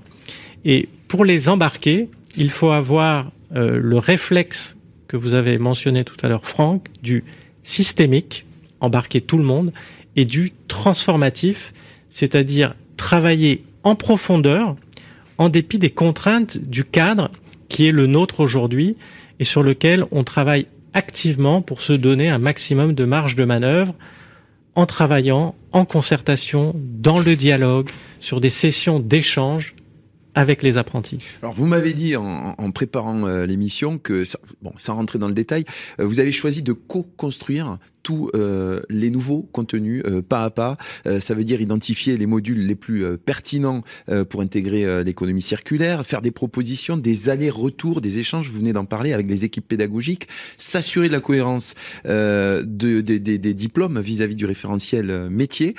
et 0.66 0.90
pour 1.08 1.26
les 1.26 1.50
embarquer, 1.50 2.10
il 2.36 2.50
faut 2.50 2.72
avoir 2.72 3.32
euh, 3.56 3.80
le 3.82 3.98
réflexe 3.98 4.77
que 5.08 5.18
vous 5.18 5.34
avez 5.34 5.58
mentionné 5.58 6.04
tout 6.04 6.18
à 6.22 6.28
l'heure, 6.28 6.46
Franck, 6.46 6.88
du 7.02 7.24
systémique, 7.64 8.46
embarquer 8.80 9.22
tout 9.22 9.38
le 9.38 9.44
monde, 9.44 9.72
et 10.16 10.26
du 10.26 10.52
transformatif, 10.68 11.74
c'est-à-dire 12.10 12.76
travailler 12.98 13.64
en 13.84 13.96
profondeur 13.96 14.76
en 15.38 15.50
dépit 15.50 15.78
des 15.78 15.92
contraintes 15.92 16.58
du 16.58 16.84
cadre 16.84 17.30
qui 17.70 17.88
est 17.88 17.92
le 17.92 18.08
nôtre 18.08 18.40
aujourd'hui 18.40 18.98
et 19.40 19.44
sur 19.44 19.62
lequel 19.62 20.06
on 20.12 20.24
travaille 20.24 20.66
activement 20.94 21.62
pour 21.62 21.82
se 21.82 21.94
donner 21.94 22.30
un 22.30 22.40
maximum 22.40 22.94
de 22.94 23.06
marge 23.06 23.36
de 23.36 23.46
manœuvre 23.46 23.94
en 24.74 24.86
travaillant 24.86 25.56
en 25.72 25.86
concertation, 25.86 26.74
dans 26.76 27.20
le 27.20 27.36
dialogue, 27.36 27.90
sur 28.20 28.42
des 28.42 28.50
sessions 28.50 29.00
d'échange 29.00 29.76
avec 30.38 30.62
les 30.62 30.78
apprentis. 30.78 31.18
Alors 31.42 31.56
vous 31.56 31.66
m'avez 31.66 31.94
dit 31.94 32.16
en, 32.16 32.72
préparant 32.72 33.26
euh, 33.26 33.48
l'émission 33.48 33.98
que, 33.98 34.22
bon, 34.62 34.72
sans 34.78 34.94
rentrer 34.96 35.18
dans 35.18 35.28
le 35.28 35.34
détail, 35.34 35.66
euh, 36.00 36.06
vous 36.06 36.20
avez 36.20 36.32
choisi 36.32 36.62
de 36.62 36.74
co-construire 36.74 37.80
tous 38.08 38.32
euh, 38.36 38.80
les 38.90 39.10
nouveaux 39.10 39.50
contenus 39.52 40.02
euh, 40.06 40.22
pas 40.22 40.46
à 40.46 40.50
pas. 40.50 40.78
Euh, 41.08 41.20
ça 41.20 41.34
veut 41.34 41.44
dire 41.44 41.60
identifier 41.60 42.16
les 42.16 42.26
modules 42.26 42.66
les 42.66 42.76
plus 42.76 43.04
euh, 43.04 43.18
pertinents 43.18 43.82
euh, 44.08 44.24
pour 44.24 44.40
intégrer 44.40 44.86
euh, 44.86 45.04
l'économie 45.04 45.42
circulaire, 45.42 46.06
faire 46.06 46.22
des 46.22 46.32
propositions, 46.32 46.96
des 46.96 47.30
allers-retours, 47.30 48.00
des 48.00 48.20
échanges, 48.20 48.50
vous 48.50 48.60
venez 48.60 48.72
d'en 48.72 48.86
parler 48.86 49.12
avec 49.12 49.28
les 49.28 49.44
équipes 49.44 49.68
pédagogiques, 49.68 50.30
s'assurer 50.56 51.10
de 51.10 51.12
la 51.12 51.20
cohérence 51.20 51.74
de, 52.06 52.64
de, 52.66 53.02
de, 53.02 53.18
des 53.18 53.54
diplômes 53.54 54.00
vis-à-vis 54.00 54.36
-vis 54.36 54.38
du 54.38 54.46
référentiel 54.46 55.30
métier, 55.30 55.76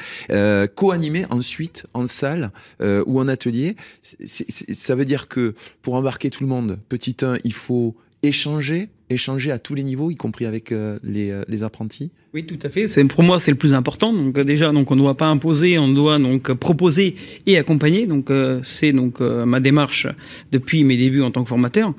co-animer 0.75 1.25
ensuite 1.31 1.87
en 1.95 2.07
salle 2.07 2.51
ou 2.81 3.21
en 3.21 3.29
atelier. 3.29 3.77
Ça 4.27 4.95
veut 4.95 5.05
dire 5.07 5.29
que 5.29 5.55
pour 5.81 5.95
embarquer 5.95 6.29
tout 6.29 6.43
le 6.45 6.49
monde, 6.49 6.79
petit 6.89 7.17
1, 7.23 7.39
il 7.45 7.55
faut 7.55 7.97
échanger, 8.23 8.91
échanger 9.11 9.51
à 9.51 9.59
tous 9.59 9.75
les 9.75 9.83
niveaux, 9.83 10.11
y 10.11 10.17
compris 10.17 10.47
avec 10.47 10.73
euh, 10.73 10.99
les, 11.03 11.31
euh, 11.31 11.45
les, 11.49 11.63
apprentis 11.63 12.11
Oui, 12.35 12.45
tout 12.45 12.59
à 12.63 12.69
fait. 12.69 12.89
C'est 12.89 13.05
pour 13.05 13.23
moi 13.23 13.41
c'est 13.41 13.51
le 13.51 13.57
plus 13.57 13.75
important. 13.75 14.13
Donc 14.13 14.39
euh, 14.39 14.45
déjà, 14.45 14.71
donc 14.73 14.91
on 14.91 14.97
ne 14.97 15.01
doit 15.01 15.17
pas 15.17 15.27
imposer, 15.27 15.79
on 15.79 15.89
doit 15.89 16.19
donc 16.19 16.53
proposer 16.55 17.15
et 17.47 17.59
accompagner. 17.59 18.07
Donc 18.07 18.31
euh, 18.31 18.61
c'est 18.63 18.93
donc 18.93 19.21
euh, 19.21 19.45
ma 19.45 19.61
démarche 19.61 20.07
depuis 20.53 20.85
mes 20.85 20.97
débuts 20.97 21.23
en 21.23 21.31
tant 21.31 21.43
que 21.43 21.49
formateur. 21.49 21.95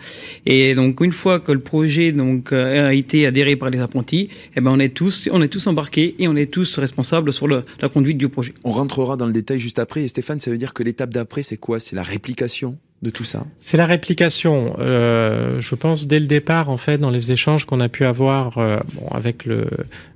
Et 0.45 0.75
donc 0.75 1.01
une 1.01 1.11
fois 1.11 1.39
que 1.39 1.51
le 1.51 1.59
projet 1.59 2.11
donc 2.11 2.53
a 2.53 2.93
été 2.93 3.25
adhéré 3.25 3.55
par 3.55 3.69
les 3.69 3.79
apprentis, 3.79 4.29
eh 4.55 4.61
ben 4.61 4.71
on 4.71 4.79
est 4.79 4.93
tous 4.93 5.29
on 5.31 5.41
est 5.41 5.47
tous 5.49 5.65
embarqués 5.67 6.15
et 6.19 6.27
on 6.27 6.35
est 6.35 6.51
tous 6.51 6.77
responsables 6.77 7.33
sur 7.33 7.47
le, 7.47 7.63
la 7.81 7.89
conduite 7.89 8.17
du 8.17 8.29
projet. 8.29 8.53
On 8.63 8.71
rentrera 8.71 9.17
dans 9.17 9.25
le 9.25 9.33
détail 9.33 9.59
juste 9.59 9.79
après. 9.79 10.03
Et 10.03 10.07
Stéphane, 10.07 10.39
ça 10.39 10.51
veut 10.51 10.57
dire 10.57 10.73
que 10.73 10.83
l'étape 10.83 11.13
d'après, 11.13 11.43
c'est 11.43 11.57
quoi? 11.57 11.79
C'est 11.79 11.95
la 11.95 12.03
réplication? 12.03 12.77
De 13.01 13.09
tout 13.09 13.23
ça 13.23 13.45
C'est 13.59 13.77
la 13.77 13.85
réplication. 13.85 14.75
Euh, 14.79 15.59
je 15.59 15.75
pense 15.75 16.07
dès 16.07 16.19
le 16.19 16.27
départ, 16.27 16.69
en 16.69 16.77
fait, 16.77 16.97
dans 16.97 17.11
les 17.11 17.31
échanges 17.31 17.65
qu'on 17.65 17.79
a 17.79 17.89
pu 17.89 18.05
avoir 18.05 18.57
euh, 18.57 18.79
avec 19.11 19.45
le, 19.45 19.67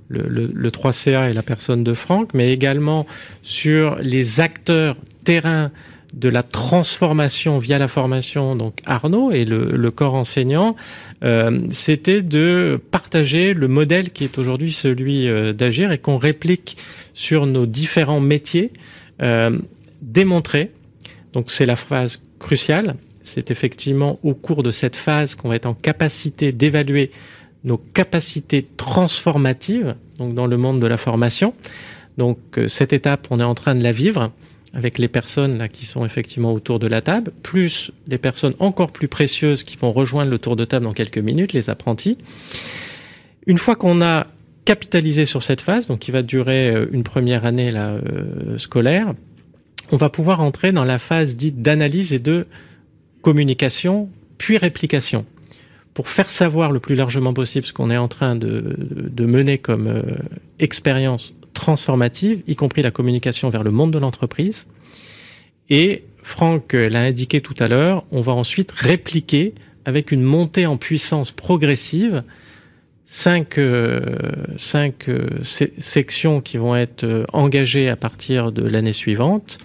le, 0.08 0.26
le, 0.28 0.50
le 0.52 0.70
3CA 0.70 1.30
et 1.30 1.32
la 1.32 1.42
personne 1.42 1.82
de 1.82 1.94
Franck, 1.94 2.34
mais 2.34 2.52
également 2.52 3.06
sur 3.42 3.96
les 4.00 4.40
acteurs 4.40 4.96
terrain 5.24 5.70
de 6.12 6.28
la 6.28 6.42
transformation 6.42 7.58
via 7.58 7.78
la 7.78 7.88
formation, 7.88 8.54
donc 8.54 8.78
Arnaud 8.86 9.32
et 9.32 9.44
le, 9.44 9.90
corps 9.90 10.14
enseignant, 10.14 10.76
euh, 11.24 11.58
c'était 11.70 12.22
de 12.22 12.80
partager 12.92 13.52
le 13.52 13.66
modèle 13.66 14.12
qui 14.12 14.22
est 14.22 14.38
aujourd'hui 14.38 14.70
celui 14.70 15.26
d'agir 15.54 15.90
et 15.90 15.98
qu'on 15.98 16.18
réplique 16.18 16.76
sur 17.14 17.46
nos 17.46 17.66
différents 17.66 18.20
métiers, 18.20 18.70
démontrer. 20.02 20.70
Donc 21.32 21.50
c'est 21.50 21.66
la 21.66 21.74
phase 21.74 22.20
cruciale. 22.44 22.96
C'est 23.22 23.50
effectivement 23.50 24.18
au 24.22 24.34
cours 24.34 24.62
de 24.62 24.70
cette 24.70 24.96
phase 24.96 25.34
qu'on 25.34 25.48
va 25.48 25.56
être 25.56 25.66
en 25.66 25.72
capacité 25.72 26.52
d'évaluer 26.52 27.10
nos 27.64 27.78
capacités 27.78 28.68
transformatives, 28.76 29.94
donc 30.18 30.34
dans 30.34 30.46
le 30.46 30.58
monde 30.58 30.78
de 30.78 30.86
la 30.86 30.98
formation. 30.98 31.54
Donc 32.18 32.38
euh, 32.58 32.68
cette 32.68 32.92
étape, 32.92 33.26
on 33.30 33.40
est 33.40 33.44
en 33.44 33.54
train 33.54 33.74
de 33.74 33.82
la 33.82 33.92
vivre 33.92 34.30
avec 34.74 34.98
les 34.98 35.08
personnes 35.08 35.68
qui 35.68 35.86
sont 35.86 36.04
effectivement 36.04 36.52
autour 36.52 36.78
de 36.78 36.86
la 36.86 37.00
table, 37.00 37.32
plus 37.42 37.92
les 38.08 38.18
personnes 38.18 38.54
encore 38.58 38.92
plus 38.92 39.08
précieuses 39.08 39.64
qui 39.64 39.76
vont 39.78 39.92
rejoindre 39.92 40.30
le 40.30 40.38
tour 40.38 40.54
de 40.54 40.66
table 40.66 40.84
dans 40.84 40.92
quelques 40.92 41.18
minutes, 41.18 41.54
les 41.54 41.70
apprentis. 41.70 42.18
Une 43.46 43.58
fois 43.58 43.74
qu'on 43.74 44.02
a 44.02 44.26
capitalisé 44.66 45.24
sur 45.24 45.42
cette 45.42 45.62
phase, 45.62 45.86
donc 45.86 46.00
qui 46.00 46.10
va 46.10 46.20
durer 46.20 46.68
euh, 46.68 46.86
une 46.92 47.04
première 47.04 47.46
année 47.46 47.72
euh, 47.74 48.58
scolaire, 48.58 49.14
on 49.94 49.96
va 49.96 50.08
pouvoir 50.08 50.40
entrer 50.40 50.72
dans 50.72 50.82
la 50.82 50.98
phase 50.98 51.36
dite 51.36 51.62
d'analyse 51.62 52.12
et 52.12 52.18
de 52.18 52.48
communication, 53.22 54.08
puis 54.38 54.58
réplication, 54.58 55.24
pour 55.94 56.08
faire 56.08 56.32
savoir 56.32 56.72
le 56.72 56.80
plus 56.80 56.96
largement 56.96 57.32
possible 57.32 57.64
ce 57.64 57.72
qu'on 57.72 57.90
est 57.90 57.96
en 57.96 58.08
train 58.08 58.34
de, 58.34 58.76
mener 59.20 59.58
comme 59.58 59.86
euh, 59.86 60.02
expérience 60.58 61.32
transformative, 61.52 62.42
y 62.48 62.56
compris 62.56 62.82
la 62.82 62.90
communication 62.90 63.50
vers 63.50 63.62
le 63.62 63.70
monde 63.70 63.92
de 63.92 63.98
l'entreprise. 64.00 64.66
Et 65.70 66.02
Franck 66.24 66.72
l'a 66.72 67.02
indiqué 67.02 67.40
tout 67.40 67.54
à 67.60 67.68
l'heure, 67.68 68.04
on 68.10 68.20
va 68.20 68.32
ensuite 68.32 68.72
répliquer 68.72 69.54
avec 69.84 70.10
une 70.10 70.22
montée 70.22 70.66
en 70.66 70.76
puissance 70.76 71.30
progressive 71.30 72.24
cinq, 73.04 73.58
euh, 73.58 74.00
cinq 74.56 75.08
euh, 75.08 75.28
sections 75.42 76.40
qui 76.40 76.56
vont 76.56 76.76
être 76.76 77.04
euh, 77.04 77.24
engagées 77.32 77.88
à 77.88 77.96
partir 77.96 78.52
de 78.52 78.62
l'année 78.62 78.92
suivante. 78.92 79.58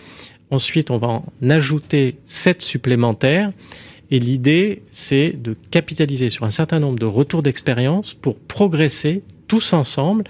Ensuite, 0.51 0.91
on 0.91 0.97
va 0.97 1.07
en 1.07 1.25
ajouter 1.49 2.17
sept 2.25 2.61
supplémentaires. 2.61 3.51
Et 4.11 4.19
l'idée, 4.19 4.81
c'est 4.91 5.31
de 5.31 5.55
capitaliser 5.69 6.29
sur 6.29 6.45
un 6.45 6.49
certain 6.49 6.79
nombre 6.79 6.97
de 6.97 7.05
retours 7.05 7.43
d'expérience 7.43 8.15
pour 8.15 8.37
progresser 8.37 9.21
tous 9.47 9.73
ensemble 9.73 10.23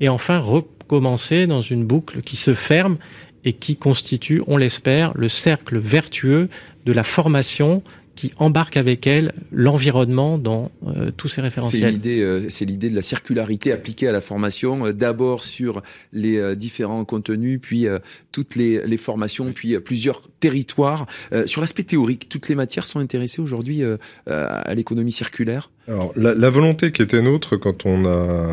et 0.00 0.08
enfin 0.08 0.38
recommencer 0.38 1.46
dans 1.46 1.60
une 1.60 1.84
boucle 1.84 2.22
qui 2.22 2.36
se 2.36 2.54
ferme 2.54 2.96
et 3.44 3.52
qui 3.52 3.76
constitue, 3.76 4.42
on 4.46 4.56
l'espère, 4.56 5.12
le 5.16 5.28
cercle 5.28 5.78
vertueux 5.78 6.48
de 6.86 6.92
la 6.92 7.04
formation 7.04 7.82
qui 8.14 8.32
embarque 8.36 8.76
avec 8.76 9.06
elle 9.06 9.32
l'environnement 9.52 10.38
dans 10.38 10.70
euh, 10.86 11.10
tous 11.10 11.28
ces 11.28 11.40
référentiels. 11.40 11.82
C'est 11.82 11.90
l'idée, 11.90 12.20
euh, 12.22 12.48
c'est 12.50 12.64
l'idée 12.64 12.90
de 12.90 12.94
la 12.94 13.02
circularité 13.02 13.72
appliquée 13.72 14.08
à 14.08 14.12
la 14.12 14.20
formation, 14.20 14.86
euh, 14.86 14.92
d'abord 14.92 15.44
sur 15.44 15.82
les 16.12 16.56
différents 16.56 17.04
contenus, 17.04 17.58
puis 17.60 17.86
toutes 18.32 18.56
les, 18.56 18.86
les, 18.86 18.96
formations, 18.96 19.52
puis 19.52 19.78
plusieurs 19.80 20.22
territoires. 20.40 21.06
sur 21.46 21.60
l'aspect 21.60 21.82
théorique, 21.82 22.28
toutes 22.28 22.48
les 22.48 22.54
matières 22.54 22.86
sont 22.86 23.00
intéressées 23.00 23.40
aujourd'hui 23.40 23.82
à 24.26 24.74
l'économie 24.74 25.12
circulaire? 25.12 25.70
Alors, 25.86 26.12
la, 26.16 26.50
volonté 26.50 26.92
qui 26.92 27.02
était 27.02 27.20
nôtre 27.20 27.56
quand 27.56 27.84
on 27.84 28.06
a 28.06 28.48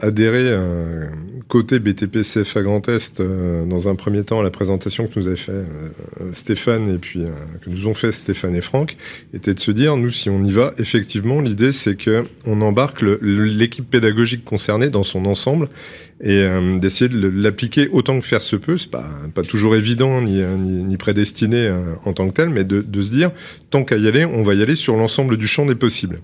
adhéré 0.00 0.42
euh, 0.44 1.06
côté 1.48 1.80
BTP 1.80 2.22
CFA 2.22 2.62
Grand 2.62 2.88
Est, 2.88 3.18
euh, 3.18 3.64
dans 3.64 3.88
un 3.88 3.96
premier 3.96 4.22
temps, 4.22 4.38
à 4.38 4.42
la 4.44 4.50
présentation 4.50 5.08
que 5.08 5.18
nous 5.18 5.26
avait 5.26 5.36
fait 5.36 5.50
euh, 5.50 5.64
Stéphane 6.32 6.94
et 6.94 6.98
puis 6.98 7.24
que 7.62 7.70
nous 7.70 7.88
ont 7.88 7.94
fait 7.94 8.12
Stéphane 8.12 8.54
et 8.54 8.60
Franck, 8.60 8.96
était 9.34 9.54
de 9.54 9.58
se 9.60 9.72
dire, 9.72 9.96
nous, 9.96 10.12
si 10.12 10.30
on 10.30 10.44
y 10.44 10.52
va, 10.52 10.72
effectivement, 10.78 11.40
l'idée 11.40 11.72
c'est 11.72 11.96
que 11.96 12.22
on 12.46 12.60
embarque 12.60 13.02
l'équipe 13.22 13.90
pédagogique 13.90 14.44
concernée 14.44 14.88
dans 14.88 15.02
son 15.02 15.24
ensemble 15.26 15.68
et 16.20 16.42
euh, 16.42 16.78
d'essayer 16.78 17.08
de 17.08 17.28
l'appliquer 17.28 17.88
autant 17.92 18.18
que 18.18 18.26
faire 18.26 18.42
se 18.42 18.56
peut. 18.56 18.76
C'est 18.76 18.90
pas 18.90 19.08
pas 19.34 19.42
toujours 19.42 19.76
évident 19.76 20.20
ni, 20.20 20.42
ni, 20.42 20.84
ni 20.84 20.96
prédestiné 20.96 21.66
euh, 21.66 21.94
en 22.04 22.12
tant 22.12 22.28
que 22.28 22.34
tel, 22.34 22.50
mais 22.50 22.64
de, 22.64 22.80
de 22.80 23.02
se 23.02 23.10
dire 23.10 23.30
tant 23.70 23.84
qu'à 23.84 23.96
y 23.96 24.08
aller, 24.08 24.24
on 24.24 24.42
va 24.42 24.54
y 24.54 24.62
aller 24.62 24.74
sur 24.74 24.96
l'ensemble 24.96 25.36
du 25.36 25.46
champ 25.46 25.66
des 25.66 25.74
possibles. 25.74 26.16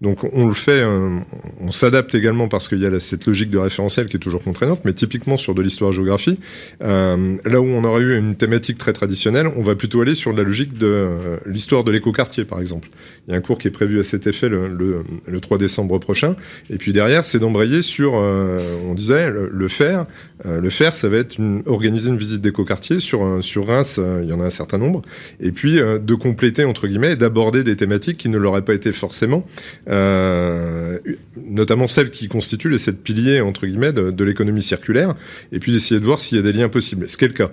Donc 0.00 0.24
on 0.32 0.46
le 0.46 0.54
fait, 0.54 0.80
euh, 0.80 1.18
on 1.60 1.72
s'adapte 1.72 2.14
également 2.14 2.48
parce 2.48 2.68
qu'il 2.68 2.80
y 2.80 2.86
a 2.86 3.00
cette 3.00 3.26
logique 3.26 3.50
de 3.50 3.58
référentiel 3.58 4.06
qui 4.06 4.16
est 4.16 4.20
toujours 4.20 4.42
contraignante, 4.42 4.80
mais 4.84 4.94
typiquement 4.94 5.36
sur 5.36 5.54
de 5.54 5.60
l'histoire-géographie, 5.60 6.38
euh, 6.82 7.36
là 7.44 7.60
où 7.60 7.66
on 7.66 7.84
aurait 7.84 8.02
eu 8.02 8.16
une 8.16 8.34
thématique 8.34 8.78
très 8.78 8.94
traditionnelle, 8.94 9.46
on 9.56 9.62
va 9.62 9.74
plutôt 9.74 10.00
aller 10.00 10.14
sur 10.14 10.32
la 10.32 10.42
logique 10.42 10.78
de 10.78 10.86
euh, 10.86 11.36
l'histoire 11.44 11.84
de 11.84 11.90
l'écoquartier, 11.90 12.46
par 12.46 12.60
exemple. 12.60 12.88
Il 13.26 13.32
y 13.32 13.34
a 13.34 13.36
un 13.36 13.42
cours 13.42 13.58
qui 13.58 13.68
est 13.68 13.72
prévu 13.72 14.00
à 14.00 14.04
cet 14.04 14.26
effet 14.26 14.48
le, 14.48 14.68
le, 14.68 15.02
le 15.26 15.40
3 15.40 15.58
décembre 15.58 15.98
prochain, 15.98 16.34
et 16.70 16.78
puis 16.78 16.94
derrière, 16.94 17.26
c'est 17.26 17.38
d'embrayer 17.38 17.82
sur, 17.82 18.12
euh, 18.14 18.76
on 18.88 18.94
disait, 18.94 19.29
le, 19.30 19.68
faire. 19.68 20.06
Euh, 20.46 20.60
le 20.60 20.70
faire, 20.70 20.94
ça 20.94 21.08
va 21.08 21.18
être 21.18 21.38
une, 21.38 21.62
organiser 21.66 22.08
une 22.08 22.18
visite 22.18 22.40
d'écoquartier 22.40 23.00
sur, 23.00 23.42
sur 23.42 23.66
Reims, 23.66 24.00
il 24.22 24.28
y 24.28 24.32
en 24.32 24.40
a 24.40 24.44
un 24.44 24.50
certain 24.50 24.78
nombre, 24.78 25.02
et 25.40 25.52
puis 25.52 25.76
de 25.76 26.14
compléter, 26.14 26.64
entre 26.64 26.86
guillemets, 26.86 27.12
et 27.12 27.16
d'aborder 27.16 27.62
des 27.62 27.76
thématiques 27.76 28.18
qui 28.18 28.28
ne 28.28 28.38
l'auraient 28.38 28.64
pas 28.64 28.74
été 28.74 28.92
forcément 28.92 29.46
euh, 29.88 30.98
notamment 31.46 31.86
celles 31.86 32.10
qui 32.10 32.28
constituent 32.28 32.68
les 32.68 32.78
sept 32.78 33.02
piliers 33.02 33.40
entre 33.40 33.66
guillemets 33.66 33.92
de, 33.92 34.24
l'économie 34.24 34.62
circulaire, 34.62 35.14
et 35.52 35.58
puis 35.58 35.72
d'essayer 35.72 36.00
de 36.00 36.04
voir 36.04 36.18
s'il 36.18 36.36
y 36.36 36.40
a 36.40 36.42
des 36.42 36.52
liens 36.52 36.68
possibles. 36.68 37.08
Ce 37.08 37.16
qui 37.16 37.24
est 37.24 37.28
le 37.28 37.34
cas. 37.34 37.50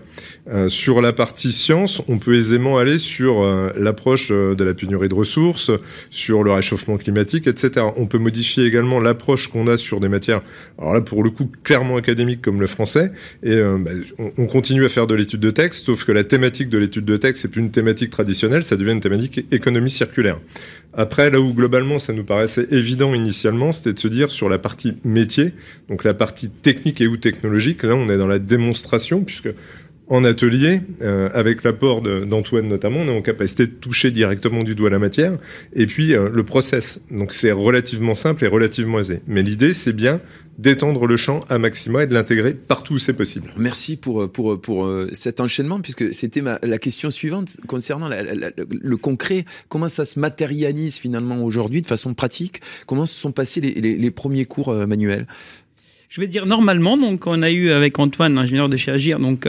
Euh, 0.50 0.69
sur 0.69 1.02
la 1.02 1.13
partie 1.13 1.52
science, 1.52 2.02
on 2.08 2.17
peut 2.17 2.36
aisément 2.36 2.78
aller 2.78 2.97
sur 2.97 3.41
euh, 3.41 3.71
l'approche 3.78 4.30
euh, 4.32 4.56
de 4.56 4.63
la 4.63 4.73
pénurie 4.73 5.10
de 5.10 5.13
ressources, 5.13 5.71
sur 6.10 6.43
le 6.43 6.52
réchauffement 6.52 6.97
climatique, 6.97 7.47
etc. 7.47 7.86
On 7.95 8.06
peut 8.06 8.17
modifier 8.17 8.65
également 8.65 9.00
l'approche 9.00 9.47
qu'on 9.47 9.67
a 9.67 9.78
sur 9.78 10.00
des 10.00 10.10
matières, 10.10 10.41
alors 10.78 10.93
là 10.93 11.02
pour 11.02 11.23
le 11.23 11.30
coup 11.30 11.50
clairement 11.63 11.97
académiques 11.97 12.41
comme 12.41 12.60
le 12.60 12.67
et 13.43 13.51
euh, 13.51 13.77
bah, 13.79 13.91
on, 14.19 14.31
on, 14.37 14.45
continue 14.45 14.85
à 14.85 14.89
faire 14.89 15.07
de 15.07 15.15
l'étude 15.15 15.39
de 15.39 15.49
texte, 15.49 15.85
sauf 15.85 16.03
que 16.03 16.11
la 16.11 16.23
thématique 16.23 16.69
de 16.69 16.77
l'étude 16.77 17.05
de 17.05 17.17
texte 17.17 17.41
c'est 17.41 17.47
plus 17.47 17.61
une 17.61 17.71
thématique 17.71 18.09
traditionnelle, 18.09 18.63
ça 18.63 18.75
devient 18.75 18.91
une 18.91 18.99
thématique 18.99 19.45
économie 19.51 19.89
circulaire. 19.89 20.39
Après, 20.93 21.29
là 21.29 21.39
où 21.39 21.53
globalement 21.53 21.99
ça 21.99 22.13
nous 22.13 22.23
paraissait 22.23 22.67
évident 22.71 23.13
initialement, 23.13 23.71
c'était 23.71 23.93
de 23.93 23.99
se 23.99 24.07
dire 24.07 24.31
sur 24.31 24.49
la 24.49 24.59
partie 24.59 24.93
métier, 25.03 25.53
donc 25.89 26.03
la 26.03 26.13
partie 26.13 26.49
technique 26.49 27.01
et 27.01 27.07
ou 27.07 27.17
technologique, 27.17 27.83
là 27.83 27.95
on 27.95 28.09
est 28.09 28.17
dans 28.17 28.27
la 28.27 28.39
démonstration, 28.39 29.23
puisque 29.23 29.49
en 30.09 30.23
atelier, 30.23 30.81
euh, 31.01 31.29
avec 31.33 31.63
l'apport 31.63 32.01
d'Antoine 32.01 32.69
notamment, 32.69 33.01
on 33.01 33.07
est 33.07 33.17
en 33.17 33.21
capacité 33.21 33.67
de 33.67 33.71
toucher 33.71 34.09
directement 34.09 34.63
du 34.63 34.73
doigt 34.73 34.89
la 34.89 34.99
matière, 34.99 35.37
et 35.73 35.85
puis 35.85 36.13
euh, 36.13 36.29
le 36.31 36.43
process. 36.43 37.01
Donc 37.11 37.33
c'est 37.33 37.51
relativement 37.51 38.15
simple 38.15 38.45
et 38.45 38.47
relativement 38.47 38.99
aisé. 38.99 39.19
Mais 39.27 39.43
l'idée, 39.43 39.73
c'est 39.73 39.93
bien 39.93 40.21
d'étendre 40.57 41.05
le 41.05 41.17
champ 41.17 41.41
à 41.49 41.57
maxima 41.57 42.03
et 42.03 42.07
de 42.07 42.13
l'intégrer 42.13 42.53
partout 42.53 42.95
où 42.95 42.99
c'est 42.99 43.13
possible. 43.13 43.51
Merci 43.57 43.95
pour, 43.95 44.31
pour, 44.31 44.59
pour 44.59 44.91
cet 45.11 45.39
enchaînement, 45.39 45.79
puisque 45.81 46.13
c'était 46.13 46.41
la 46.41 46.77
question 46.77 47.11
suivante 47.11 47.57
concernant 47.67 48.09
le 48.09 48.97
concret. 48.97 49.45
Comment 49.69 49.87
ça 49.87 50.05
se 50.05 50.19
matérialise 50.19 50.97
finalement 50.97 51.43
aujourd'hui 51.43 51.81
de 51.81 51.87
façon 51.87 52.13
pratique? 52.13 52.61
Comment 52.85 53.05
se 53.05 53.15
sont 53.15 53.31
passés 53.31 53.61
les 53.61 54.11
premiers 54.11 54.45
cours 54.45 54.69
euh, 54.69 54.85
manuels? 54.85 55.27
Je 56.09 56.21
vais 56.21 56.27
dire 56.27 56.45
normalement, 56.45 56.97
donc 56.97 57.27
on 57.27 57.41
a 57.41 57.51
eu 57.51 57.69
avec 57.71 57.99
Antoine, 57.99 58.37
ingénieur 58.37 58.69
de 58.69 58.77
chez 58.77 58.91
Agir, 58.91 59.19
donc 59.19 59.47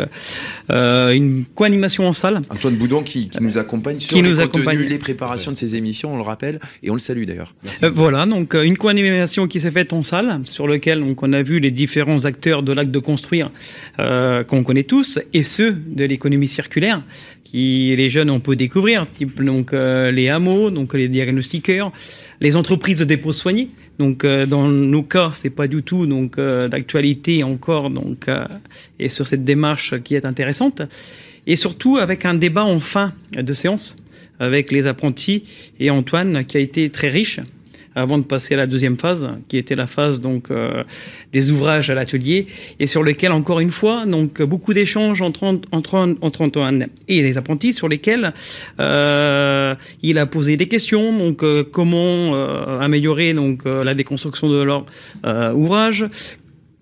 euh, 0.71 1.11
une 1.13 1.45
co-animation 1.55 2.09
en 2.09 2.13
salle. 2.13 2.43
Antoine 2.51 2.75
Boudon 2.75 3.03
qui, 3.03 3.29
qui 3.29 3.41
nous 3.41 3.59
accompagne 3.59 4.01
sur 4.01 4.09
qui 4.09 4.17
les 4.17 4.23
nous 4.23 4.37
contenus, 4.37 4.67
accompagne. 4.67 4.89
les 4.89 4.99
préparations 4.99 5.53
de 5.53 5.57
ces 5.57 5.77
émissions, 5.77 6.13
on 6.13 6.17
le 6.17 6.23
rappelle, 6.23 6.59
et 6.83 6.91
on 6.91 6.95
le 6.95 7.01
salue 7.01 7.25
d'ailleurs. 7.25 7.55
Euh, 7.85 7.91
voilà, 7.91 8.27
donc 8.27 8.55
une 8.55 8.77
co-animation 8.77 9.47
qui 9.47 9.61
s'est 9.61 9.71
faite 9.71 9.93
en 9.93 10.03
salle, 10.03 10.41
sur 10.45 10.67
lequel 10.67 11.01
donc 11.01 11.23
on 11.23 11.33
a 11.33 11.43
vu 11.43 11.61
les 11.61 11.71
différents 11.71 12.25
acteurs 12.25 12.65
de 12.65 12.73
l'acte 12.73 12.91
de 12.91 12.99
construire 12.99 13.51
euh, 14.01 14.43
qu'on 14.43 14.65
connaît 14.65 14.83
tous, 14.83 15.21
et 15.33 15.45
ceux 15.45 15.73
de 15.73 16.05
l'économie 16.05 16.49
circulaire 16.49 17.03
qui 17.51 17.95
les 17.97 18.11
jeunes 18.11 18.31
on 18.31 18.41
peut 18.41 18.57
découvrir, 18.57 19.11
type 19.11 19.43
donc 19.43 19.73
euh, 19.73 20.11
les 20.11 20.29
hameaux, 20.29 20.71
donc 20.71 20.95
les 20.95 21.09
diagnostiqueurs, 21.09 21.93
les 22.41 22.57
entreprises 22.57 22.99
de 22.99 23.05
dépôt 23.05 23.33
soigné. 23.33 23.71
Donc 23.99 24.25
euh, 24.25 24.47
dans 24.47 24.69
nos 24.69 25.03
cas, 25.03 25.31
c'est 25.33 25.51
pas 25.51 25.67
du 25.67 25.83
tout 25.83 26.07
donc 26.07 26.39
euh, 26.39 26.69
d'actualité 26.69 27.43
encore 27.43 27.91
donc 27.91 28.27
et 28.99 29.09
sur 29.09 29.27
cette 29.27 29.45
démarche 29.45 29.99
qui 30.03 30.15
est 30.15 30.25
intéressante. 30.25 30.83
Et 31.47 31.57
surtout 31.57 31.97
avec 31.97 32.27
un 32.27 32.35
débat 32.35 32.65
en 32.65 32.79
fin 32.79 33.15
de 33.35 33.55
séance 33.55 33.97
avec 34.39 34.71
les 34.71 34.87
apprentis 34.87 35.43
et 35.81 35.91
Antoine 35.91 36.45
qui 36.45 36.59
a 36.59 36.61
été 36.61 36.91
très 36.91 37.09
riche 37.09 37.41
avant 37.99 38.19
de 38.19 38.25
passer 38.25 38.55
à 38.55 38.57
la 38.57 38.67
deuxième 38.67 38.97
phase, 38.97 39.29
qui 39.49 39.57
était 39.57 39.75
la 39.75 39.87
phase 39.87 40.21
donc 40.21 40.51
euh, 40.51 40.85
des 41.33 41.51
ouvrages 41.51 41.91
à 41.91 41.95
l'atelier, 41.95 42.47
et 42.79 42.87
sur 42.87 43.03
lequel 43.03 43.33
encore 43.33 43.61
une 43.61 43.71
fois 43.71 44.07
donc 44.07 44.43
beaucoup 44.43 44.75
d'échanges 44.75 45.23
entre, 45.23 45.61
entre 45.73 46.17
entre 46.21 46.43
Antoine 46.43 46.87
et 47.09 47.23
les 47.23 47.37
apprentis, 47.39 47.73
sur 47.73 47.89
lesquels 47.89 48.33
euh, 48.81 49.75
il 50.03 50.19
a 50.19 50.27
posé 50.27 50.57
des 50.57 50.69
questions, 50.69 51.17
donc 51.17 51.45
comment 51.71 52.35
améliorer 52.81 53.35
donc 53.35 53.65
la 53.65 53.95
déconstruction 53.95 54.49
de 54.49 54.63
leur 54.63 54.87
ouvrage, 55.55 56.07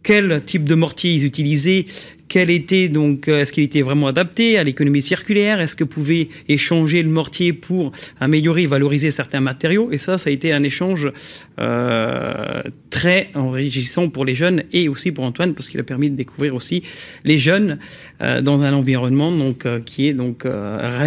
quel 0.07 0.41
type 0.45 0.63
de 0.63 0.77
mortier 0.77 1.11
ils 1.11 1.25
utilisaient, 1.25 1.85
quel 2.29 2.49
était 2.49 2.89
donc, 2.89 3.27
euh, 3.27 3.41
est-ce 3.41 3.53
qu'il 3.53 3.65
était 3.65 3.83
vraiment 3.83 4.07
adapté 4.07 4.57
à 4.57 4.63
l'économie 4.63 5.03
circulaire 5.03 5.61
Est-ce 5.61 5.75
que 5.75 5.83
pouvait 5.83 6.29
échanger 6.49 7.03
le 7.03 7.09
mortier 7.09 7.53
pour 7.53 7.91
améliorer, 8.21 8.67
valoriser 8.67 9.11
certains 9.11 9.41
matériaux 9.41 9.91
Et 9.91 9.99
ça, 9.99 10.17
ça 10.17 10.31
a 10.31 10.33
été 10.33 10.53
un 10.53 10.63
échange 10.63 11.11
euh, 11.59 12.63
très 12.91 13.31
enrichissant 13.35 14.09
pour 14.09 14.25
les 14.25 14.37
jeunes 14.37 14.63
et 14.73 14.89
aussi 14.89 15.11
pour 15.11 15.25
Antoine 15.25 15.55
parce 15.55 15.69
qu'il 15.69 15.81
a 15.81 15.85
permis 15.85 16.09
de 16.09 16.15
découvrir 16.15 16.55
aussi 16.55 16.85
les 17.25 17.39
jeunes 17.39 17.81
euh, 18.21 18.41
dans 18.43 18.63
un 18.63 18.75
environnement 18.75 19.33
donc 19.33 19.67
qui 19.87 20.07
est 20.07 20.15
donc 20.15 20.45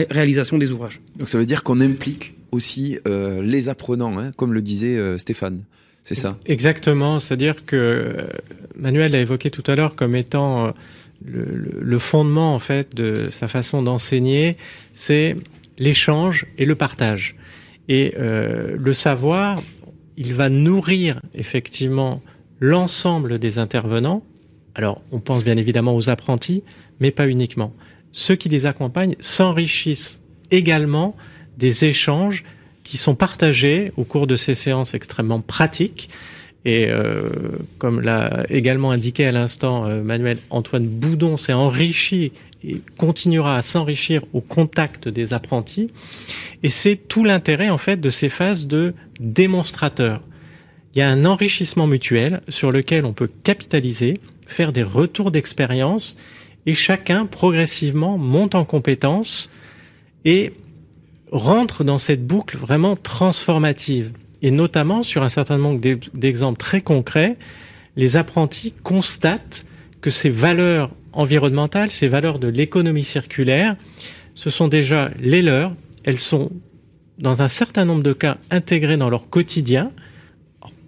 réalisation 0.09 0.57
des 0.57 0.71
ouvrages. 0.71 0.99
Donc 1.15 1.29
ça 1.29 1.37
veut 1.37 1.45
dire 1.45 1.63
qu'on 1.63 1.79
implique 1.79 2.33
aussi 2.51 2.97
les 3.05 3.69
apprenants, 3.69 4.19
hein, 4.19 4.31
comme 4.35 4.53
le 4.53 4.61
disait 4.61 5.17
Stéphane. 5.17 5.63
C'est 6.09 6.15
ça 6.15 6.39
Exactement, 6.47 7.19
c'est-à-dire 7.19 7.67
que 7.67 8.15
Manuel 8.75 9.11
l'a 9.11 9.19
évoqué 9.19 9.51
tout 9.51 9.61
à 9.67 9.75
l'heure 9.75 9.95
comme 9.95 10.15
étant 10.15 10.73
le, 11.23 11.99
fondement 11.99 12.55
en 12.55 12.57
fait 12.57 12.95
de 12.95 13.29
sa 13.29 13.47
façon 13.47 13.83
d'enseigner, 13.83 14.57
c'est 14.91 15.35
l'échange 15.77 16.47
et 16.57 16.65
le 16.65 16.73
partage. 16.73 17.35
Et 17.89 18.15
euh, 18.17 18.75
le 18.75 18.93
savoir, 18.93 19.61
il 20.17 20.33
va 20.33 20.49
nourrir 20.49 21.21
effectivement 21.35 22.23
l'ensemble 22.59 23.37
des 23.37 23.59
intervenants. 23.59 24.23
Alors, 24.73 25.03
on 25.11 25.19
pense 25.19 25.43
bien 25.43 25.57
évidemment 25.57 25.95
aux 25.95 26.09
apprentis, 26.09 26.63
mais 26.99 27.11
pas 27.11 27.27
uniquement. 27.27 27.71
Ceux 28.11 28.35
qui 28.35 28.49
les 28.49 28.65
accompagnent 28.65 29.15
s'enrichissent 29.19 30.23
également 30.49 31.15
des 31.59 31.85
échanges 31.85 32.45
qui 32.83 32.97
sont 32.97 33.15
partagés 33.15 33.91
au 33.97 34.03
cours 34.03 34.27
de 34.27 34.35
ces 34.35 34.55
séances 34.55 34.93
extrêmement 34.93 35.41
pratiques 35.41 36.09
et 36.65 36.87
euh, 36.89 37.29
comme 37.77 38.01
l'a 38.01 38.43
également 38.49 38.91
indiqué 38.91 39.25
à 39.25 39.31
l'instant 39.31 39.85
euh, 39.85 40.01
Manuel 40.01 40.39
Antoine 40.49 40.87
Boudon 40.87 41.37
s'est 41.37 41.53
enrichi 41.53 42.33
et 42.63 42.81
continuera 42.97 43.55
à 43.55 43.61
s'enrichir 43.61 44.23
au 44.33 44.41
contact 44.41 45.07
des 45.07 45.33
apprentis. 45.33 45.91
Et 46.61 46.69
c'est 46.69 46.97
tout 46.97 47.23
l'intérêt 47.23 47.69
en 47.69 47.77
fait 47.77 47.97
de 47.97 48.09
ces 48.09 48.27
phases 48.27 48.67
de 48.67 48.93
démonstrateur. 49.19 50.21
Il 50.93 50.99
y 50.99 51.01
a 51.01 51.09
un 51.09 51.23
enrichissement 51.23 51.87
mutuel 51.87 52.41
sur 52.49 52.71
lequel 52.71 53.05
on 53.05 53.13
peut 53.13 53.29
capitaliser, 53.43 54.15
faire 54.45 54.73
des 54.73 54.83
retours 54.83 55.31
d'expérience 55.31 56.17
et 56.65 56.73
chacun 56.73 57.25
progressivement 57.25 58.17
monte 58.17 58.55
en 58.55 58.65
compétences 58.65 59.49
et 60.25 60.51
rentre 61.31 61.83
dans 61.83 61.97
cette 61.97 62.25
boucle 62.25 62.57
vraiment 62.57 62.95
transformative. 62.95 64.11
Et 64.41 64.51
notamment 64.51 65.03
sur 65.03 65.23
un 65.23 65.29
certain 65.29 65.57
nombre 65.57 65.81
d'exemples 66.13 66.57
très 66.57 66.81
concrets, 66.81 67.37
les 67.95 68.15
apprentis 68.15 68.73
constatent 68.83 69.65
que 70.01 70.09
ces 70.09 70.29
valeurs 70.29 70.91
environnementales, 71.11 71.91
ces 71.91 72.07
valeurs 72.07 72.39
de 72.39 72.47
l'économie 72.47 73.03
circulaire, 73.03 73.75
ce 74.35 74.49
sont 74.49 74.67
déjà 74.67 75.11
les 75.19 75.41
leurs, 75.41 75.75
elles 76.05 76.19
sont 76.19 76.51
dans 77.17 77.41
un 77.41 77.49
certain 77.49 77.83
nombre 77.83 78.03
de 78.03 78.13
cas 78.13 78.37
intégrées 78.49 78.95
dans 78.95 79.09
leur 79.09 79.29
quotidien, 79.29 79.91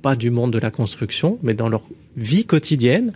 pas 0.02 0.16
du 0.16 0.32
monde 0.32 0.54
de 0.54 0.60
la 0.60 0.72
construction, 0.72 1.38
mais 1.44 1.54
dans 1.54 1.68
leur 1.68 1.84
vie 2.16 2.46
quotidienne, 2.46 3.14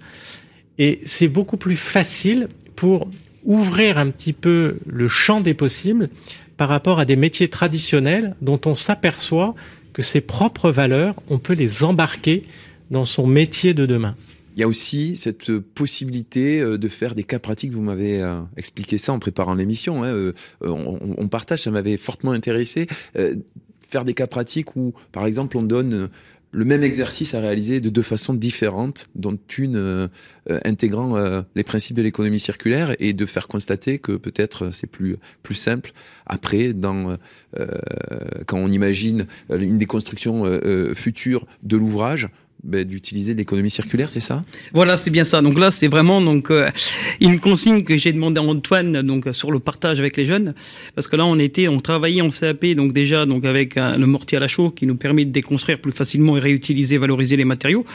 et 0.78 1.00
c'est 1.06 1.30
beaucoup 1.30 1.58
plus 1.58 1.78
facile 1.78 2.50
pour 2.76 3.08
ouvrir 3.46 3.98
un 3.98 4.10
petit 4.10 4.34
peu 4.34 4.78
le 4.86 5.08
champ 5.08 5.40
des 5.40 5.54
possibles 5.54 6.10
par 6.58 6.70
rapport 6.70 7.00
à 7.00 7.06
des 7.06 7.16
métiers 7.16 7.50
traditionnels 7.50 8.36
dont 8.42 8.60
on 8.66 8.76
s'aperçoit 8.76 9.56
que 9.94 10.02
ses 10.02 10.22
propres 10.22 10.72
valeurs, 10.72 11.16
on 11.30 11.40
peut 11.40 11.54
les 11.54 11.84
embarquer 11.84 12.46
dans 12.92 13.06
son 13.06 13.28
métier 13.28 13.74
de 13.74 13.86
demain. 13.86 14.16
Il 14.56 14.62
y 14.62 14.64
a 14.64 14.68
aussi 14.68 15.18
cette 15.18 15.60
possibilité 15.60 16.62
euh, 16.62 16.78
de 16.78 16.88
faire 16.88 17.14
des 17.14 17.24
cas 17.24 17.40
pratiques. 17.40 17.74
Vous 17.74 17.82
m'avez 17.82 18.22
euh, 18.22 18.40
expliqué 18.56 18.98
ça 18.98 19.12
en 19.12 19.20
préparant 19.20 19.54
l'émission. 19.54 20.04
Hein, 20.04 20.14
euh, 20.14 20.34
on, 20.62 21.28
partage, 21.28 21.64
ça 21.64 21.72
m'avait 21.72 21.98
fortement 21.98 22.32
intéressé. 22.32 22.88
Faire 23.88 24.06
des 24.06 24.14
cas 24.14 24.28
pratiques 24.28 24.76
où, 24.76 24.94
par 25.12 25.26
exemple, 25.26 25.58
on 25.58 25.64
donne 25.64 26.10
le 26.56 26.64
même 26.64 26.84
exercice 26.84 27.34
à 27.34 27.42
réaliser 27.42 27.82
de 27.82 27.90
deux 27.90 28.02
façons 28.02 28.34
différentes, 28.34 29.08
dont 29.14 29.38
une 29.58 29.76
euh, 29.76 30.08
euh, 30.50 30.60
intégrant 30.64 31.18
euh, 31.18 31.42
les 31.56 31.66
principes 31.66 31.98
de 31.98 32.02
l'économie 32.02 32.40
circulaire 32.40 32.96
et 33.00 33.12
de 33.12 33.26
faire 33.26 33.50
constater 33.50 34.00
que 34.00 34.14
peut-être 34.14 34.72
c'est 34.72 34.88
plus 34.88 35.18
simple 35.52 35.92
après 36.26 36.74
dans 36.74 37.18
quand 38.48 38.58
on 38.58 38.70
imagine 38.70 39.28
une 39.50 39.78
déconstruction 39.78 40.44
future 40.94 41.46
de 41.64 41.78
l'ouvrage 41.78 42.30
d'utiliser 42.66 43.34
l'économie 43.34 43.70
circulaire, 43.70 44.10
c'est 44.10 44.20
ça? 44.20 44.44
Voilà, 44.74 44.98
c'est 44.98 45.12
bien 45.12 45.24
ça. 45.24 45.42
Donc 45.42 45.60
là, 45.60 45.72
c'est 45.72 45.88
vraiment 45.88 46.22
donc 46.22 46.50
euh, 46.52 46.70
une 47.22 47.40
consigne 47.40 47.84
que 47.84 47.98
j'ai 47.98 48.12
demandé 48.12 48.40
à 48.40 48.44
Antoine 48.44 49.02
donc 49.02 49.28
sur 49.32 49.52
le 49.52 49.60
partage 49.60 50.00
avec 50.00 50.18
les 50.18 50.26
jeunes, 50.26 50.54
parce 50.96 51.08
que 51.08 51.16
là, 51.16 51.26
on 51.26 51.38
était, 51.40 51.68
on 51.68 51.80
travaillait 51.80 52.22
en 52.22 52.30
CAP 52.30 52.66
donc 52.76 52.94
déjà 52.94 53.26
donc 53.26 53.46
avec 53.46 53.76
le 53.76 54.06
mortier 54.06 54.38
à 54.38 54.42
la 54.42 54.48
chaux 54.48 54.72
qui 54.72 54.86
nous 54.86 54.96
permet 54.96 55.26
de 55.26 55.32
déconstruire 55.32 55.80
plus 55.80 55.92
facilement 55.92 56.38
et 56.38 56.40
réutiliser, 56.40 56.98
valoriser 56.98 57.36
les 57.38 57.46
matériaux. 57.46 57.86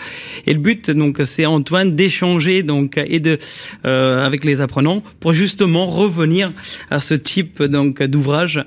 Et 0.46 0.52
le 0.52 0.60
but 0.60 0.90
donc 0.90 1.20
c'est 1.24 1.46
Antoine 1.46 1.96
d'échanger 1.96 2.62
donc 2.62 2.96
et 2.96 3.20
de 3.20 3.38
euh, 3.84 4.24
avec 4.24 4.44
les 4.44 4.60
apprenants 4.60 5.02
pour 5.20 5.32
justement 5.32 5.86
revenir 5.86 6.50
à 6.90 7.00
ce 7.00 7.14
type 7.14 7.62
donc 7.62 8.02
d'ouvrage 8.02 8.62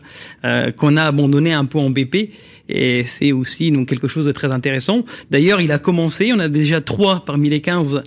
euh, 0.45 0.71
qu'on 0.71 0.97
a 0.97 1.03
abandonné 1.03 1.53
un 1.53 1.65
peu 1.65 1.79
en 1.79 1.89
BP 1.89 2.31
et 2.69 3.05
c'est 3.05 3.31
aussi 3.31 3.71
donc 3.71 3.87
quelque 3.87 4.07
chose 4.07 4.25
de 4.25 4.31
très 4.31 4.51
intéressant. 4.51 5.03
D'ailleurs, 5.31 5.59
il 5.61 5.71
a 5.71 5.79
commencé, 5.79 5.92
on 5.99 6.39
a 6.39 6.49
déjà 6.49 6.81
trois 6.81 7.23
parmi 7.25 7.49
les 7.49 7.61
15 7.61 8.03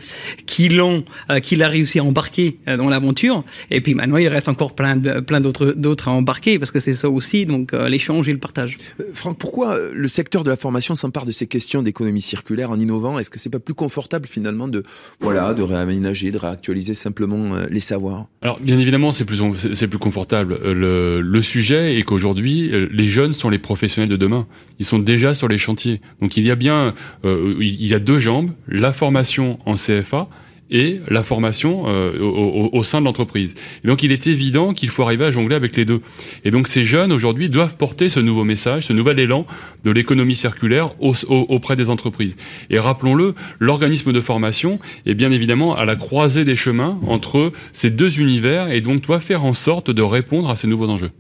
qui 0.46 0.68
l'ont, 0.68 1.04
euh, 1.30 1.40
qu'il 1.40 1.62
a 1.62 1.68
réussi 1.68 1.98
à 1.98 2.04
embarquer 2.04 2.58
euh, 2.68 2.76
dans 2.76 2.88
l'aventure. 2.88 3.44
Et 3.70 3.80
puis 3.80 3.94
maintenant, 3.94 4.16
il 4.16 4.28
reste 4.28 4.48
encore 4.48 4.74
plein 4.74 4.96
de, 4.96 5.20
plein 5.20 5.40
d'autres 5.40 5.72
d'autres 5.72 6.08
à 6.08 6.12
embarquer 6.12 6.58
parce 6.58 6.70
que 6.70 6.80
c'est 6.80 6.94
ça 6.94 7.08
aussi, 7.08 7.46
donc 7.46 7.72
euh, 7.72 7.88
l'échange 7.88 8.28
et 8.28 8.32
le 8.32 8.38
partage. 8.38 8.76
Franck, 9.14 9.38
pourquoi 9.38 9.78
le 9.92 10.08
secteur 10.08 10.44
de 10.44 10.50
la 10.50 10.56
formation 10.56 10.94
s'empare 10.94 11.24
de 11.24 11.32
ces 11.32 11.46
questions 11.46 11.82
d'économie 11.82 12.20
circulaire 12.20 12.70
en 12.70 12.78
innovant? 12.78 13.18
Est-ce 13.18 13.30
que 13.30 13.38
c'est 13.38 13.50
pas 13.50 13.58
plus 13.58 13.74
confortable 13.74 14.26
finalement 14.26 14.68
de 14.68 14.82
voilà 15.20 15.54
de 15.54 15.62
réaménager, 15.62 16.30
de 16.30 16.38
réactualiser 16.38 16.94
simplement 16.94 17.56
les 17.70 17.80
savoirs? 17.80 18.26
Alors 18.42 18.60
bien 18.60 18.78
évidemment, 18.78 19.12
c'est 19.12 19.24
plus 19.24 19.42
c'est 19.74 19.88
plus 19.88 19.98
confortable. 19.98 20.58
Le, 20.64 21.20
le 21.20 21.42
sujet 21.42 21.98
est 21.98 22.02
qu'aujourd'hui, 22.02 22.70
les 22.90 23.08
jeunes 23.08 23.32
sont 23.32 23.50
les 23.50 23.58
professionnels 23.58 24.10
de 24.10 24.16
demain. 24.16 24.46
Ils 24.78 24.86
sont 24.86 24.98
déjà 24.98 25.34
sur 25.34 25.48
les 25.48 25.58
chantiers. 25.58 26.00
Donc 26.20 26.36
il 26.36 26.44
y 26.44 26.50
a 26.50 26.54
bien, 26.54 26.94
euh, 27.24 27.54
il 27.60 27.75
y 27.84 27.94
a 27.94 27.98
deux 27.98 28.18
jambes, 28.18 28.50
la 28.68 28.92
formation 28.92 29.58
en 29.66 29.74
CFA 29.74 30.28
et 30.70 31.00
la 31.08 31.22
formation 31.22 31.84
euh, 31.86 32.18
au, 32.18 32.82
sein 32.82 33.00
de 33.00 33.04
l'entreprise. 33.04 33.54
donc 33.84 34.02
il 34.02 34.10
est 34.12 34.26
évident 34.26 34.72
qu'il 34.72 34.88
faut 34.88 35.02
arriver 35.02 35.24
à 35.24 35.30
jongler 35.30 35.54
avec 35.54 35.76
les 35.76 35.84
deux. 35.84 36.00
Et 36.44 36.50
donc 36.50 36.68
ces 36.68 36.84
jeunes 36.84 37.12
aujourd'hui 37.12 37.48
doivent 37.48 37.76
porter 37.76 38.08
ce 38.08 38.20
nouveau 38.20 38.44
message, 38.44 38.86
ce 38.86 38.92
nouvel 38.92 39.18
élan 39.18 39.46
de 39.84 39.90
l'économie 39.90 40.36
circulaire 40.36 40.94
auprès 41.00 41.76
des 41.76 41.88
entreprises. 41.88 42.36
Et 42.70 42.78
rappelons-le, 42.78 43.34
l'organisme 43.60 44.12
de 44.12 44.20
formation 44.20 44.80
est 45.06 45.14
bien 45.14 45.30
évidemment 45.30 45.76
à 45.76 45.84
la 45.84 45.96
croisée 45.96 46.44
des 46.44 46.56
chemins 46.56 46.98
entre 47.06 47.52
ces 47.72 47.90
deux 47.90 48.20
univers 48.20 48.70
et 48.70 48.80
donc 48.80 49.02
doit 49.02 49.20
faire 49.20 49.44
en 49.44 49.54
sorte 49.54 49.90
de 49.90 50.02
répondre 50.02 50.50
à 50.50 50.56
ces 50.56 50.66
nouveaux 50.66 50.88
enjeux 50.88 51.10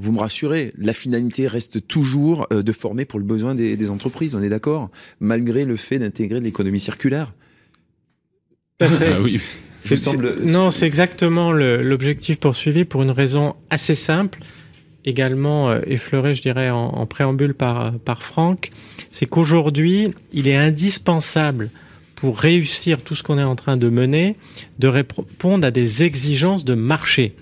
vous 0.00 0.12
me 0.12 0.18
rassurez, 0.18 0.72
la 0.78 0.92
finalité 0.92 1.46
reste 1.46 1.86
toujours 1.86 2.46
euh, 2.52 2.62
de 2.62 2.72
former 2.72 3.04
pour 3.04 3.18
le 3.18 3.24
besoin 3.24 3.54
des, 3.54 3.90
entreprises, 3.90 4.34
on 4.34 4.42
est 4.42 4.48
d'accord 4.48 4.90
Malgré 5.20 5.64
le 5.64 5.76
fait 5.76 5.98
d'intégrer 5.98 6.40
l'économie 6.40 6.80
circulaire. 6.80 7.32
Ah 8.80 8.86
oui. 9.22 9.40
Non, 10.46 10.70
c'est 10.70 10.86
exactement 10.86 11.52
l'objectif 11.52 12.38
poursuivi 12.38 12.84
pour 12.84 13.02
une 13.02 13.10
raison 13.10 13.54
assez 13.70 13.94
simple, 13.94 14.40
également 15.04 15.70
euh, 15.70 15.80
effleurée, 15.86 16.34
je 16.34 16.42
dirais, 16.42 16.70
en, 16.70 17.06
préambule 17.06 17.54
par, 17.54 17.98
par 17.98 18.22
Franck, 18.22 18.70
c'est 19.10 19.26
qu'aujourd'hui, 19.26 20.12
il 20.32 20.48
est 20.48 20.56
indispensable 20.56 21.70
pour 22.14 22.38
réussir 22.38 23.02
tout 23.02 23.14
ce 23.14 23.22
qu'on 23.22 23.38
est 23.38 23.42
en 23.42 23.56
train 23.56 23.78
de 23.78 23.88
mener, 23.88 24.36
de 24.78 24.88
répondre 24.88 25.66
à 25.66 25.70
des 25.70 26.02
exigences 26.02 26.66
de 26.66 26.74
marché. 26.74 27.34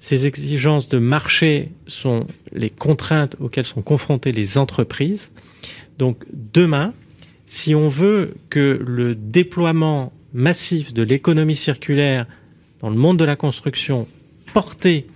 Ces 0.00 0.24
exigences 0.24 0.88
de 0.88 0.98
marché 0.98 1.72
sont 1.86 2.26
les 2.52 2.70
contraintes 2.70 3.36
auxquelles 3.38 3.66
sont 3.66 3.82
confrontées 3.82 4.32
les 4.32 4.56
entreprises. 4.56 5.30
Donc 5.98 6.24
demain, 6.32 6.94
si 7.44 7.74
on 7.74 7.90
veut 7.90 8.34
que 8.48 8.82
le 8.84 9.14
déploiement 9.14 10.14
massif 10.32 10.94
de 10.94 11.02
l'économie 11.02 11.54
circulaire 11.54 12.26
dans 12.80 12.88
le 12.88 12.96
monde 12.96 13.18
de 13.18 13.24
la 13.24 13.36
construction 13.36 14.08
porté 14.54 15.06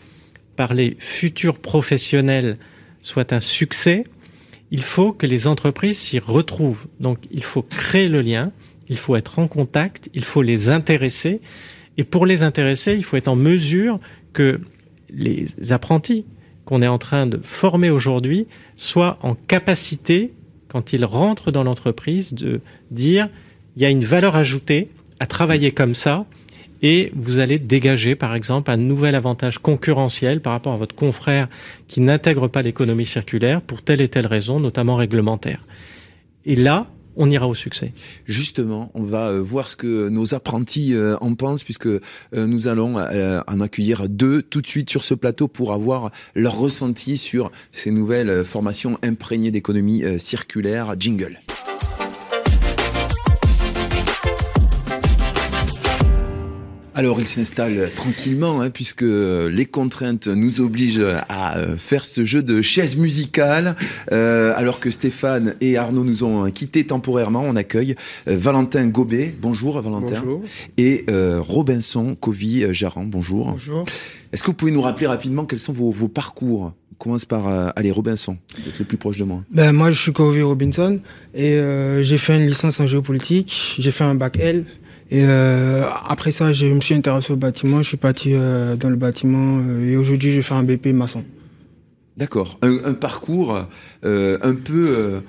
par 0.54 0.74
les 0.74 0.96
futurs 0.98 1.58
professionnels 1.58 2.58
soit 3.02 3.32
un 3.32 3.40
succès, 3.40 4.04
il 4.70 4.82
faut 4.82 5.12
que 5.12 5.26
les 5.26 5.46
entreprises 5.46 5.98
s'y 5.98 6.18
retrouvent. 6.18 6.88
Donc 7.00 7.20
il 7.30 7.42
faut 7.42 7.62
créer 7.62 8.08
le 8.08 8.20
lien, 8.20 8.52
il 8.90 8.98
faut 8.98 9.16
être 9.16 9.38
en 9.38 9.48
contact, 9.48 10.10
il 10.12 10.24
faut 10.24 10.42
les 10.42 10.68
intéresser. 10.68 11.40
Et 11.96 12.04
pour 12.04 12.26
les 12.26 12.42
intéresser, 12.42 12.94
il 12.94 13.04
faut 13.04 13.16
être 13.16 13.28
en 13.28 13.36
mesure 13.36 13.98
que 14.34 14.60
les 15.14 15.72
apprentis 15.72 16.24
qu'on 16.64 16.82
est 16.82 16.88
en 16.88 16.98
train 16.98 17.26
de 17.26 17.40
former 17.42 17.90
aujourd'hui 17.90 18.46
soient 18.76 19.18
en 19.22 19.34
capacité, 19.34 20.32
quand 20.68 20.92
ils 20.92 21.04
rentrent 21.04 21.50
dans 21.50 21.64
l'entreprise, 21.64 22.34
de 22.34 22.60
dire 22.90 23.28
il 23.76 23.82
y 23.82 23.86
a 23.86 23.90
une 23.90 24.04
valeur 24.04 24.36
ajoutée 24.36 24.88
à 25.20 25.26
travailler 25.26 25.72
comme 25.72 25.94
ça 25.94 26.26
et 26.82 27.12
vous 27.14 27.38
allez 27.38 27.58
dégager, 27.58 28.14
par 28.14 28.34
exemple, 28.34 28.70
un 28.70 28.76
nouvel 28.76 29.14
avantage 29.14 29.58
concurrentiel 29.58 30.40
par 30.42 30.52
rapport 30.52 30.74
à 30.74 30.76
votre 30.76 30.94
confrère 30.94 31.48
qui 31.88 32.00
n'intègre 32.00 32.48
pas 32.48 32.60
l'économie 32.60 33.06
circulaire 33.06 33.62
pour 33.62 33.82
telle 33.82 34.02
et 34.02 34.08
telle 34.08 34.26
raison, 34.26 34.60
notamment 34.60 34.96
réglementaire. 34.96 35.64
Et 36.44 36.56
là, 36.56 36.86
on 37.16 37.30
ira 37.30 37.48
au 37.48 37.54
succès. 37.54 37.92
Justement, 38.26 38.90
on 38.94 39.02
va 39.02 39.28
euh, 39.28 39.42
voir 39.42 39.70
ce 39.70 39.76
que 39.76 40.08
nos 40.08 40.34
apprentis 40.34 40.94
euh, 40.94 41.16
en 41.20 41.34
pensent, 41.34 41.64
puisque 41.64 41.86
euh, 41.86 42.00
nous 42.32 42.68
allons 42.68 42.94
en 42.94 43.60
accueillir 43.60 44.08
deux 44.08 44.42
tout 44.42 44.60
de 44.60 44.66
suite 44.66 44.90
sur 44.90 45.04
ce 45.04 45.14
plateau 45.14 45.48
pour 45.48 45.72
avoir 45.72 46.10
leur 46.34 46.56
ressenti 46.56 47.16
sur 47.16 47.50
ces 47.72 47.90
nouvelles 47.90 48.44
formations 48.44 48.98
imprégnées 49.02 49.50
d'économie 49.50 50.02
circulaire. 50.18 50.94
Jingle. 50.98 51.38
Alors 56.96 57.20
il 57.20 57.26
s'installe 57.26 57.90
tranquillement 57.96 58.60
hein, 58.60 58.70
puisque 58.70 59.02
les 59.02 59.66
contraintes 59.66 60.28
nous 60.28 60.60
obligent 60.60 61.02
à 61.28 61.58
euh, 61.58 61.76
faire 61.76 62.04
ce 62.04 62.24
jeu 62.24 62.40
de 62.40 62.62
chaise 62.62 62.96
musicale. 62.96 63.74
Euh, 64.12 64.52
alors 64.56 64.78
que 64.78 64.90
Stéphane 64.90 65.56
et 65.60 65.76
Arnaud 65.76 66.04
nous 66.04 66.22
ont 66.22 66.48
quittés 66.52 66.86
temporairement, 66.86 67.42
on 67.42 67.56
accueille 67.56 67.96
euh, 68.28 68.36
Valentin 68.36 68.86
Gobet. 68.86 69.34
Bonjour 69.40 69.80
Valentin. 69.80 70.20
Bonjour. 70.20 70.42
Et 70.78 71.04
Robinson 71.08 72.14
Covy-Jaran. 72.20 73.04
Bonjour. 73.06 73.50
Bonjour. 73.50 73.84
Est-ce 74.32 74.44
que 74.44 74.48
vous 74.48 74.54
pouvez 74.54 74.72
nous 74.72 74.82
rappeler 74.82 75.08
rapidement 75.08 75.46
quels 75.46 75.58
sont 75.58 75.72
vos, 75.72 75.90
vos 75.90 76.08
parcours? 76.08 76.72
On 76.92 76.96
commence 76.96 77.24
par 77.24 77.48
euh, 77.48 77.70
aller 77.74 77.90
Robinson, 77.90 78.36
d'être 78.64 78.78
le 78.78 78.84
plus 78.84 78.96
proche 78.96 79.18
de 79.18 79.24
moi. 79.24 79.42
Ben 79.50 79.72
moi 79.72 79.90
je 79.90 80.00
suis 80.00 80.12
Covy 80.12 80.42
Robinson 80.42 81.00
et 81.34 81.58
j'ai 82.02 82.18
fait 82.18 82.36
une 82.36 82.46
licence 82.46 82.78
en 82.78 82.86
géopolitique, 82.86 83.74
j'ai 83.80 83.90
fait 83.90 84.04
un 84.04 84.14
bac 84.14 84.38
L 84.38 84.64
et 85.14 85.24
euh, 85.24 85.84
après 86.08 86.32
ça, 86.32 86.52
je 86.52 86.66
me 86.66 86.80
suis 86.80 86.92
intéressé 86.92 87.32
au 87.32 87.36
bâtiment. 87.36 87.80
Je 87.82 87.86
suis 87.86 87.96
parti 87.96 88.30
euh, 88.32 88.74
dans 88.74 88.90
le 88.90 88.96
bâtiment 88.96 89.60
euh, 89.60 89.88
et 89.88 89.96
aujourd'hui, 89.96 90.32
je 90.32 90.40
fais 90.40 90.54
un 90.54 90.64
BP 90.64 90.86
maçon. 90.86 91.24
D'accord. 92.16 92.58
Un, 92.62 92.94
parcours 92.94 93.56
un 94.02 94.54
peu 94.54 95.22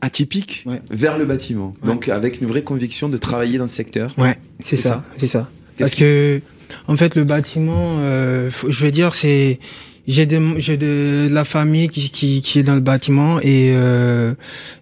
atypique 0.00 0.66
vers 0.90 1.18
le 1.18 1.26
bâtiment. 1.26 1.74
Donc 1.84 2.08
avec 2.08 2.40
une 2.40 2.46
vraie 2.46 2.62
conviction 2.62 3.10
de 3.10 3.18
travailler 3.18 3.58
dans 3.58 3.68
ce 3.68 3.74
secteur. 3.74 4.14
Ouais, 4.16 4.38
c'est 4.60 4.76
ça, 4.76 5.04
c'est 5.18 5.26
ça. 5.26 5.50
Parce 5.78 5.94
que 5.94 6.40
en 6.86 6.96
fait, 6.96 7.16
le 7.16 7.24
bâtiment, 7.24 7.98
je 7.98 8.80
vais 8.82 8.90
dire, 8.90 9.14
c'est 9.14 9.58
j'ai 10.06 10.26
de, 10.26 10.40
j'ai 10.58 10.76
de, 10.76 11.28
la 11.30 11.44
famille 11.44 11.88
qui, 11.88 12.10
qui, 12.10 12.40
qui, 12.42 12.58
est 12.58 12.62
dans 12.62 12.74
le 12.74 12.80
bâtiment 12.80 13.40
et 13.40 13.72
euh, 13.74 14.34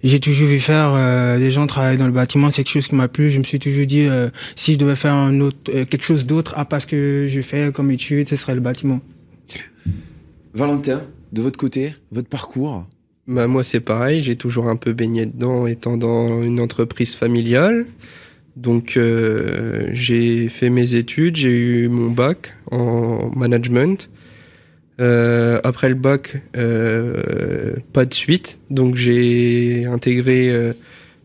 j'ai 0.02 0.20
toujours 0.20 0.48
vu 0.48 0.58
faire 0.58 0.92
euh, 0.94 1.38
des 1.38 1.50
gens 1.50 1.66
travailler 1.66 1.96
dans 1.96 2.06
le 2.06 2.12
bâtiment. 2.12 2.50
C'est 2.50 2.62
quelque 2.64 2.74
chose 2.74 2.88
qui 2.88 2.94
m'a 2.94 3.08
plu. 3.08 3.30
Je 3.30 3.38
me 3.38 3.44
suis 3.44 3.58
toujours 3.58 3.86
dit 3.86 4.06
euh, 4.06 4.28
si 4.54 4.74
je 4.74 4.78
devais 4.78 4.96
faire 4.96 5.14
un 5.14 5.40
autre, 5.40 5.58
euh, 5.70 5.84
quelque 5.84 6.04
chose 6.04 6.26
d'autre 6.26 6.54
à 6.56 6.64
part 6.64 6.82
ce 6.82 6.86
que 6.86 7.26
je 7.28 7.40
fais 7.40 7.72
comme 7.72 7.90
étude, 7.90 8.28
ce 8.28 8.36
serait 8.36 8.54
le 8.54 8.60
bâtiment. 8.60 9.00
Valentin, 10.52 11.02
de 11.32 11.42
votre 11.42 11.58
côté, 11.58 11.94
votre 12.12 12.28
parcours? 12.28 12.86
Bah 13.26 13.46
moi 13.46 13.64
c'est 13.64 13.80
pareil. 13.80 14.22
J'ai 14.22 14.36
toujours 14.36 14.68
un 14.68 14.76
peu 14.76 14.92
baigné 14.92 15.26
dedans, 15.26 15.66
étant 15.66 15.96
dans 15.96 16.42
une 16.42 16.60
entreprise 16.60 17.14
familiale. 17.14 17.86
Donc 18.56 18.96
euh, 18.96 19.90
j'ai 19.92 20.48
fait 20.48 20.70
mes 20.70 20.94
études, 20.94 21.36
j'ai 21.36 21.50
eu 21.50 21.88
mon 21.88 22.10
bac 22.10 22.54
en 22.70 23.30
management. 23.34 24.10
Euh, 25.00 25.60
après 25.64 25.88
le 25.88 25.96
bac, 25.96 26.40
euh, 26.56 27.74
pas 27.92 28.04
de 28.04 28.14
suite, 28.14 28.60
donc 28.70 28.94
j'ai 28.94 29.86
intégré 29.86 30.50
euh, 30.50 30.72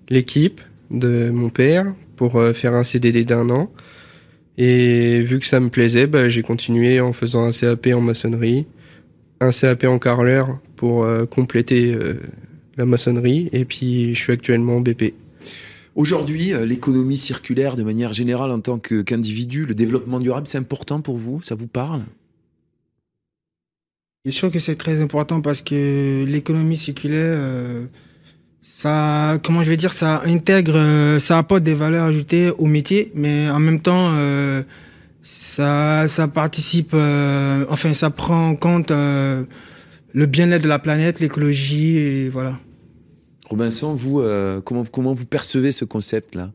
l'équipe 0.10 0.62
de 0.90 1.30
mon 1.30 1.50
père 1.50 1.94
pour 2.16 2.42
faire 2.54 2.74
un 2.74 2.84
CDD 2.84 3.24
d'un 3.26 3.50
an. 3.50 3.72
Et 4.58 5.22
vu 5.22 5.40
que 5.40 5.46
ça 5.46 5.60
me 5.60 5.70
plaisait, 5.70 6.08
bah, 6.08 6.30
j'ai 6.30 6.42
continué 6.42 7.00
en 7.00 7.14
faisant 7.14 7.46
un 7.46 7.52
CAP 7.52 7.88
en 7.94 8.02
maçonnerie, 8.02 8.66
un 9.40 9.52
CAP 9.52 9.86
en 9.86 10.00
carreleur 10.00 10.60
pour 10.76 11.08
compléter 11.30 11.96
la 12.76 12.86
maçonnerie, 12.86 13.50
et 13.54 13.64
puis 13.64 14.16
je 14.16 14.20
suis 14.20 14.34
actuellement 14.34 14.78
en 14.78 14.82
BP. 14.82 15.14
Aujourd'hui, 15.96 16.52
l'économie 16.66 17.18
circulaire, 17.18 17.78
de 17.78 17.84
manière 17.84 18.12
générale, 18.12 18.52
en 18.52 18.60
tant 18.60 18.80
qu'individu, 18.80 19.66
le 19.66 19.76
développement 19.76 20.20
durable, 20.20 20.48
c'est 20.48 20.58
important 20.58 21.00
pour 21.00 21.18
vous? 21.18 21.42
Ça 21.42 21.56
vous 21.56 21.68
parle? 21.68 22.02
Bien 24.26 24.34
sûr 24.34 24.52
que 24.52 24.60
c'est 24.60 24.76
très 24.76 25.00
important 25.02 25.40
parce 25.40 25.62
que 25.62 26.26
l'économie 26.26 26.76
circulaire, 26.76 27.38
euh, 27.38 27.86
ça, 28.64 29.40
comment 29.46 29.64
je 29.64 29.70
vais 29.70 29.78
dire, 29.78 29.94
ça 29.94 30.22
intègre, 30.26 30.76
euh, 30.76 31.20
ça 31.22 31.38
apporte 31.38 31.64
des 31.64 31.74
valeurs 31.74 32.04
ajoutées 32.04 32.52
au 32.58 32.66
métier, 32.66 33.14
mais 33.16 33.50
en 33.50 33.60
même 33.60 33.80
temps, 33.80 34.10
euh, 34.12 34.62
ça, 35.24 36.10
ça 36.10 36.28
participe, 36.28 36.94
enfin, 36.94 37.94
ça 37.94 38.10
prend 38.10 38.50
en 38.50 38.56
compte 38.56 38.92
le 38.92 39.46
bien-être 40.26 40.64
de 40.64 40.68
la 40.68 40.80
planète, 40.80 41.22
l'écologie, 41.22 41.98
et 41.98 42.30
voilà. 42.30 42.60
Robinson, 43.46 43.94
vous, 43.94 44.22
comment, 44.66 44.84
comment 44.84 45.14
vous 45.14 45.26
percevez 45.26 45.72
ce 45.72 45.86
concept-là? 45.86 46.52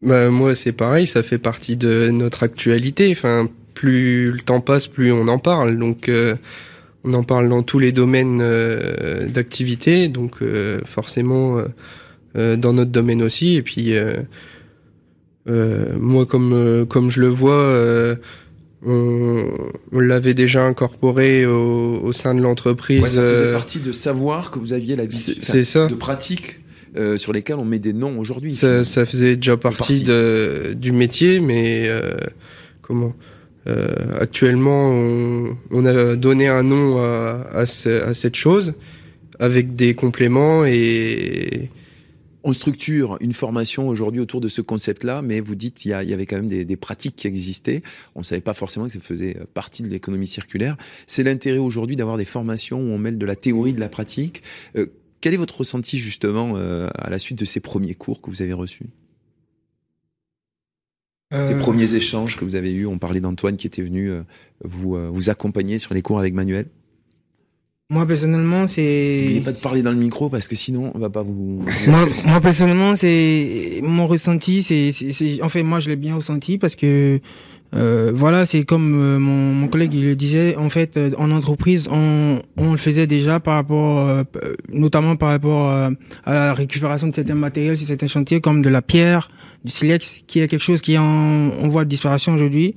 Bah, 0.00 0.30
Moi, 0.30 0.54
c'est 0.54 0.72
pareil, 0.72 1.06
ça 1.06 1.22
fait 1.22 1.38
partie 1.38 1.76
de 1.76 2.08
notre 2.10 2.42
actualité. 2.42 3.12
Enfin, 3.12 3.48
plus 3.74 4.32
le 4.32 4.40
temps 4.40 4.60
passe, 4.60 4.86
plus 4.86 5.12
on 5.12 5.28
en 5.28 5.38
parle. 5.38 5.76
Donc, 5.78 6.10
on 7.06 7.14
en 7.14 7.22
parle 7.22 7.48
dans 7.48 7.62
tous 7.62 7.78
les 7.78 7.92
domaines 7.92 8.40
euh, 8.42 9.28
d'activité, 9.28 10.08
donc 10.08 10.42
euh, 10.42 10.80
forcément 10.84 11.62
euh, 12.36 12.56
dans 12.56 12.72
notre 12.72 12.90
domaine 12.90 13.22
aussi. 13.22 13.54
Et 13.54 13.62
puis 13.62 13.94
moi, 15.46 16.26
comme 16.26 16.86
comme 16.88 17.08
je 17.08 17.20
le 17.20 17.28
vois, 17.28 18.16
on, 18.84 19.48
l'avait 19.92 20.34
déjà 20.34 20.64
incorporé 20.64 21.46
au, 21.46 22.12
sein 22.12 22.34
de 22.34 22.40
l'entreprise. 22.40 23.02
Ouais, 23.02 23.08
ça 23.08 23.22
faisait 23.22 23.52
partie 23.52 23.80
de 23.80 23.92
savoir 23.92 24.50
que 24.50 24.58
vous 24.58 24.72
aviez 24.72 24.96
l'habitude, 24.96 25.38
c'est 25.42 25.64
ça, 25.64 25.86
de 25.86 25.94
pratique. 25.94 26.58
sur 27.16 27.32
lesquels 27.32 27.56
on 27.56 27.64
met 27.64 27.78
des 27.78 27.92
noms 27.92 28.18
aujourd'hui. 28.18 28.52
Ça, 28.52 28.84
ça, 28.84 29.06
faisait 29.06 29.36
déjà 29.36 29.56
partie, 29.56 30.02
De, 30.02 30.74
du 30.76 30.92
métier, 30.92 31.38
mais 31.38 31.88
comment? 32.82 33.14
Euh, 33.68 34.20
actuellement, 34.20 34.90
on, 35.70 35.84
a 35.86 36.16
donné 36.16 36.48
un 36.48 36.62
nom 36.62 36.98
à, 36.98 37.66
cette 37.66 38.36
chose 38.36 38.74
avec 39.38 39.74
des 39.76 39.94
compléments 39.94 40.64
et 40.64 41.70
on 42.46 42.52
structure 42.52 43.18
une 43.20 43.32
formation 43.32 43.88
aujourd'hui 43.88 44.20
autour 44.20 44.40
de 44.40 44.48
ce 44.48 44.60
concept-là, 44.60 45.20
mais 45.20 45.40
vous 45.40 45.56
dites 45.56 45.74
qu'il 45.74 45.90
y, 45.90 45.94
avait 45.94 46.26
quand 46.26 46.36
même 46.36 46.48
des, 46.48 46.76
pratiques 46.76 47.16
qui 47.16 47.26
existaient. 47.26 47.82
On 48.14 48.20
ne 48.20 48.24
savait 48.24 48.40
pas 48.40 48.54
forcément 48.54 48.86
que 48.86 48.92
ça 48.92 49.00
faisait 49.00 49.36
partie 49.52 49.82
de 49.82 49.88
l'économie 49.88 50.28
circulaire. 50.28 50.76
C'est 51.08 51.24
l'intérêt 51.24 51.58
aujourd'hui 51.58 51.96
d'avoir 51.96 52.16
des 52.16 52.24
formations 52.24 52.78
où 52.78 52.92
on 52.92 52.98
mêle 52.98 53.18
de 53.18 53.26
la 53.26 53.34
théorie 53.34 53.72
de 53.72 53.80
la 53.80 53.88
pratique. 53.88 54.44
Euh, 54.76 54.86
quel 55.20 55.34
est 55.34 55.38
votre 55.38 55.58
ressenti 55.58 55.98
justement 55.98 56.52
euh, 56.54 56.88
à 56.94 57.10
la 57.10 57.18
suite 57.18 57.38
de 57.40 57.44
ces 57.44 57.58
premiers 57.58 57.96
cours 57.96 58.22
que 58.22 58.30
vous 58.30 58.42
avez 58.42 58.52
reçus? 58.52 58.86
Ces 61.32 61.54
euh, 61.54 61.58
premiers 61.58 61.94
échanges 61.94 62.36
que 62.36 62.44
vous 62.44 62.54
avez 62.54 62.72
eus, 62.72 62.86
on 62.86 62.98
parlait 62.98 63.20
d'Antoine 63.20 63.56
qui 63.56 63.66
était 63.66 63.82
venu 63.82 64.10
euh, 64.10 64.22
vous, 64.64 64.94
euh, 64.94 65.10
vous 65.12 65.28
accompagner 65.28 65.78
sur 65.78 65.92
les 65.92 66.02
cours 66.02 66.20
avec 66.20 66.34
Manuel. 66.34 66.66
Moi 67.90 68.06
personnellement, 68.06 68.66
c'est. 68.68 69.22
N'oubliez 69.22 69.40
pas 69.40 69.52
de 69.52 69.58
parler 69.58 69.82
dans 69.82 69.90
le 69.90 69.96
micro 69.96 70.28
parce 70.28 70.46
que 70.46 70.56
sinon 70.56 70.92
on 70.94 70.98
va 70.98 71.10
pas 71.10 71.22
vous. 71.22 71.64
moi, 72.26 72.40
personnellement, 72.40 72.94
c'est 72.94 73.80
mon 73.82 74.06
ressenti, 74.06 74.62
c'est, 74.62 75.42
en 75.42 75.48
fait 75.48 75.62
moi 75.62 75.80
je 75.80 75.88
l'ai 75.88 75.96
bien 75.96 76.16
ressenti 76.16 76.58
parce 76.58 76.74
que 76.74 77.20
voilà, 77.72 78.46
c'est 78.46 78.64
comme 78.64 79.18
mon, 79.18 79.52
mon, 79.52 79.68
collègue 79.68 79.94
il 79.94 80.04
le 80.04 80.16
disait, 80.16 80.56
en 80.56 80.68
fait 80.68 80.98
en 81.16 81.30
entreprise 81.30 81.88
on, 81.90 82.40
on 82.56 82.72
le 82.72 82.76
faisait 82.76 83.06
déjà 83.06 83.38
par 83.38 83.54
rapport, 83.54 84.24
notamment 84.72 85.14
par 85.14 85.28
rapport 85.28 85.68
à 85.70 85.90
la 86.26 86.54
récupération 86.54 87.06
de 87.06 87.14
certains 87.14 87.34
matériels 87.36 87.76
sur 87.76 87.86
certains 87.86 88.08
chantiers 88.08 88.40
comme 88.40 88.62
de 88.62 88.68
la 88.68 88.82
pierre, 88.82 89.28
du 89.66 89.72
silex, 89.72 90.22
qui 90.26 90.40
est 90.40 90.48
quelque 90.48 90.62
chose 90.62 90.80
qui 90.80 90.94
est 90.94 90.98
en, 90.98 91.68
voie 91.68 91.84
de 91.84 91.90
disparition 91.90 92.32
aujourd'hui. 92.32 92.76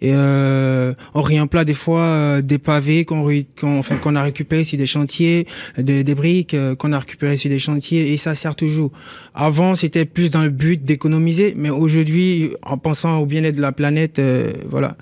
Et 0.00 0.12
euh, 0.14 0.94
on 1.12 1.22
réemploie 1.22 1.64
des 1.64 1.74
fois 1.74 2.02
euh, 2.02 2.40
des 2.40 2.58
pavés 2.58 3.04
qu'on 3.04 3.28
enfin, 3.64 3.96
qu'on 3.96 4.14
a 4.14 4.22
récupérés 4.22 4.62
sur 4.62 4.78
des 4.78 4.86
chantiers, 4.86 5.48
des, 5.76 6.04
des 6.04 6.14
briques 6.14 6.54
euh, 6.54 6.76
qu'on 6.76 6.92
a 6.92 7.00
récupérées 7.00 7.36
sur 7.36 7.50
des 7.50 7.58
chantiers, 7.58 8.12
et 8.12 8.16
ça 8.16 8.36
sert 8.36 8.54
toujours. 8.54 8.92
Avant, 9.34 9.74
c'était 9.74 10.04
plus 10.04 10.30
dans 10.30 10.44
le 10.44 10.50
but 10.50 10.84
d'économiser, 10.84 11.54
mais 11.56 11.70
aujourd'hui, 11.70 12.50
en 12.62 12.78
pensant 12.78 13.18
au 13.18 13.26
bien-être 13.26 13.56
de 13.56 13.60
la 13.60 13.72
planète, 13.72 14.20
euh, 14.20 14.52
voilà. 14.70 14.96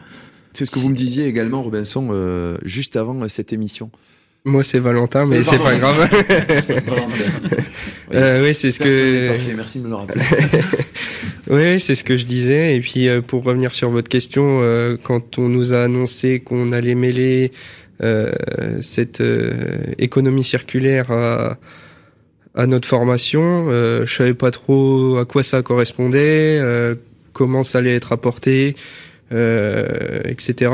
C'est 0.54 0.64
ce 0.64 0.70
que 0.70 0.78
vous 0.78 0.88
me 0.88 0.96
disiez 0.96 1.26
également, 1.26 1.60
Robinson, 1.60 2.08
euh, 2.12 2.56
juste 2.64 2.96
avant 2.96 3.28
cette 3.28 3.52
émission. 3.52 3.90
Moi, 4.46 4.62
c'est 4.62 4.78
Valentin, 4.78 5.26
mais 5.26 5.42
c'est 5.42 5.58
pas 5.58 5.74
grave. 5.74 6.08
oui, 8.12 8.54
c'est 8.54 8.70
ce 8.70 8.78
que. 8.78 9.54
Merci 9.56 9.80
de 9.80 9.84
me 9.84 9.88
le 9.90 9.94
rappeler. 9.96 10.22
Oui, 11.48 11.78
c'est 11.78 11.94
ce 11.94 12.02
que 12.02 12.16
je 12.16 12.24
disais. 12.24 12.74
Et 12.74 12.80
puis 12.80 13.06
euh, 13.06 13.20
pour 13.22 13.44
revenir 13.44 13.72
sur 13.72 13.88
votre 13.88 14.08
question, 14.08 14.60
euh, 14.62 14.96
quand 15.00 15.38
on 15.38 15.48
nous 15.48 15.74
a 15.74 15.84
annoncé 15.84 16.40
qu'on 16.40 16.72
allait 16.72 16.96
mêler 16.96 17.52
cette 18.80 19.22
économie 19.98 20.44
circulaire 20.44 21.10
à, 21.10 21.56
à 22.54 22.66
notre 22.66 22.86
formation. 22.86 23.70
je 23.70 24.12
savais 24.12 24.34
pas 24.34 24.50
trop 24.50 25.16
à 25.18 25.24
quoi 25.24 25.42
ça 25.42 25.62
correspondait, 25.62 26.60
comment 27.32 27.62
ça 27.62 27.78
allait 27.78 27.94
être 27.94 28.12
apporté, 28.12 28.76
etc. 29.30 30.72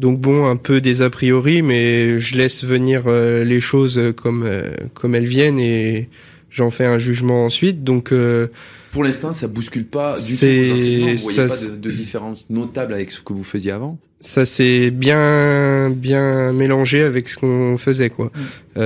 Donc 0.00 0.18
bon, 0.18 0.46
un 0.46 0.56
peu 0.56 0.80
des 0.80 1.02
a 1.02 1.10
priori, 1.10 1.60
mais 1.60 2.20
je 2.20 2.34
laisse 2.36 2.64
venir 2.64 3.02
euh, 3.06 3.44
les 3.44 3.60
choses 3.60 4.00
comme 4.16 4.44
euh, 4.46 4.70
comme 4.94 5.14
elles 5.14 5.26
viennent 5.26 5.60
et 5.60 6.08
j'en 6.50 6.70
fais 6.70 6.86
un 6.86 6.98
jugement 6.98 7.44
ensuite. 7.44 7.84
Donc 7.84 8.10
euh, 8.12 8.48
pour 8.92 9.04
l'instant, 9.04 9.32
ça 9.32 9.46
bouscule 9.46 9.84
pas 9.84 10.14
du 10.14 10.36
tout. 10.36 10.46
Vous 10.46 11.18
voyez 11.18 11.48
pas 11.48 11.54
de, 11.54 11.76
de, 11.76 11.90
différence 11.90 12.48
notable 12.48 12.94
avec 12.94 13.10
ce 13.10 13.20
que 13.20 13.34
vous 13.34 13.44
faisiez 13.44 13.72
avant 13.72 13.98
Ça 14.20 14.46
s'est 14.46 14.90
bien 14.90 15.90
bien 15.90 16.52
mélangé 16.52 17.02
avec 17.02 17.28
ce 17.28 17.36
qu'on 17.36 17.76
faisait 17.76 18.08
quoi. 18.08 18.32
Mm. 18.76 18.80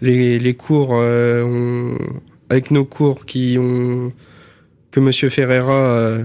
les 0.00 0.38
les 0.40 0.54
cours 0.54 0.90
on, 0.90 1.96
avec 2.50 2.72
nos 2.72 2.84
cours 2.84 3.26
qui 3.26 3.56
ont 3.60 4.12
que 4.94 5.00
Monsieur 5.00 5.28
Ferreira 5.28 5.72
euh, 5.72 6.22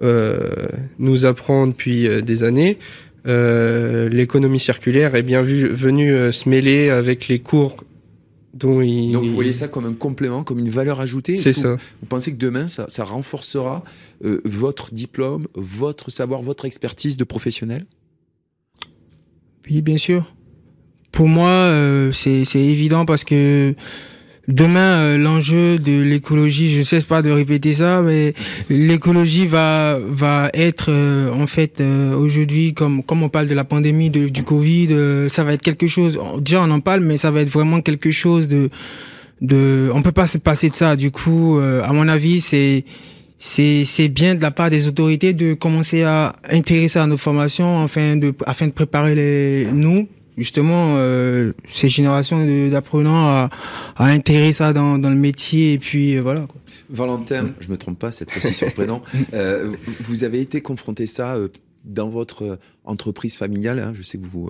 nous 0.00 1.24
apprend 1.24 1.66
depuis 1.66 2.06
euh, 2.06 2.20
des 2.20 2.44
années, 2.44 2.78
euh, 3.26 4.08
l'économie 4.08 4.60
circulaire 4.60 5.14
est 5.14 5.22
bien 5.22 5.42
vu, 5.42 5.68
venue 5.68 6.32
se 6.32 6.48
mêler 6.48 6.88
avec 6.88 7.28
les 7.28 7.40
cours 7.40 7.84
dont 8.54 8.80
il... 8.80 9.12
Donc 9.12 9.24
vous 9.24 9.34
voyez 9.34 9.52
ça 9.52 9.68
comme 9.68 9.86
un 9.86 9.92
complément, 9.92 10.44
comme 10.44 10.58
une 10.58 10.70
valeur 10.70 11.00
ajoutée? 11.00 11.36
C'est 11.36 11.52
ça. 11.52 11.76
Vous, 12.00 12.06
pensez 12.08 12.32
que 12.32 12.38
demain, 12.38 12.68
ça, 12.68 12.86
ça 12.88 13.04
renforcera 13.04 13.84
votre 14.20 14.92
diplôme, 14.92 15.46
votre 15.54 16.10
savoir, 16.10 16.42
votre 16.42 16.64
expertise 16.64 17.16
de 17.16 17.24
professionnel? 17.24 17.86
Oui, 19.68 19.82
bien 19.82 19.98
sûr. 19.98 20.34
Pour 21.12 21.28
moi, 21.28 21.70
c'est 22.12 22.44
évident 22.54 23.04
parce 23.04 23.24
que 23.24 23.74
Demain, 24.48 24.94
euh, 24.94 25.18
l'enjeu 25.18 25.78
de 25.78 26.00
l'écologie, 26.00 26.72
je 26.72 26.78
ne 26.78 26.84
cesse 26.84 27.04
pas 27.04 27.20
de 27.20 27.30
répéter 27.30 27.74
ça, 27.74 28.00
mais 28.00 28.32
l'écologie 28.70 29.46
va 29.46 29.98
va 30.00 30.48
être 30.54 30.86
euh, 30.88 31.30
en 31.34 31.46
fait 31.46 31.82
euh, 31.82 32.16
aujourd'hui, 32.16 32.72
comme 32.72 33.02
comme 33.02 33.22
on 33.22 33.28
parle 33.28 33.46
de 33.46 33.54
la 33.54 33.64
pandémie, 33.64 34.08
de, 34.08 34.30
du 34.30 34.44
Covid, 34.44 35.28
ça 35.28 35.44
va 35.44 35.52
être 35.52 35.60
quelque 35.60 35.86
chose. 35.86 36.18
Déjà, 36.40 36.62
on 36.62 36.70
en 36.70 36.80
parle, 36.80 37.00
mais 37.00 37.18
ça 37.18 37.30
va 37.30 37.42
être 37.42 37.50
vraiment 37.50 37.82
quelque 37.82 38.10
chose 38.10 38.48
de 38.48 38.70
de. 39.42 39.90
On 39.92 40.00
peut 40.00 40.12
pas 40.12 40.26
se 40.26 40.38
passer 40.38 40.70
de 40.70 40.74
ça. 40.74 40.96
Du 40.96 41.10
coup, 41.10 41.58
à 41.58 41.92
mon 41.92 42.08
avis, 42.08 42.40
c'est 42.40 42.84
c'est 43.38 44.08
bien 44.08 44.34
de 44.34 44.40
la 44.40 44.50
part 44.50 44.70
des 44.70 44.88
autorités 44.88 45.34
de 45.34 45.52
commencer 45.52 46.04
à 46.04 46.34
intéresser 46.50 46.98
à 46.98 47.06
nos 47.06 47.18
formations, 47.18 47.84
afin 47.84 48.16
de 48.16 48.32
afin 48.46 48.66
de 48.66 48.72
préparer 48.72 49.14
les 49.14 49.68
nous 49.70 50.08
justement 50.38 50.94
euh, 50.96 51.52
ces 51.68 51.88
générations 51.88 52.46
d'apprenants 52.70 53.26
à, 53.26 53.50
à 53.96 54.06
intégrer 54.06 54.52
ça 54.52 54.72
dans, 54.72 54.98
dans, 54.98 55.10
le 55.10 55.16
métier 55.16 55.74
et 55.74 55.78
puis 55.78 56.16
euh, 56.16 56.22
voilà. 56.22 56.42
Quoi. 56.42 56.60
Valentin, 56.88 57.50
je 57.60 57.68
me 57.68 57.76
trompe 57.76 57.98
pas, 57.98 58.12
cette 58.12 58.30
fois-ci 58.30 58.54
surprenant. 58.54 59.02
Euh, 59.34 59.72
vous 60.00 60.24
avez 60.24 60.40
été 60.40 60.60
confronté 60.60 61.06
ça 61.06 61.34
euh, 61.34 61.48
dans 61.84 62.08
votre 62.08 62.58
entreprise 62.84 63.36
familiale. 63.36 63.78
Hein, 63.78 63.92
je 63.94 64.02
sais 64.02 64.16
que 64.16 64.24
vous, 64.24 64.48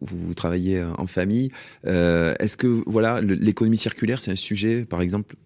vous, 0.00 0.18
vous 0.26 0.34
travaillez 0.34 0.82
en 0.98 1.06
famille. 1.06 1.50
Est-ce 1.84 2.56
que 2.56 2.82
voilà 2.86 3.20
l'économie 3.20 3.76
circulaire, 3.76 4.20
c'est 4.20 4.30
un 4.32 4.36
sujet, 4.36 4.84
par 4.84 5.00
exemple, 5.00 5.36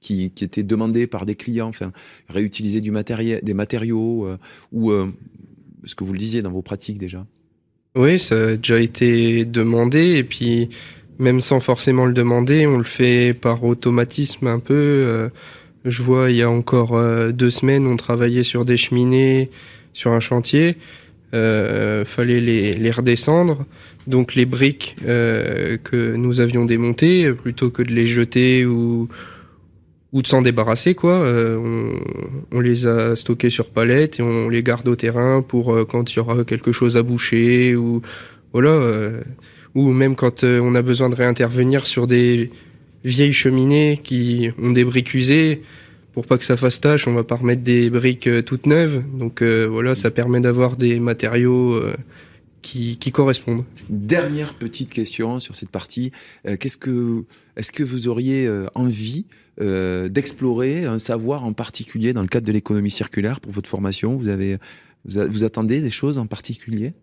qui, 0.00 0.30
qui, 0.30 0.44
était 0.44 0.62
demandé 0.62 1.06
par 1.06 1.26
des 1.26 1.36
clients, 1.36 1.68
enfin 1.68 1.92
réutiliser 2.28 2.80
du 2.80 2.90
matériel, 2.90 3.40
des 3.42 3.54
matériaux 3.54 4.28
ou 4.72 4.92
ce 5.84 5.94
que 5.94 6.04
vous 6.04 6.12
le 6.12 6.18
disiez 6.18 6.42
dans 6.42 6.50
vos 6.50 6.62
pratiques 6.62 6.98
déjà? 6.98 7.24
Oui, 7.94 8.18
ça 8.18 8.34
a 8.36 8.56
déjà 8.56 8.80
été 8.80 9.44
demandé 9.44 10.14
et 10.16 10.24
puis 10.24 10.70
même 11.18 11.40
sans 11.42 11.60
forcément 11.60 12.06
le 12.06 12.14
demander, 12.14 12.66
on 12.66 12.78
le 12.78 12.84
fait 12.84 13.34
par 13.34 13.62
automatisme 13.64 14.46
un 14.46 14.60
peu. 14.60 14.74
Euh, 14.74 15.28
je 15.84 16.02
vois, 16.02 16.30
il 16.30 16.36
y 16.36 16.42
a 16.42 16.50
encore 16.50 16.96
euh, 16.96 17.32
deux 17.32 17.50
semaines, 17.50 17.86
on 17.86 17.96
travaillait 17.96 18.44
sur 18.44 18.64
des 18.64 18.76
cheminées 18.76 19.50
sur 19.92 20.12
un 20.12 20.20
chantier. 20.20 20.76
Euh, 21.34 22.04
fallait 22.04 22.40
les, 22.40 22.90
redescendre. 22.90 23.64
Donc 24.06 24.34
les 24.34 24.44
briques 24.44 24.96
euh, 25.06 25.78
que 25.82 26.14
nous 26.14 26.40
avions 26.40 26.64
démontées, 26.64 27.32
plutôt 27.32 27.70
que 27.70 27.82
de 27.82 27.92
les 27.92 28.06
jeter 28.06 28.66
ou, 28.66 29.08
ou 30.12 30.20
de 30.22 30.26
s'en 30.26 30.42
débarrasser 30.42 30.94
quoi. 30.94 31.14
Euh, 31.14 31.56
on, 31.56 32.56
on, 32.56 32.60
les 32.60 32.86
a 32.86 33.16
stockés 33.16 33.50
sur 33.50 33.70
palette 33.70 34.20
et 34.20 34.22
on 34.22 34.48
les 34.48 34.62
garde 34.62 34.86
au 34.88 34.96
terrain 34.96 35.42
pour 35.42 35.74
euh, 35.74 35.84
quand 35.84 36.12
il 36.12 36.16
y 36.16 36.18
aura 36.20 36.44
quelque 36.44 36.72
chose 36.72 36.96
à 36.96 37.02
boucher 37.02 37.74
ou 37.74 38.02
voilà 38.52 38.70
euh, 38.70 39.22
ou 39.74 39.90
même 39.92 40.16
quand 40.16 40.44
on 40.44 40.74
a 40.74 40.82
besoin 40.82 41.08
de 41.08 41.14
réintervenir 41.14 41.86
sur 41.86 42.06
des 42.06 42.50
vieilles 43.04 43.32
cheminées 43.32 44.00
qui 44.02 44.50
ont 44.62 44.70
des 44.72 44.84
briques 44.84 45.14
usées 45.14 45.62
pour 46.12 46.26
pas 46.26 46.36
que 46.36 46.44
ça 46.44 46.58
fasse 46.58 46.78
tâche, 46.78 47.08
on 47.08 47.14
va 47.14 47.24
pas 47.24 47.36
remettre 47.36 47.62
des 47.62 47.88
briques 47.88 48.28
toutes 48.44 48.66
neuves. 48.66 49.02
Donc 49.14 49.42
voilà, 49.42 49.94
ça 49.94 50.10
permet 50.10 50.40
d'avoir 50.40 50.76
des 50.76 51.00
matériaux 51.00 51.80
qui, 52.60 52.98
qui, 52.98 53.10
correspondent. 53.12 53.64
Dernière 53.88 54.52
petite 54.52 54.90
question 54.90 55.38
sur 55.38 55.56
cette 55.56 55.70
partie. 55.70 56.12
Qu'est-ce 56.60 56.76
que, 56.76 57.24
est-ce 57.56 57.72
que 57.72 57.82
vous 57.82 58.08
auriez 58.08 58.46
envie 58.74 59.24
euh, 59.60 60.08
d'explorer 60.08 60.86
un 60.86 60.98
savoir 60.98 61.44
en 61.44 61.52
particulier 61.52 62.14
dans 62.14 62.22
le 62.22 62.26
cadre 62.26 62.46
de 62.46 62.52
l'économie 62.52 62.90
circulaire 62.90 63.38
pour 63.38 63.52
votre 63.52 63.68
formation. 63.68 64.16
Vous, 64.16 64.28
avez, 64.28 64.56
vous, 65.04 65.44
attendez 65.44 65.82
des 65.82 65.90
choses 65.90 66.18
en 66.18 66.26
particulier? 66.26 66.94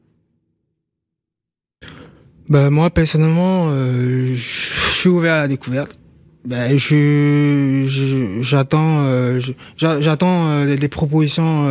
Bah, 2.47 2.71
Moi, 2.71 2.89
personnellement, 2.89 3.67
euh, 3.69 4.33
je 4.33 4.95
suis 4.95 5.09
ouvert 5.09 5.33
à 5.35 5.41
la 5.41 5.47
découverte. 5.47 5.99
Ben, 6.43 6.75
je, 6.75 8.39
j'attends, 8.41 9.05
euh, 9.05 10.75
des 10.75 10.87
propositions 10.87 11.63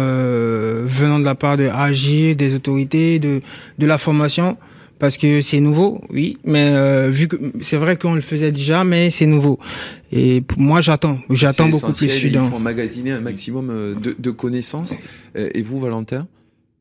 venant 0.86 1.18
de 1.18 1.24
la 1.24 1.34
part 1.34 1.56
de 1.56 1.64
Agir, 1.64 2.36
des 2.36 2.54
autorités, 2.54 3.18
de, 3.18 3.40
de 3.78 3.86
la 3.86 3.98
formation 3.98 4.56
parce 4.98 5.16
que 5.16 5.42
c'est 5.42 5.60
nouveau, 5.60 6.00
oui, 6.10 6.38
mais 6.44 6.70
euh, 6.72 7.08
vu 7.10 7.28
que 7.28 7.36
c'est 7.60 7.76
vrai 7.76 7.96
qu'on 7.96 8.14
le 8.14 8.20
faisait 8.20 8.52
déjà, 8.52 8.84
mais 8.84 9.10
c'est 9.10 9.26
nouveau. 9.26 9.58
Et 10.12 10.42
moi, 10.56 10.80
j'attends, 10.80 11.18
j'attends 11.30 11.68
beaucoup 11.68 11.92
plus. 11.92 12.24
Il 12.24 12.38
faut 12.38 12.56
emmagasiner 12.56 13.12
un 13.12 13.20
maximum 13.20 13.70
euh, 13.70 13.94
de, 13.94 14.16
de 14.18 14.30
connaissances. 14.30 14.96
Euh, 15.36 15.50
et 15.54 15.62
vous, 15.62 15.78
Valentin? 15.78 16.26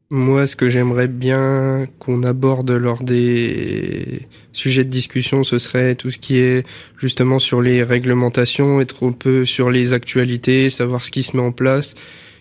Moi, 0.09 0.47
ce 0.47 0.55
que 0.55 0.70
j'aimerais 0.70 1.09
bien 1.09 1.86
qu'on 1.99 2.24
aborde 2.24 2.72
lors 2.72 3.03
des 3.03 4.22
sujets 4.53 4.86
de 4.86 4.89
discussion, 4.89 5.43
ce 5.43 5.57
serait 5.57 5.95
tout 5.95 6.11
ce 6.11 6.18
qui 6.18 6.38
est 6.38 6.65
justement 6.97 7.39
sur 7.39 7.61
les 7.61 7.84
réglementations, 7.84 8.80
être 8.80 9.05
un 9.05 9.11
peu 9.11 9.45
sur 9.45 9.70
les 9.70 9.91
actualités, 9.91 10.70
savoir 10.70 11.03
ce 11.03 11.11
qui 11.11 11.24
se 11.24 11.36
met 11.36 11.43
en 11.43 11.51
place, 11.51 11.93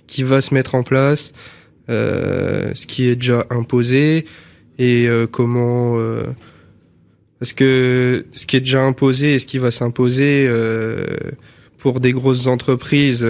qui 0.06 0.22
va 0.22 0.40
se 0.40 0.54
mettre 0.54 0.76
en 0.76 0.84
place, 0.84 1.32
euh, 1.90 2.70
ce 2.74 2.86
qui 2.86 3.08
est 3.08 3.16
déjà 3.16 3.44
imposé 3.50 4.26
et 4.78 5.06
euh, 5.06 5.26
comment 5.26 5.98
euh, 5.98 6.22
parce 7.38 7.52
que 7.52 8.26
ce 8.32 8.46
qui 8.46 8.56
est 8.56 8.60
déjà 8.60 8.82
imposé 8.82 9.34
et 9.34 9.38
ce 9.38 9.46
qui 9.46 9.58
va 9.58 9.70
s'imposer 9.70 10.46
euh, 10.48 11.06
pour 11.78 12.00
des 12.00 12.12
grosses 12.12 12.46
entreprises 12.46 13.26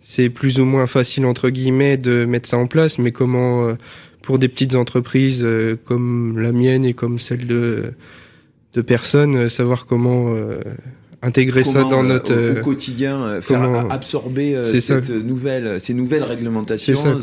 c'est 0.00 0.28
plus 0.28 0.60
ou 0.60 0.64
moins 0.64 0.86
facile 0.86 1.26
entre 1.26 1.48
guillemets 1.48 1.96
de 1.96 2.26
mettre 2.26 2.48
ça 2.48 2.58
en 2.58 2.66
place. 2.66 2.98
Mais 2.98 3.10
comment 3.10 3.74
pour 4.20 4.38
des 4.38 4.48
petites 4.48 4.74
entreprises 4.74 5.46
comme 5.84 6.38
la 6.38 6.52
mienne 6.52 6.84
et 6.84 6.94
comme 6.94 7.18
celle 7.18 7.46
de 7.46 7.92
de 8.74 8.80
personnes 8.82 9.48
savoir 9.48 9.86
comment 9.86 10.34
intégrer 11.24 11.64
ça 11.64 11.84
dans 11.84 12.02
notre 12.02 12.34
au, 12.34 12.58
au, 12.58 12.62
quotidien, 12.62 13.40
faire 13.40 13.62
absorber 13.90 14.62
cette 14.64 15.10
nouvelle, 15.10 15.80
ces 15.80 15.94
nouvelles 15.94 16.22
réglementations 16.22 17.18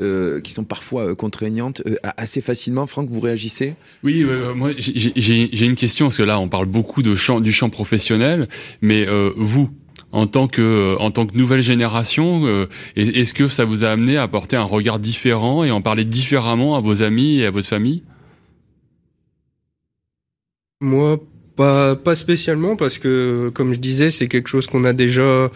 euh, 0.00 0.40
qui 0.40 0.52
sont 0.52 0.64
parfois 0.64 1.14
contraignantes 1.14 1.82
assez 2.16 2.40
facilement. 2.40 2.86
Franck, 2.86 3.08
vous 3.08 3.20
réagissez? 3.20 3.74
Oui, 4.02 4.24
moi 4.54 4.70
j'ai 4.76 5.66
une 5.66 5.76
question 5.76 6.06
parce 6.06 6.16
que 6.16 6.22
là 6.22 6.40
on 6.40 6.48
parle 6.48 6.66
beaucoup 6.66 7.02
de 7.02 7.14
champ, 7.14 7.40
du 7.40 7.52
champ 7.52 7.70
professionnel, 7.70 8.48
mais 8.80 9.06
euh, 9.06 9.32
vous, 9.36 9.70
en 10.12 10.26
tant 10.26 10.48
que 10.48 10.96
en 10.98 11.10
tant 11.10 11.26
que 11.26 11.36
nouvelle 11.36 11.62
génération, 11.62 12.42
euh, 12.44 12.66
est-ce 12.96 13.34
que 13.34 13.48
ça 13.48 13.64
vous 13.64 13.84
a 13.84 13.88
amené 13.88 14.16
à 14.16 14.22
apporter 14.22 14.56
un 14.56 14.64
regard 14.64 14.98
différent 14.98 15.64
et 15.64 15.70
en 15.70 15.82
parler 15.82 16.04
différemment 16.04 16.76
à 16.76 16.80
vos 16.80 17.02
amis 17.02 17.38
et 17.38 17.46
à 17.46 17.50
votre 17.50 17.68
famille? 17.68 18.02
Moi, 20.80 21.18
pas, 21.60 21.94
pas 21.94 22.14
spécialement 22.14 22.74
parce 22.74 22.96
que, 22.98 23.50
comme 23.52 23.74
je 23.74 23.78
disais, 23.78 24.10
c'est 24.10 24.28
quelque 24.28 24.48
chose 24.48 24.66
qu'on 24.66 24.84
a 24.84 24.94
déjà 24.94 25.50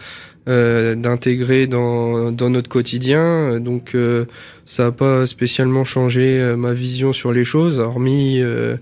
euh, 0.47 0.93
d'intégrer 0.93 1.65
dans, 1.65 2.31
dans 2.31 2.51
notre 2.51 2.69
quotidien. 2.69 3.59
Donc, 3.59 3.95
euh, 3.95 4.25
ça 4.67 4.83
n'a 4.83 4.91
pas 4.91 5.25
spécialement 5.25 5.83
changé 5.83 6.39
euh, 6.39 6.55
ma 6.55 6.73
vision 6.73 7.11
sur 7.11 7.33
les 7.33 7.43
choses, 7.43 7.79
hormis, 7.79 8.39
euh, 8.39 8.77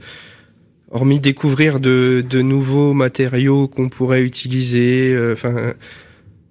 hormis 0.91 1.21
découvrir 1.21 1.79
de, 1.79 2.25
de 2.29 2.41
nouveaux 2.41 2.93
matériaux 2.93 3.69
qu'on 3.69 3.87
pourrait 3.87 4.23
utiliser. 4.23 5.13
Euh, 5.13 5.31
enfin, 5.31 5.55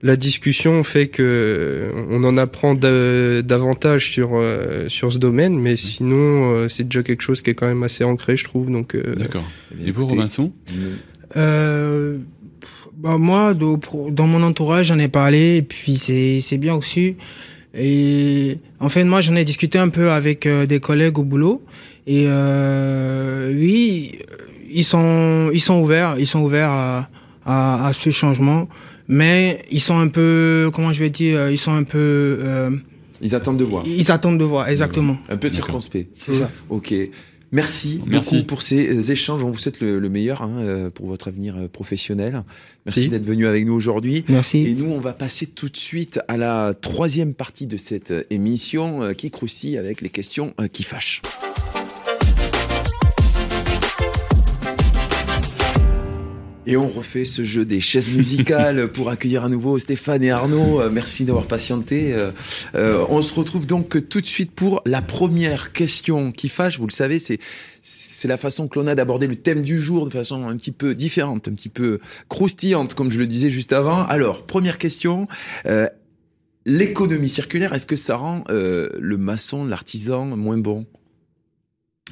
la 0.02 0.16
discussion 0.16 0.82
fait 0.84 1.06
que 1.08 1.90
on 2.08 2.24
en 2.24 2.36
apprend 2.36 2.74
davantage 2.74 4.10
sur 4.10 4.30
sur 4.88 5.12
ce 5.12 5.18
domaine, 5.18 5.58
mais 5.58 5.76
sinon 5.76 6.68
c'est 6.68 6.84
déjà 6.84 7.02
quelque 7.02 7.22
chose 7.22 7.40
qui 7.42 7.50
est 7.50 7.54
quand 7.54 7.68
même 7.68 7.82
assez 7.82 8.02
ancré, 8.02 8.36
je 8.36 8.44
trouve. 8.44 8.70
Donc 8.70 8.96
d'accord. 9.16 9.44
Et 9.84 9.90
vous, 9.92 10.06
Robinson 10.06 10.52
euh, 11.36 12.18
bah 12.96 13.18
moi, 13.18 13.54
dans 13.54 14.26
mon 14.26 14.42
entourage, 14.42 14.86
j'en 14.86 14.98
ai 14.98 15.08
parlé, 15.08 15.56
et 15.56 15.62
puis 15.62 15.98
c'est 15.98 16.58
bien 16.58 16.74
reçu. 16.74 17.16
Et 17.74 18.58
en 18.80 18.88
fait, 18.88 19.04
moi, 19.04 19.22
j'en 19.22 19.34
ai 19.34 19.44
discuté 19.44 19.78
un 19.78 19.88
peu 19.88 20.10
avec 20.10 20.46
des 20.46 20.80
collègues 20.80 21.18
au 21.18 21.24
boulot. 21.24 21.62
Et 22.06 22.24
euh, 22.26 23.52
oui, 23.54 24.18
ils 24.70 24.84
sont, 24.84 25.50
ils 25.52 25.60
sont 25.60 25.80
ouverts, 25.80 26.16
ils 26.18 26.26
sont 26.26 26.40
ouverts 26.40 26.70
à, 26.70 27.08
à, 27.44 27.86
à, 27.86 27.92
ce 27.92 28.10
changement, 28.10 28.68
mais 29.08 29.62
ils 29.70 29.80
sont 29.80 29.98
un 29.98 30.08
peu, 30.08 30.70
comment 30.72 30.92
je 30.92 31.00
vais 31.00 31.10
dire, 31.10 31.50
ils 31.50 31.58
sont 31.58 31.72
un 31.72 31.84
peu. 31.84 31.98
Euh, 32.40 32.70
ils 33.20 33.34
attendent 33.34 33.58
de 33.58 33.64
voir. 33.64 33.84
Ils 33.86 34.10
attendent 34.10 34.38
de 34.38 34.44
voir, 34.44 34.68
exactement. 34.68 35.16
Un 35.28 35.36
peu 35.36 35.48
circonspect. 35.48 36.10
Ok. 36.68 36.94
Merci, 37.54 38.00
Merci, 38.06 38.36
beaucoup 38.36 38.46
pour 38.46 38.62
ces 38.62 39.12
échanges. 39.12 39.44
On 39.44 39.50
vous 39.50 39.58
souhaite 39.58 39.82
le, 39.82 40.00
meilleur 40.08 40.40
hein, 40.40 40.52
euh, 40.60 40.88
pour 40.88 41.06
votre 41.06 41.28
avenir 41.28 41.54
euh, 41.54 41.68
professionnel. 41.68 42.44
Merci 42.86 43.10
d'être 43.10 43.26
venu 43.26 43.46
avec 43.46 43.66
nous 43.66 43.74
aujourd'hui. 43.74 44.24
Merci. 44.30 44.66
Et 44.66 44.74
nous, 44.74 44.90
on 44.90 45.00
va 45.00 45.12
passer 45.12 45.46
tout 45.46 45.68
de 45.68 45.76
suite 45.76 46.18
à 46.28 46.38
la 46.38 46.72
troisième 46.72 47.34
partie 47.34 47.66
de 47.66 47.76
cette 47.76 48.14
émission 48.30 49.12
qui 49.12 49.30
croustille 49.30 49.76
avec 49.76 50.00
les 50.00 50.08
questions 50.08 50.54
qui 50.72 50.82
fâchent. 50.82 51.20
Et 56.64 56.76
on 56.76 56.86
refait 56.86 57.24
ce 57.24 57.42
jeu 57.42 57.64
des 57.64 57.80
chaises 57.80 58.08
musicales 58.08 58.88
pour 58.92 59.10
accueillir 59.10 59.44
à 59.44 59.48
nouveau 59.48 59.78
Stéphane 59.78 60.22
et 60.22 60.30
Arnaud. 60.30 60.80
Euh, 60.80 60.90
merci 60.90 61.24
d'avoir 61.24 61.46
patienté. 61.46 62.12
Euh, 62.14 62.30
euh, 62.76 63.04
on 63.08 63.20
se 63.20 63.34
retrouve 63.34 63.66
donc 63.66 64.08
tout 64.08 64.20
de 64.20 64.26
suite 64.26 64.52
pour 64.52 64.80
la 64.86 65.02
première 65.02 65.72
question 65.72 66.30
qui 66.30 66.48
fâche. 66.48 66.78
Vous 66.78 66.86
le 66.86 66.92
savez, 66.92 67.18
c'est 67.18 67.38
c'est 67.84 68.28
la 68.28 68.36
façon 68.36 68.68
que 68.68 68.78
l'on 68.78 68.86
a 68.86 68.94
d'aborder 68.94 69.26
le 69.26 69.34
thème 69.34 69.62
du 69.62 69.80
jour 69.80 70.04
de 70.04 70.12
façon 70.12 70.46
un 70.46 70.56
petit 70.56 70.70
peu 70.70 70.94
différente, 70.94 71.48
un 71.48 71.54
petit 71.54 71.68
peu 71.68 71.98
croustillante, 72.28 72.94
comme 72.94 73.10
je 73.10 73.18
le 73.18 73.26
disais 73.26 73.50
juste 73.50 73.72
avant. 73.72 74.04
Alors, 74.04 74.46
première 74.46 74.78
question. 74.78 75.26
L'économie 76.64 77.28
circulaire, 77.28 77.72
est-ce 77.72 77.86
que 77.86 77.96
ça 77.96 78.14
rend 78.14 78.44
le 78.48 79.16
maçon, 79.16 79.64
l'artisan 79.64 80.26
moins 80.36 80.58
bon? 80.58 80.86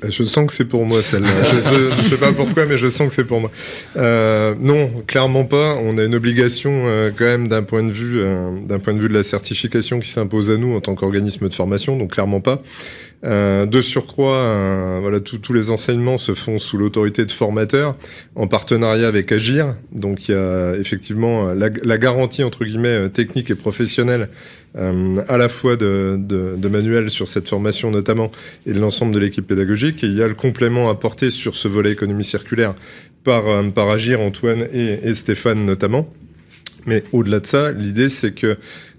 Je 0.08 0.24
sens 0.24 0.46
que 0.46 0.52
c'est 0.52 0.64
pour 0.64 0.86
moi 0.86 1.02
celle-là. 1.02 1.28
je, 1.44 1.84
ne 1.84 2.08
sais 2.08 2.16
pas 2.16 2.32
pourquoi, 2.32 2.64
mais 2.66 2.78
je 2.78 2.88
sens 2.88 3.08
que 3.08 3.14
c'est 3.14 3.24
pour 3.24 3.40
moi. 3.40 3.50
Euh, 3.96 4.54
non, 4.58 5.02
clairement 5.06 5.44
pas. 5.44 5.76
On 5.82 5.98
a 5.98 6.04
une 6.04 6.14
obligation 6.14 6.84
euh, 6.86 7.10
quand 7.16 7.24
même 7.24 7.48
d'un 7.48 7.62
point 7.62 7.82
de 7.82 7.90
vue, 7.90 8.20
euh, 8.20 8.50
d'un 8.66 8.78
point 8.78 8.94
de 8.94 8.98
vue 8.98 9.08
de 9.08 9.14
la 9.14 9.22
certification 9.22 10.00
qui 10.00 10.08
s'impose 10.08 10.50
à 10.50 10.56
nous 10.56 10.74
en 10.74 10.80
tant 10.80 10.94
qu'organisme 10.94 11.48
de 11.48 11.54
formation. 11.54 11.96
Donc 11.96 12.12
clairement 12.12 12.40
pas. 12.40 12.62
Euh, 13.22 13.66
de 13.66 13.82
surcroît, 13.82 14.36
euh, 14.36 14.98
voilà, 15.02 15.20
tous 15.20 15.52
les 15.52 15.70
enseignements 15.70 16.16
se 16.16 16.32
font 16.32 16.58
sous 16.58 16.78
l'autorité 16.78 17.26
de 17.26 17.32
formateurs 17.32 17.94
en 18.34 18.46
partenariat 18.46 19.08
avec 19.08 19.30
Agir. 19.30 19.74
Donc 19.92 20.28
il 20.28 20.32
y 20.32 20.34
a 20.34 20.74
effectivement 20.76 21.52
la, 21.52 21.68
la 21.82 21.98
garantie 21.98 22.42
entre 22.42 22.64
guillemets 22.64 23.10
technique 23.10 23.50
et 23.50 23.54
professionnelle 23.54 24.30
euh, 24.76 25.20
à 25.28 25.36
la 25.36 25.48
fois 25.48 25.76
de, 25.76 26.16
de, 26.18 26.68
manuels 26.68 27.10
sur 27.10 27.28
cette 27.28 27.48
formation 27.48 27.90
notamment 27.90 28.30
et 28.66 28.72
de 28.72 28.78
l'ensemble 28.78 29.12
de 29.12 29.18
l'équipe 29.18 29.46
pédagogique. 29.46 30.02
Et 30.04 30.06
il 30.06 30.16
y 30.16 30.22
a 30.22 30.28
le 30.28 30.34
complément 30.34 30.88
apporté 30.88 31.30
sur 31.30 31.56
ce 31.56 31.68
volet 31.68 31.92
économie 31.92 32.24
circulaire 32.24 32.74
par, 33.24 33.48
euh, 33.48 33.62
Agir, 33.92 34.20
Antoine 34.20 34.66
et 34.72 35.12
Stéphane 35.12 35.66
notamment. 35.66 36.08
Mais 36.86 37.04
au-delà 37.12 37.40
de 37.40 37.46
ça, 37.46 37.72
l'idée 37.72 38.08
c'est 38.08 38.32
que, 38.32 38.56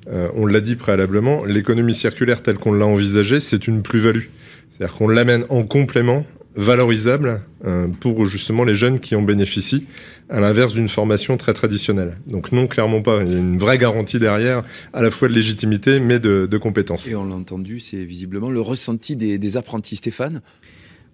euh, 0.09 0.29
on 0.35 0.45
l'a 0.45 0.61
dit 0.61 0.75
préalablement, 0.75 1.45
l'économie 1.45 1.93
circulaire 1.93 2.41
telle 2.41 2.57
qu'on 2.57 2.73
l'a 2.73 2.85
envisagée, 2.85 3.39
c'est 3.39 3.67
une 3.67 3.81
plus-value. 3.81 4.25
C'est-à-dire 4.69 4.95
qu'on 4.95 5.07
l'amène 5.07 5.45
en 5.49 5.63
complément 5.63 6.25
valorisable 6.55 7.41
euh, 7.65 7.87
pour 7.99 8.25
justement 8.25 8.63
les 8.63 8.75
jeunes 8.75 8.99
qui 8.99 9.15
en 9.15 9.21
bénéficient, 9.21 9.87
à 10.29 10.39
l'inverse 10.39 10.73
d'une 10.73 10.89
formation 10.89 11.37
très 11.37 11.53
traditionnelle. 11.53 12.15
Donc 12.27 12.51
non, 12.51 12.67
clairement 12.67 13.01
pas. 13.01 13.21
Il 13.23 13.31
y 13.31 13.35
a 13.35 13.37
une 13.37 13.57
vraie 13.57 13.77
garantie 13.77 14.19
derrière, 14.19 14.63
à 14.93 15.01
la 15.01 15.11
fois 15.11 15.27
de 15.27 15.33
légitimité, 15.33 15.99
mais 15.99 16.19
de, 16.19 16.47
de 16.49 16.57
compétences. 16.57 17.07
Et 17.07 17.15
on 17.15 17.25
l'a 17.25 17.35
entendu, 17.35 17.79
c'est 17.79 18.03
visiblement 18.03 18.49
le 18.49 18.61
ressenti 18.61 19.15
des, 19.15 19.37
des 19.37 19.57
apprentis. 19.57 19.95
Stéphane? 19.95 20.41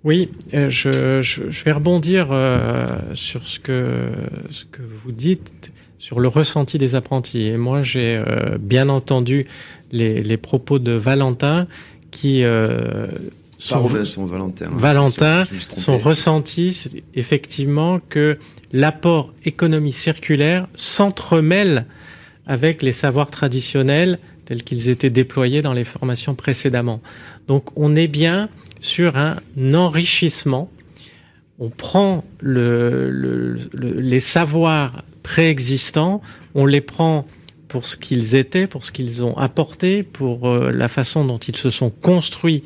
Oui, 0.03 0.29
euh, 0.53 0.69
je, 0.69 1.21
je, 1.21 1.49
je, 1.49 1.63
vais 1.63 1.71
rebondir 1.71 2.29
euh, 2.31 2.99
sur 3.13 3.45
ce 3.45 3.59
que, 3.59 4.09
ce 4.51 4.65
que 4.65 4.81
vous 5.03 5.11
dites, 5.11 5.71
sur 5.99 6.19
le 6.19 6.27
ressenti 6.27 6.77
des 6.77 6.95
apprentis. 6.95 7.47
Et 7.47 7.57
moi, 7.57 7.81
j'ai 7.81 8.15
euh, 8.15 8.57
bien 8.59 8.89
entendu 8.89 9.47
les, 9.91 10.21
les, 10.21 10.37
propos 10.37 10.79
de 10.79 10.91
Valentin 10.91 11.67
qui 12.11 12.43
euh, 12.43 13.07
son, 13.57 14.25
Valentin. 14.25 14.67
Valentin, 14.71 15.43
son 15.75 15.97
ressenti, 15.97 16.73
c'est 16.73 17.03
effectivement 17.15 17.99
que 17.99 18.37
l'apport 18.71 19.33
économie 19.45 19.91
circulaire 19.91 20.67
s'entremêle 20.75 21.85
avec 22.45 22.83
les 22.83 22.91
savoirs 22.91 23.31
traditionnels 23.31 24.19
tels 24.45 24.63
qu'ils 24.63 24.89
étaient 24.89 25.09
déployés 25.09 25.61
dans 25.61 25.73
les 25.73 25.83
formations 25.83 26.35
précédemment. 26.35 27.01
Donc 27.47 27.65
on 27.75 27.95
est 27.95 28.07
bien 28.07 28.49
sur 28.79 29.17
un 29.17 29.37
enrichissement. 29.73 30.69
On 31.59 31.69
prend 31.69 32.23
le, 32.39 33.09
le, 33.09 33.57
les 33.73 34.19
savoirs 34.19 35.03
préexistants, 35.27 36.21
on 36.55 36.65
les 36.65 36.79
prend 36.79 37.27
pour 37.67 37.85
ce 37.85 37.97
qu'ils 37.97 38.35
étaient, 38.35 38.65
pour 38.65 38.85
ce 38.85 38.93
qu'ils 38.93 39.25
ont 39.25 39.35
apporté, 39.35 40.01
pour 40.01 40.47
euh, 40.47 40.71
la 40.71 40.87
façon 40.87 41.25
dont 41.25 41.37
ils 41.37 41.57
se 41.57 41.69
sont 41.69 41.89
construits 41.89 42.63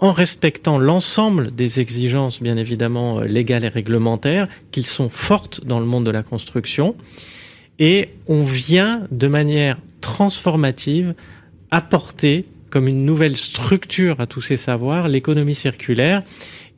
en 0.00 0.10
respectant 0.10 0.78
l'ensemble 0.78 1.54
des 1.54 1.78
exigences, 1.78 2.42
bien 2.42 2.56
évidemment, 2.56 3.20
euh, 3.20 3.24
légales 3.26 3.62
et 3.62 3.68
réglementaires, 3.68 4.48
qu'ils 4.72 4.86
sont 4.86 5.10
fortes 5.10 5.64
dans 5.64 5.78
le 5.78 5.86
monde 5.86 6.04
de 6.04 6.10
la 6.10 6.24
construction. 6.24 6.96
Et 7.78 8.08
on 8.26 8.42
vient 8.42 9.06
de 9.12 9.28
manière 9.28 9.78
transformative 10.00 11.14
apporter 11.70 12.44
comme 12.68 12.88
une 12.88 13.04
nouvelle 13.04 13.36
structure 13.36 14.18
à 14.18 14.26
tous 14.26 14.40
ces 14.40 14.56
savoirs 14.56 15.06
l'économie 15.06 15.54
circulaire. 15.54 16.22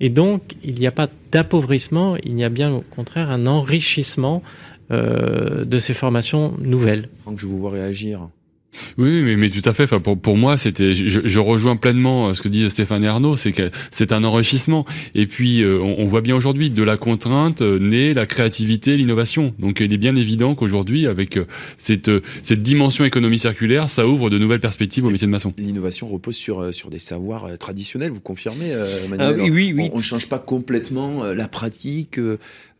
Et 0.00 0.10
donc, 0.10 0.54
il 0.62 0.74
n'y 0.74 0.86
a 0.86 0.92
pas 0.92 1.08
d'appauvrissement, 1.32 2.16
il 2.24 2.38
y 2.38 2.44
a 2.44 2.50
bien 2.50 2.72
au 2.72 2.82
contraire 2.82 3.30
un 3.30 3.46
enrichissement 3.46 4.42
de 4.91 5.78
ces 5.78 5.95
formations 5.95 6.55
nouvelles. 6.59 7.09
Je 7.37 7.47
vous 7.47 7.59
vois 7.59 7.70
réagir. 7.70 8.28
Oui, 8.98 9.22
mais, 9.22 9.36
mais 9.36 9.50
tout 9.50 9.68
à 9.68 9.72
fait. 9.72 9.84
Enfin, 9.84 10.00
pour, 10.00 10.18
pour 10.18 10.36
moi, 10.36 10.58
c'était, 10.58 10.94
je, 10.94 11.20
je, 11.24 11.40
rejoins 11.40 11.76
pleinement 11.76 12.28
euh, 12.28 12.34
ce 12.34 12.42
que 12.42 12.48
dit 12.48 12.68
Stéphane 12.70 13.04
et 13.04 13.08
Arnaud, 13.08 13.36
c'est 13.36 13.52
que 13.52 13.70
c'est 13.90 14.12
un 14.12 14.24
enrichissement. 14.24 14.84
Et 15.14 15.26
puis, 15.26 15.62
euh, 15.62 15.78
on, 15.80 15.96
on, 15.98 16.06
voit 16.06 16.20
bien 16.20 16.36
aujourd'hui, 16.36 16.70
de 16.70 16.82
la 16.82 16.96
contrainte 16.96 17.62
euh, 17.62 17.78
naît 17.78 18.14
la 18.14 18.26
créativité, 18.26 18.96
l'innovation. 18.96 19.54
Donc, 19.58 19.80
il 19.80 19.92
est 19.92 19.98
bien 19.98 20.16
évident 20.16 20.54
qu'aujourd'hui, 20.54 21.06
avec 21.06 21.38
cette, 21.76 22.10
cette 22.42 22.62
dimension 22.62 23.04
économie 23.04 23.38
circulaire, 23.38 23.90
ça 23.90 24.06
ouvre 24.06 24.30
de 24.30 24.38
nouvelles 24.38 24.60
perspectives 24.60 25.04
au 25.04 25.10
métier 25.10 25.26
de 25.26 25.32
maçon. 25.32 25.52
L'innovation 25.58 26.06
repose 26.06 26.36
sur, 26.36 26.74
sur 26.74 26.90
des 26.90 26.98
savoirs 26.98 27.58
traditionnels, 27.58 28.10
vous 28.10 28.20
confirmez, 28.20 28.72
Manuel 29.08 29.36
ah, 29.38 29.42
oui, 29.42 29.50
oui, 29.50 29.74
oui. 29.76 29.90
On 29.92 29.98
ne 29.98 30.02
change 30.02 30.28
pas 30.28 30.38
complètement 30.38 31.24
la 31.24 31.48
pratique 31.48 32.18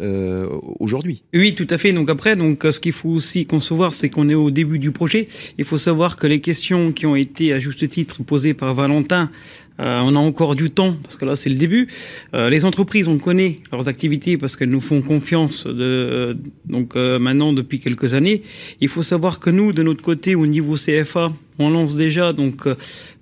euh, 0.01 0.49
aujourd'hui. 0.81 1.23
Oui, 1.33 1.55
tout 1.55 1.69
à 1.71 1.79
fait. 1.79 1.93
Donc 1.93 2.11
après, 2.11 2.35
donc 2.35 2.67
ce 2.69 2.81
qu'il 2.81 2.93
faut 2.93 3.11
aussi 3.11 3.47
concevoir, 3.47 3.95
c'est 3.95 4.09
qu'on 4.09 4.29
est 4.29 4.35
au 4.35 4.51
début 4.51 4.81
du 4.81 4.91
projet. 4.91 5.29
Il 5.57 5.65
faut 5.65 5.79
savoir 5.85 6.17
que 6.17 6.27
les 6.27 6.41
questions 6.41 6.93
qui 6.93 7.07
ont 7.07 7.17
été 7.17 7.53
à 7.53 7.59
juste 7.59 7.87
titre 7.89 8.23
posées 8.23 8.55
par 8.55 8.75
Valentin 8.75 9.31
euh, 9.81 10.01
on 10.05 10.15
a 10.15 10.19
encore 10.21 10.55
du 10.55 10.71
temps 10.71 10.95
parce 11.03 11.17
que 11.17 11.25
là 11.25 11.35
c'est 11.35 11.51
le 11.51 11.57
début. 11.57 11.89
Euh, 12.33 12.49
les 12.49 12.65
entreprises, 12.65 13.09
on 13.09 13.19
connaît 13.19 13.59
leurs 13.73 13.89
activités 13.89 14.39
parce 14.39 14.55
qu'elles 14.55 14.71
nous 14.71 14.81
font 14.81 15.03
confiance 15.03 15.67
euh, 15.67 16.35
donc 16.65 16.95
maintenant 16.95 17.53
depuis 17.53 17.81
quelques 17.81 18.15
années. 18.15 18.43
Il 18.81 18.89
faut 18.89 19.03
savoir 19.03 19.41
que 19.41 19.51
nous, 19.51 19.73
de 19.73 19.83
notre 19.83 20.03
côté, 20.03 20.37
au 20.37 20.47
niveau 20.47 20.77
CFA, 20.77 21.33
on 21.59 21.71
lance 21.71 21.97
déjà 21.97 22.33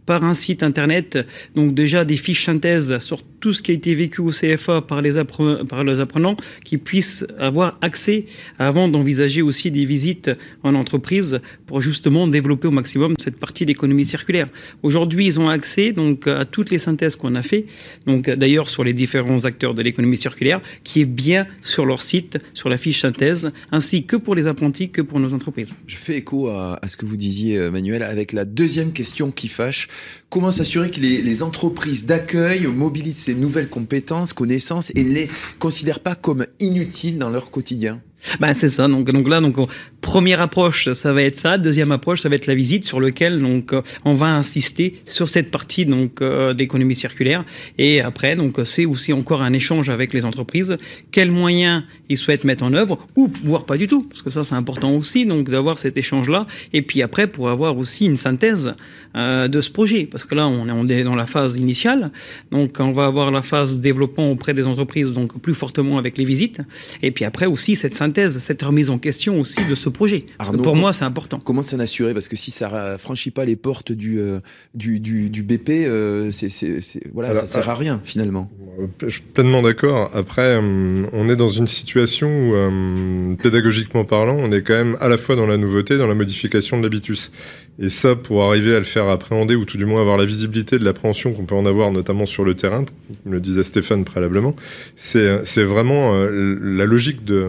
par 0.07 0.25
un 0.25 0.35
site 0.35 0.63
internet, 0.63 1.19
donc 1.55 1.75
déjà 1.75 2.05
des 2.05 2.17
fiches 2.17 2.45
synthèses 2.45 2.99
sur 2.99 3.23
tout 3.23 3.53
ce 3.53 3.63
qui 3.63 3.73
a 3.73 3.75
été 3.75 3.95
vécu 3.95 4.21
au 4.21 4.31
CFA 4.31 4.83
par 4.83 5.01
les, 5.01 5.17
apprenants, 5.17 6.37
qui 6.65 6.79
puissent 6.79 7.25
avoir 7.39 7.77
accès 7.81 8.27
avant 8.59 8.89
d'envisager 8.89 9.43
aussi 9.43 9.71
des 9.71 9.85
visites 9.85 10.31
en 10.63 10.75
entreprise 10.75 11.41
pour 11.67 11.81
justement 11.81 12.27
développer 12.27 12.69
au 12.69 12.71
maximum 12.71 13.15
cette 13.19 13.39
partie 13.39 13.67
d'économie 13.67 14.07
circulaire. 14.07 14.49
Aujourd'hui, 14.83 15.27
ils 15.27 15.41
ont 15.41 15.49
accès 15.49 15.93
donc 15.93 16.27
à 16.27 16.45
toutes 16.45 16.71
les 16.71 16.79
synthèses 16.79 17.17
qu'on 17.17 17.35
a 17.35 17.43
fait, 17.43 17.67
donc 18.07 18.31
d'ailleurs 18.31 18.69
sur 18.69 18.85
les 18.85 18.93
différents 18.93 19.45
acteurs 19.45 19.75
de 19.75 19.83
l'économie 19.83 20.17
circulaire, 20.17 20.61
qui 20.85 21.01
est 21.01 21.07
bien 21.07 21.47
sur 21.63 21.85
leur 21.85 22.03
site, 22.03 22.39
sur 22.55 22.69
la 22.69 22.77
fiche 22.77 23.01
synthèse, 23.01 23.51
ainsi 23.73 24.05
que 24.05 24.17
pour 24.17 24.35
les 24.35 24.47
apprentis 24.47 24.91
que 24.91 25.03
pour 25.03 25.19
nos 25.19 25.33
entreprises. 25.35 25.75
Je 25.87 25.97
fais 25.97 26.17
écho 26.19 26.49
à, 26.49 26.79
à 26.81 26.89
ce 26.89 26.97
que 26.97 27.07
vous 27.07 27.17
disiez, 27.17 27.59
Manuel, 27.71 28.03
avec 28.03 28.33
la 28.33 28.45
deuxième 28.45 28.93
question 28.93 29.33
qui 29.33 29.49
fâche 29.49 29.89
Comment 30.31 30.51
s'assurer 30.51 30.91
que 30.91 31.01
les, 31.01 31.43
entreprises 31.43 32.07
d'accueil 32.07 32.67
mobilisent 32.67 33.19
ces 33.19 33.35
nouvelles 33.35 33.69
compétences, 33.69 34.33
connaissances 34.33 34.91
et 34.95 35.05
ne 35.05 35.13
les 35.13 35.31
considèrent 35.59 36.01
pas 36.01 36.15
comme 36.15 36.47
inutiles 36.61 37.19
dans 37.19 37.31
leur 37.31 37.51
quotidien? 37.51 38.01
Ben 38.41 38.55
c'est 38.55 38.71
ça. 38.71 38.89
Donc, 38.89 39.11
donc 39.11 39.29
là, 39.29 39.41
donc 39.41 39.57
première 40.01 40.41
approche, 40.41 40.93
ça 40.93 41.13
va 41.13 41.23
être 41.23 41.37
ça. 41.37 41.59
Deuxième 41.59 41.93
approche, 41.93 42.21
ça 42.21 42.29
va 42.29 42.37
être 42.37 42.47
la 42.47 42.55
visite 42.55 42.85
sur 42.85 43.01
lequel 43.01 43.41
donc 43.41 43.73
euh, 43.73 43.83
on 44.05 44.15
va 44.15 44.27
insister 44.27 44.95
sur 45.07 45.29
cette 45.29 45.51
partie 45.51 45.87
donc 45.87 46.23
euh, 46.23 46.55
d'économie 46.55 46.95
circulaire. 46.95 47.45
Et 47.79 48.01
après, 48.01 48.37
donc 48.37 48.61
c'est 48.65 48.87
aussi 48.87 49.13
encore 49.13 49.43
un 49.43 49.53
échange 49.53 49.91
avec 49.91 50.13
les 50.13 50.25
entreprises. 50.25 50.77
Quels 51.11 51.33
moyens 51.33 51.83
ils 52.09 52.19
souhaitent 52.19 52.45
mettre 52.45 52.63
en 52.63 52.73
œuvre 52.75 52.99
ou 53.17 53.31
voire 53.45 53.65
pas 53.65 53.77
du 53.77 53.87
tout, 53.89 54.03
parce 54.05 54.23
que 54.23 54.31
ça 54.31 54.45
c'est 54.45 54.55
important 54.55 54.93
aussi. 54.93 55.27
Donc 55.27 55.51
d'avoir 55.51 55.79
cet 55.79 55.97
échange 55.97 56.29
là. 56.29 56.47
Et 56.73 56.83
puis 56.83 57.03
après, 57.03 57.27
pour 57.27 57.49
avoir 57.49 57.77
aussi 57.77 58.07
une 58.07 58.17
synthèse 58.17 58.75
euh, 59.17 59.49
de 59.49 59.61
ce 59.61 59.71
projet, 59.71 60.07
parce 60.11 60.25
que 60.25 60.35
là 60.35 60.47
on 60.47 60.69
on 60.73 60.89
est 60.89 61.03
dans 61.03 61.17
la 61.17 61.27
phase 61.27 61.57
initiale. 61.57 62.11
Donc 62.51 62.77
on 62.79 62.93
va 62.93 63.07
avoir 63.07 63.31
la 63.31 63.43
phase 63.43 63.81
développement 63.81 64.31
auprès 64.31 64.55
des 64.55 64.67
entreprises, 64.67 65.13
donc 65.13 65.39
plus 65.41 65.55
fortement 65.55 65.99
avec 65.99 66.17
les 66.19 66.25
visites. 66.25 66.61
Et 67.03 67.11
puis 67.11 67.25
après 67.25 67.47
aussi 67.47 67.77
cette 67.77 67.95
synthèse 67.95 68.12
cette 68.29 68.63
remise 68.63 68.91
en 68.91 68.99
question 68.99 69.41
aussi 69.41 69.65
de 69.67 69.75
ce 69.75 69.89
projet. 69.89 70.27
pour 70.63 70.77
moi, 70.77 70.93
c'est 70.93 71.05
important. 71.05 71.41
Comment 71.43 71.63
s'en 71.63 71.79
assurer? 71.79 72.13
Parce 72.15 72.29
que 72.29 72.37
si 72.37 72.51
ça 72.51 72.99
franchit 72.99 73.31
pas 73.31 73.45
les 73.45 73.57
portes 73.57 73.93
du, 73.93 74.19
euh, 74.19 74.41
du, 74.75 75.01
du, 75.01 75.43
BP, 75.43 75.71
euh, 75.71 76.31
c'est, 76.33 76.81
voilà, 77.13 77.35
ça 77.35 77.47
sert 77.47 77.69
à 77.69 77.75
rien 77.75 78.01
finalement. 78.05 78.51
Euh, 78.81 78.87
je 79.03 79.11
suis 79.11 79.23
pleinement 79.23 79.63
d'accord. 79.63 80.11
Après, 80.15 80.59
on 80.59 81.29
est 81.29 81.37
dans 81.37 81.49
une 81.49 81.67
situation 81.67 82.29
où, 82.29 83.37
pédagogiquement 83.37 84.05
parlant, 84.05 84.37
on 84.39 84.53
est 84.53 84.63
quand 84.63 84.75
même 84.75 84.97
à 85.01 85.09
la 85.09 85.19
fois 85.19 85.37
dans 85.37 85.47
la 85.47 85.57
nouveauté, 85.57 85.99
dans 85.99 86.07
la 86.07 86.15
modification 86.15 86.79
de 86.79 86.83
l'habitus. 86.83 87.31
Et 87.79 87.89
ça, 87.89 88.15
pour 88.15 88.43
arriver 88.43 88.75
à 88.75 88.79
le 88.79 88.85
faire 88.85 89.09
appréhender, 89.09 89.55
ou 89.55 89.65
tout 89.65 89.79
du 89.79 89.87
moins 89.87 90.01
avoir 90.01 90.19
la 90.19 90.27
visibilité 90.27 90.79
de 90.79 90.85
l'appréhension 90.85 91.33
qu'on 91.33 91.45
peut 91.45 91.55
en 91.55 91.65
avoir, 91.65 91.91
notamment 91.91 92.27
sur 92.27 92.45
le 92.45 92.55
terrain, 92.55 92.85
comme 93.25 93.33
le 93.33 93.41
disait 93.41 93.65
Stéphane 93.65 94.05
préalablement, 94.05 94.55
c'est 94.95 95.63
vraiment 95.63 96.15
la 96.15 96.85
logique 96.85 97.25
de, 97.25 97.49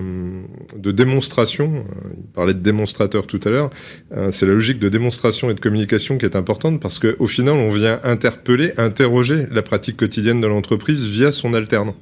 de 0.78 0.92
démonstration, 0.92 1.76
euh, 1.76 2.10
il 2.18 2.32
parlait 2.34 2.54
de 2.54 2.60
démonstrateur 2.60 3.28
tout 3.28 3.40
à 3.44 3.50
l'heure, 3.50 3.70
euh, 4.14 4.32
c'est 4.32 4.46
la 4.46 4.54
logique 4.54 4.80
de 4.80 4.90
démonstration 4.90 5.50
et 5.50 5.54
de 5.54 5.60
communication 5.60 6.18
qui 6.18 6.26
est 6.26 6.36
importante 6.36 6.80
parce 6.80 7.00
qu'au 7.00 7.28
final, 7.28 7.56
on 7.56 7.70
vient 7.70 8.00
interpeller, 8.04 8.74
interroger 8.78 9.48
la 9.52 9.62
pratique 9.62 9.98
quotidienne 9.98 10.42
de 10.42 10.48
l'entreprise 10.48 11.06
via 11.08 11.32
son 11.32 11.54
alternant. 11.54 11.96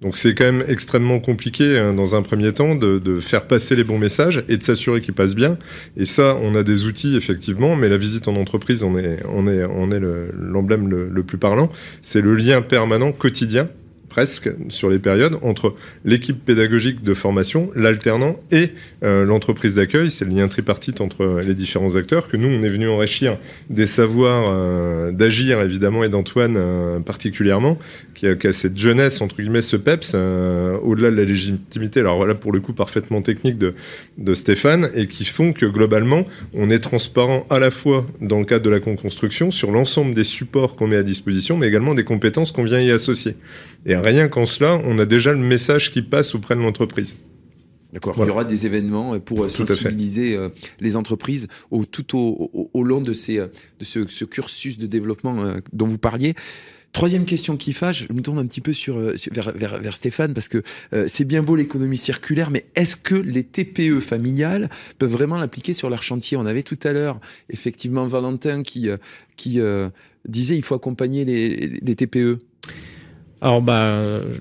Donc 0.00 0.16
c'est 0.16 0.34
quand 0.34 0.44
même 0.44 0.64
extrêmement 0.66 1.20
compliqué 1.20 1.78
hein, 1.78 1.92
dans 1.92 2.14
un 2.14 2.22
premier 2.22 2.52
temps 2.52 2.74
de, 2.74 3.20
faire 3.20 3.46
passer 3.46 3.76
les 3.76 3.84
bons 3.84 3.98
messages 3.98 4.44
et 4.48 4.56
de 4.56 4.62
s'assurer 4.62 5.00
qu'ils 5.00 5.14
passent 5.14 5.34
bien. 5.34 5.58
Et 5.96 6.06
ça, 6.06 6.38
on 6.42 6.54
a 6.54 6.62
des 6.62 6.84
outils 6.84 7.16
effectivement, 7.16 7.76
mais 7.76 7.88
la 7.88 7.98
visite 7.98 8.26
en 8.26 8.36
entreprise, 8.36 8.82
on 8.82 8.96
est, 8.96 9.18
on 9.28 9.46
est, 9.46 9.64
on 9.64 9.90
est 9.90 10.00
l'emblème 10.00 10.88
le, 10.88 11.22
plus 11.22 11.38
parlant. 11.38 11.70
C'est 12.00 12.22
le 12.22 12.34
lien 12.34 12.62
permanent 12.62 13.12
quotidien 13.12 13.68
presque 14.10 14.50
sur 14.68 14.90
les 14.90 14.98
périodes 14.98 15.38
entre 15.40 15.74
l'équipe 16.04 16.44
pédagogique 16.44 17.02
de 17.02 17.14
formation, 17.14 17.70
l'alternant 17.74 18.34
et 18.50 18.72
euh, 19.02 19.24
l'entreprise 19.24 19.76
d'accueil. 19.76 20.10
C'est 20.10 20.26
le 20.26 20.32
lien 20.32 20.48
tripartite 20.48 21.00
entre 21.00 21.40
les 21.40 21.54
différents 21.54 21.96
acteurs 21.96 22.28
que 22.28 22.36
nous, 22.36 22.48
on 22.48 22.62
est 22.62 22.68
venu 22.68 22.88
enrichir 22.88 23.38
des 23.70 23.86
savoirs 23.86 24.44
euh, 24.48 25.12
d'agir 25.12 25.60
évidemment 25.60 26.04
et 26.04 26.08
d'Antoine 26.08 26.56
euh, 26.58 27.00
particulièrement, 27.00 27.78
qui 28.14 28.26
a, 28.26 28.52
cette 28.52 28.76
jeunesse 28.76 29.20
entre 29.20 29.36
guillemets, 29.36 29.62
ce 29.62 29.76
peps 29.76 30.14
au-delà 30.14 31.10
de 31.10 31.16
la 31.16 31.24
légitimité. 31.24 32.00
Alors 32.00 32.16
voilà 32.16 32.34
pour 32.34 32.52
le 32.52 32.60
coup 32.60 32.72
parfaitement 32.72 33.22
technique 33.22 33.56
de, 33.56 33.74
de 34.18 34.34
Stéphane 34.34 34.90
et 34.94 35.06
qui 35.06 35.24
font 35.24 35.52
que 35.52 35.66
globalement 35.66 36.24
on 36.52 36.68
est 36.68 36.80
transparent 36.80 37.46
à 37.48 37.60
la 37.60 37.70
fois 37.70 38.06
dans 38.20 38.40
le 38.40 38.44
cadre 38.44 38.64
de 38.64 38.70
la 38.70 38.80
co-construction 38.80 39.52
sur 39.52 39.70
l'ensemble 39.70 40.14
des 40.14 40.24
supports 40.24 40.74
qu'on 40.74 40.88
met 40.88 40.96
à 40.96 41.02
disposition, 41.04 41.56
mais 41.56 41.68
également 41.68 41.94
des 41.94 42.04
compétences 42.04 42.50
qu'on 42.50 42.64
vient 42.64 42.80
y 42.80 42.90
associer. 42.90 43.36
Et 43.86 43.96
rien 43.96 44.28
qu'en 44.28 44.46
cela, 44.46 44.80
on 44.84 44.98
a 44.98 45.06
déjà 45.06 45.32
le 45.32 45.38
message 45.38 45.90
qui 45.90 46.02
passe 46.02 46.34
auprès 46.34 46.54
de 46.54 46.60
l'entreprise. 46.60 47.16
D'accord. 47.92 48.14
Il 48.18 48.26
y 48.26 48.30
aura 48.30 48.44
des 48.44 48.66
événements 48.66 49.18
pour 49.18 49.44
euh, 49.44 49.48
sensibiliser 49.48 50.36
euh, 50.36 50.50
les 50.78 50.96
entreprises 50.96 51.48
au, 51.70 51.84
tout 51.84 52.16
au, 52.16 52.70
au, 52.72 52.82
long 52.84 53.00
de, 53.00 53.12
ces, 53.12 53.38
euh, 53.38 53.48
de 53.80 53.84
ce, 53.84 54.08
ce, 54.08 54.24
cursus 54.24 54.78
de 54.78 54.86
développement 54.86 55.56
dont 55.72 55.86
vous 55.86 55.98
parliez. 55.98 56.34
Troisième 56.92 57.24
question 57.24 57.56
qui 57.56 57.72
fâche, 57.72 58.06
je 58.08 58.12
me 58.12 58.20
tourne 58.20 58.38
un 58.38 58.46
petit 58.46 58.60
peu 58.60 58.72
sur, 58.72 58.98
vers, 58.98 59.52
vers, 59.52 59.78
vers 59.78 59.94
Stéphane, 59.94 60.34
parce 60.34 60.48
que 60.48 60.64
c'est 61.06 61.24
bien 61.24 61.40
beau 61.40 61.54
l'économie 61.54 61.96
circulaire, 61.96 62.50
mais 62.50 62.66
est-ce 62.74 62.96
que 62.96 63.14
les 63.14 63.44
TPE 63.44 64.00
familiales 64.00 64.68
peuvent 64.98 65.12
vraiment 65.12 65.38
l'appliquer 65.38 65.72
sur 65.72 65.88
leur 65.88 66.02
chantier? 66.02 66.36
On 66.36 66.46
avait 66.46 66.64
tout 66.64 66.78
à 66.82 66.90
l'heure, 66.90 67.20
effectivement, 67.48 68.06
Valentin 68.06 68.64
qui, 68.64 68.88
qui 69.36 69.60
disait 70.28 70.56
il 70.56 70.62
faut 70.62 70.74
accompagner 70.74 71.24
les, 71.24 71.78
les 71.80 71.94
TPE. 71.94 72.38
Alors, 73.42 73.62
bah, 73.62 73.90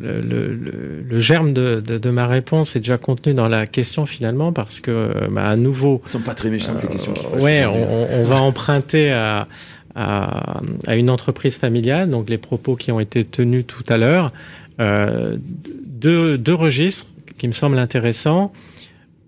le, 0.02 0.22
le, 0.22 1.20
germe 1.20 1.54
de, 1.54 1.80
de, 1.80 1.98
de, 1.98 2.10
ma 2.10 2.28
réponse 2.28 2.76
est 2.76 2.80
déjà 2.80 2.98
contenu 2.98 3.34
dans 3.34 3.48
la 3.48 3.66
question 3.66 4.06
finalement, 4.06 4.52
parce 4.52 4.82
que, 4.82 5.12
bah, 5.32 5.46
à 5.46 5.56
nouveau. 5.56 6.02
Elles 6.04 6.12
sont 6.12 6.20
pas 6.20 6.34
très 6.34 6.50
méchantes 6.50 6.82
les 6.82 6.90
questions. 6.90 7.14
Euh, 7.34 7.40
ouais, 7.40 7.66
on, 7.66 8.22
on, 8.22 8.26
va 8.26 8.42
emprunter 8.42 9.12
à, 9.12 9.48
à, 9.96 10.58
à, 10.86 10.96
une 10.96 11.10
entreprise 11.10 11.56
familiale, 11.56 12.10
donc 12.10 12.30
les 12.30 12.38
propos 12.38 12.76
qui 12.76 12.92
ont 12.92 13.00
été 13.00 13.24
tenus 13.24 13.66
tout 13.66 13.84
à 13.88 13.98
l'heure, 13.98 14.34
euh, 14.82 15.38
deux, 15.66 16.38
deux 16.38 16.54
registres 16.54 17.08
qui 17.38 17.48
me 17.48 17.54
semblent 17.54 17.80
intéressants. 17.80 18.52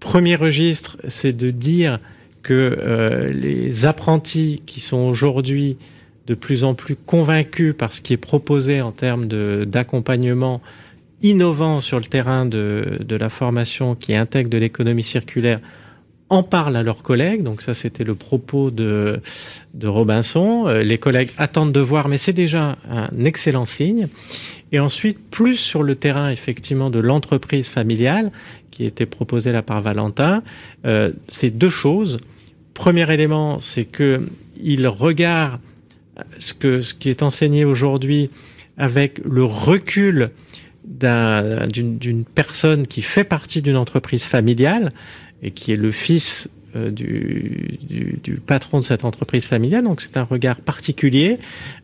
Premier 0.01 0.35
registre, 0.35 0.97
c'est 1.07 1.33
de 1.33 1.49
dire 1.49 1.99
que 2.43 2.77
euh, 2.79 3.31
les 3.31 3.85
apprentis 3.85 4.61
qui 4.65 4.81
sont 4.81 4.97
aujourd'hui 4.97 5.77
de 6.27 6.35
plus 6.35 6.63
en 6.63 6.73
plus 6.75 6.95
convaincus 6.95 7.73
par 7.77 7.93
ce 7.93 8.01
qui 8.01 8.13
est 8.13 8.17
proposé 8.17 8.81
en 8.81 8.91
termes 8.91 9.27
d'accompagnement 9.65 10.61
innovant 11.21 11.81
sur 11.81 11.99
le 11.99 12.05
terrain 12.05 12.45
de, 12.45 12.99
la 13.09 13.29
formation 13.29 13.95
qui 13.95 14.15
intègre 14.15 14.49
de 14.49 14.57
l'économie 14.57 15.03
circulaire 15.03 15.59
en 16.29 16.43
parlent 16.43 16.77
à 16.77 16.83
leurs 16.83 17.03
collègues. 17.03 17.43
Donc 17.43 17.61
ça, 17.61 17.73
c'était 17.73 18.05
le 18.05 18.15
propos 18.15 18.71
de, 18.71 19.19
de 19.73 19.87
Robinson. 19.87 20.65
Euh, 20.67 20.81
les 20.81 20.97
collègues 20.97 21.31
attendent 21.37 21.73
de 21.73 21.81
voir, 21.81 22.07
mais 22.07 22.17
c'est 22.17 22.33
déjà 22.33 22.77
un 22.89 23.25
excellent 23.25 23.65
signe. 23.65 24.07
Et 24.71 24.79
ensuite, 24.79 25.19
plus 25.29 25.57
sur 25.57 25.83
le 25.83 25.95
terrain, 25.95 26.29
effectivement, 26.29 26.89
de 26.89 26.99
l'entreprise 26.99 27.67
familiale, 27.67 28.31
qui 28.71 28.85
était 28.85 29.05
proposée 29.05 29.51
là 29.51 29.61
par 29.61 29.81
Valentin, 29.81 30.41
euh, 30.85 31.11
c'est 31.27 31.51
deux 31.51 31.69
choses. 31.69 32.19
Premier 32.73 33.11
élément, 33.13 33.59
c'est 33.59 33.85
que 33.85 34.25
il 34.63 34.87
regarde 34.87 35.59
ce, 36.37 36.53
que, 36.53 36.81
ce 36.81 36.93
qui 36.93 37.09
est 37.09 37.23
enseigné 37.23 37.65
aujourd'hui 37.65 38.29
avec 38.77 39.19
le 39.23 39.43
recul 39.43 40.31
d'une 40.85 42.25
personne 42.25 42.87
qui 42.87 43.01
fait 43.01 43.23
partie 43.23 43.61
d'une 43.61 43.77
entreprise 43.77 44.23
familiale 44.23 44.91
et 45.43 45.51
qui 45.51 45.71
est 45.71 45.77
le 45.77 45.91
fils 45.91 46.49
euh, 46.75 46.89
du, 46.89 48.39
patron 48.45 48.79
de 48.79 48.85
cette 48.85 49.03
entreprise 49.03 49.45
familiale. 49.45 49.83
Donc 49.83 50.01
c'est 50.01 50.17
un 50.17 50.23
regard 50.23 50.61
particulier. 50.61 51.37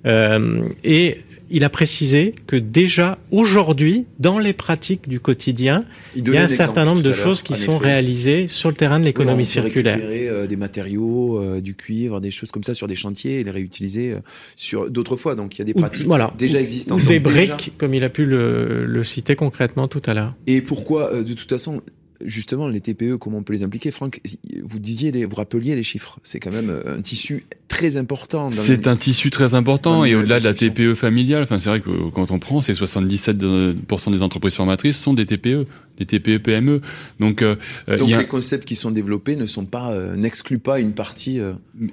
Euh, 0.05 0.65
et 0.83 1.17
il 1.49 1.63
a 1.63 1.69
précisé 1.69 2.35
que 2.47 2.55
déjà 2.55 3.17
aujourd'hui, 3.31 4.05
dans 4.19 4.39
les 4.39 4.53
pratiques 4.53 5.07
du 5.07 5.19
quotidien, 5.19 5.83
il, 6.15 6.27
y 6.27 6.37
a 6.37 6.43
un 6.43 6.47
certain 6.47 6.85
nombre 6.85 7.01
de 7.01 7.13
choses 7.13 7.41
qui 7.41 7.55
sont 7.55 7.77
réalisées 7.77 8.47
sur 8.47 8.69
le 8.69 8.75
terrain 8.75 8.99
de 8.99 9.05
l'économie 9.05 9.45
circulaire. 9.45 9.95
Récupérer 9.95 10.29
euh, 10.29 10.47
des 10.47 10.55
matériaux, 10.55 11.39
euh, 11.39 11.61
du 11.61 11.75
cuivre, 11.75 12.19
des 12.21 12.31
choses 12.31 12.51
comme 12.51 12.63
ça 12.63 12.73
sur 12.73 12.87
des 12.87 12.95
chantiers 12.95 13.39
et 13.39 13.43
les 13.43 13.51
réutiliser 13.51 14.11
euh, 14.11 14.19
sur 14.55 14.89
d'autres 14.89 15.15
fois. 15.15 15.35
Donc 15.35 15.55
il 15.55 15.59
y 15.59 15.61
a 15.61 15.65
des 15.65 15.73
pratiques 15.73 16.07
voilà. 16.07 16.33
déjà 16.37 16.59
existantes. 16.59 17.01
Ou 17.01 17.05
des 17.05 17.19
briques, 17.19 17.73
comme 17.77 17.93
il 17.93 18.03
a 18.03 18.09
pu 18.09 18.25
le, 18.25 18.85
le 18.85 19.03
citer 19.03 19.35
concrètement 19.35 19.87
tout 19.87 20.01
à 20.05 20.13
l'heure. 20.13 20.33
Et 20.47 20.61
pourquoi, 20.61 21.23
de 21.23 21.33
toute 21.33 21.49
façon, 21.49 21.81
justement, 22.25 22.67
les 22.67 22.81
TPE, 22.81 23.17
comment 23.17 23.37
on 23.39 23.43
peut 23.43 23.53
les 23.53 23.63
impliquer? 23.63 23.91
Franck, 23.91 24.21
vous 24.63 24.79
disiez, 24.79 25.11
les, 25.11 25.25
vous 25.25 25.35
rappeliez 25.35 25.75
les 25.75 25.83
chiffres. 25.83 26.19
C'est 26.23 26.39
quand 26.39 26.51
même 26.51 26.69
euh, 26.69 26.97
un 26.97 27.01
tissu 27.01 27.45
très 27.67 27.97
important. 27.97 28.49
C'est 28.49 28.87
un 28.87 28.95
tissu 28.95 29.29
très 29.29 29.53
important 29.53 30.05
et 30.05 30.15
au-delà 30.15 30.39
de 30.39 30.45
la 30.45 30.53
TPE 30.53 30.95
familiale, 30.95 31.43
enfin, 31.43 31.59
c'est 31.59 31.69
vrai 31.69 31.81
que 31.81 32.09
quand 32.09 32.31
on 32.31 32.39
prend, 32.39 32.61
c'est 32.61 32.73
77% 32.73 34.11
des 34.11 34.21
entreprises 34.21 34.55
formatrices 34.55 34.97
sont 34.97 35.13
des 35.13 35.25
TPE 35.25 35.65
des 35.97 36.05
TPE 36.05 36.37
PME. 36.37 36.81
Donc, 37.19 37.41
euh, 37.41 37.55
euh, 37.89 37.97
Donc 37.97 38.09
les 38.09 38.27
concepts 38.27 38.65
qui 38.65 38.75
sont 38.75 38.91
développés 38.91 39.35
ne 39.35 39.47
sont 39.47 39.65
pas 39.65 39.91
n'excluent 40.15 40.59
pas 40.59 40.79
une 40.79 40.93
partie. 40.93 41.39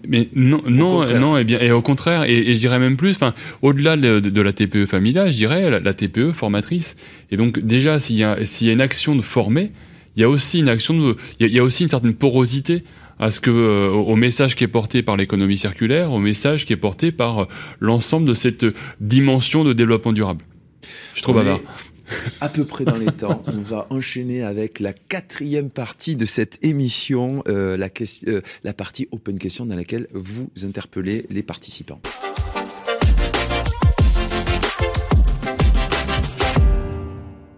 mais 0.06 0.28
non, 0.34 0.60
non, 0.68 1.00
non, 1.18 1.38
et 1.38 1.44
bien, 1.44 1.58
et 1.58 1.70
au 1.70 1.80
contraire, 1.80 2.24
et, 2.24 2.54
je 2.54 2.60
dirais 2.60 2.78
même 2.78 2.98
plus. 2.98 3.12
Enfin, 3.12 3.32
au-delà 3.62 3.96
de, 3.96 4.40
la 4.42 4.52
TPE 4.52 4.84
familiale, 4.84 5.32
je 5.32 5.38
dirais 5.38 5.70
la, 5.70 5.80
la, 5.80 5.94
TPE 5.94 6.32
formatrice. 6.32 6.96
Et 7.30 7.38
donc 7.38 7.60
déjà, 7.60 7.98
s'il 7.98 8.16
y 8.16 8.20
y 8.20 8.24
a 8.68 8.72
une 8.72 8.80
action 8.82 9.16
de 9.16 9.22
former, 9.22 9.72
il 10.16 10.20
y 10.20 10.24
a 10.24 10.28
aussi 10.28 10.60
une 10.60 10.68
action 10.68 10.94
de, 10.94 11.16
il 11.40 11.50
y 11.50 11.58
a, 11.58 11.62
aussi 11.62 11.82
une 11.82 11.88
certaine 11.88 12.14
porosité 12.14 12.84
à 13.18 13.30
ce 13.30 13.40
que 13.40 13.50
euh, 13.50 13.90
au 13.90 14.16
message 14.16 14.56
qui 14.56 14.64
est 14.64 14.68
porté 14.68 15.02
par 15.02 15.16
l'économie 15.16 15.56
circulaire, 15.56 16.12
au 16.12 16.18
message 16.18 16.66
qui 16.66 16.72
est 16.72 16.78
porté 16.78 17.12
par 17.12 17.42
euh, 17.42 17.48
l'ensemble 17.80 18.26
de 18.26 18.34
cette 18.34 18.64
dimension 19.00 19.64
de 19.64 19.72
développement 19.72 20.12
durable. 20.12 20.44
Je 21.14 21.22
trop 21.22 21.32
bavard. 21.32 21.60
À 22.40 22.48
peu 22.48 22.64
près 22.64 22.84
dans 22.84 22.98
les 22.98 23.06
temps, 23.12 23.42
on 23.46 23.62
va 23.62 23.86
enchaîner 23.90 24.42
avec 24.42 24.80
la 24.80 24.92
quatrième 24.92 25.70
partie 25.70 26.16
de 26.16 26.26
cette 26.26 26.58
émission, 26.62 27.42
euh, 27.48 27.76
la, 27.76 27.88
la 28.62 28.72
partie 28.72 29.08
open 29.10 29.38
question 29.38 29.64
dans 29.64 29.76
laquelle 29.76 30.08
vous 30.12 30.50
interpellez 30.64 31.24
les 31.30 31.42
participants. 31.42 32.00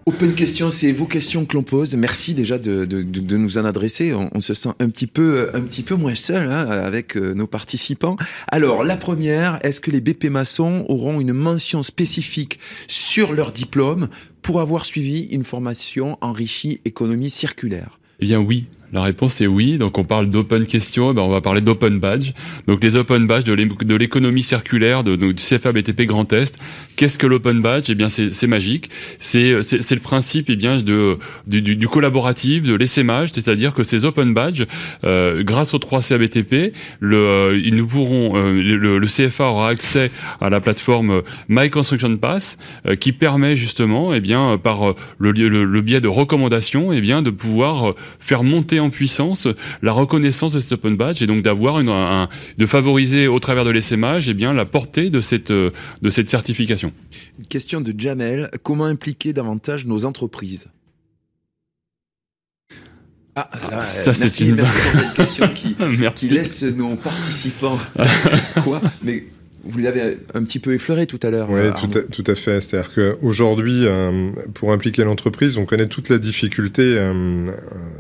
Open 0.08 0.34
question, 0.34 0.70
c'est 0.70 0.92
vos 0.92 1.06
questions 1.06 1.44
que 1.46 1.56
l'on 1.56 1.64
pose. 1.64 1.96
Merci 1.96 2.32
déjà 2.32 2.58
de, 2.58 2.84
de, 2.84 3.02
de 3.02 3.36
nous 3.36 3.58
en 3.58 3.64
adresser. 3.64 4.14
On, 4.14 4.30
on, 4.32 4.38
se 4.38 4.54
sent 4.54 4.68
un 4.78 4.88
petit 4.88 5.08
peu, 5.08 5.50
un 5.52 5.62
petit 5.62 5.82
peu 5.82 5.96
moins 5.96 6.14
seul 6.14 6.48
hein, 6.48 6.64
avec 6.68 7.16
euh, 7.16 7.34
nos 7.34 7.48
participants. 7.48 8.14
Alors, 8.46 8.84
la 8.84 8.96
première, 8.96 9.58
est-ce 9.64 9.80
que 9.80 9.90
les 9.90 10.00
BP 10.00 10.26
maçons 10.26 10.86
auront 10.88 11.18
une 11.18 11.32
mention 11.32 11.82
spécifique 11.82 12.60
sur 12.86 13.32
leur 13.32 13.50
diplôme 13.50 14.06
pour 14.42 14.60
avoir 14.60 14.84
suivi 14.84 15.24
une 15.24 15.42
formation 15.42 16.18
enrichie 16.20 16.80
économie 16.84 17.28
circulaire? 17.28 17.98
Eh 18.20 18.26
bien 18.26 18.38
oui, 18.38 18.66
la 18.92 19.02
réponse 19.02 19.40
est 19.40 19.46
oui. 19.46 19.78
Donc 19.78 19.98
on 19.98 20.04
parle 20.04 20.30
d'open 20.30 20.66
question, 20.66 21.12
ben 21.12 21.22
on 21.22 21.28
va 21.28 21.40
parler 21.40 21.60
d'open 21.60 21.98
badge. 21.98 22.32
Donc 22.66 22.82
les 22.82 22.96
open 22.96 23.26
badge 23.26 23.44
de 23.44 23.94
l'économie 23.94 24.42
circulaire 24.42 25.04
de, 25.04 25.16
du 25.16 25.34
CFA 25.34 25.72
BTP 25.72 26.02
Grand 26.02 26.32
Est. 26.32 26.58
Qu'est-ce 26.96 27.18
que 27.18 27.26
l'open 27.26 27.60
badge? 27.60 27.90
Eh 27.90 27.94
bien 27.94 28.08
c'est 28.08 28.46
magique. 28.46 28.90
C'est 29.18 29.52
le 29.52 30.00
principe 30.00 30.50
eh 30.50 30.56
bien 30.56 30.78
de 30.78 31.18
du, 31.46 31.62
du, 31.62 31.88
collaboratif, 31.88 32.62
de 32.62 32.74
l'essaimage, 32.74 33.30
c'est-à-dire 33.32 33.74
que 33.74 33.82
ces 33.82 34.04
open 34.04 34.34
badges, 34.34 34.66
euh, 35.04 35.42
grâce 35.42 35.74
aux 35.74 35.78
3 35.78 36.02
CABTP, 36.02 36.72
le, 37.00 37.16
euh, 37.16 37.60
ils 37.62 37.74
nous 37.74 37.86
pourront 37.86 38.36
euh, 38.36 38.52
le, 38.52 38.98
le, 38.98 39.06
CFA 39.06 39.44
aura 39.44 39.68
accès 39.68 40.10
à 40.40 40.50
la 40.50 40.60
plateforme 40.60 41.22
My 41.48 41.70
Construction 41.70 42.16
Pass 42.16 42.58
euh, 42.86 42.96
qui 42.96 43.12
permet 43.12 43.56
justement 43.56 44.12
eh 44.14 44.20
bien 44.20 44.58
par 44.58 44.94
le, 45.18 45.32
le, 45.32 45.80
biais 45.80 46.00
de 46.00 46.08
recommandations 46.08 46.92
eh 46.92 47.00
bien 47.00 47.22
de 47.22 47.30
pouvoir 47.30 47.94
faire 48.20 48.42
monter 48.42 48.75
en 48.80 48.90
puissance 48.90 49.48
la 49.82 49.92
reconnaissance 49.92 50.52
de 50.52 50.60
cet 50.60 50.72
open 50.72 50.96
badge 50.96 51.22
et 51.22 51.26
donc 51.26 51.42
d'avoir 51.42 51.80
une, 51.80 51.88
un, 51.88 52.28
de 52.58 52.66
favoriser 52.66 53.26
au 53.28 53.38
travers 53.38 53.64
de 53.64 53.70
l'essaimage 53.70 54.28
et 54.28 54.32
eh 54.32 54.34
bien 54.34 54.52
la 54.52 54.64
portée 54.64 55.10
de 55.10 55.20
cette 55.20 55.52
de 55.52 56.10
cette 56.10 56.28
certification. 56.28 56.92
Une 57.38 57.46
question 57.46 57.80
de 57.80 57.94
Jamel. 57.96 58.50
Comment 58.62 58.84
impliquer 58.84 59.32
davantage 59.32 59.86
nos 59.86 60.04
entreprises? 60.04 60.68
Ah, 63.38 63.50
là, 63.70 63.86
ça 63.86 64.14
c'est 64.14 64.46
une 64.46 64.62
question 65.14 65.46
qui, 65.48 65.76
qui 66.14 66.28
laisse 66.30 66.62
nos 66.62 66.96
participants. 66.96 67.78
Quoi? 68.64 68.80
Mais 69.02 69.26
vous 69.68 69.78
l'avez 69.78 70.18
un 70.34 70.42
petit 70.42 70.58
peu 70.58 70.74
effleuré 70.74 71.06
tout 71.06 71.18
à 71.22 71.30
l'heure. 71.30 71.48
Oui, 71.50 71.60
tout, 71.80 71.88
tout, 71.88 72.30
à 72.30 72.34
fait. 72.34 72.60
C'est-à-dire 72.60 72.92
qu'aujourd'hui, 72.94 73.82
euh, 73.84 74.30
pour 74.54 74.72
impliquer 74.72 75.04
l'entreprise, 75.04 75.56
on 75.56 75.64
connaît 75.64 75.86
toute 75.86 76.08
la 76.08 76.18
difficulté 76.18 76.82
euh, 76.82 77.46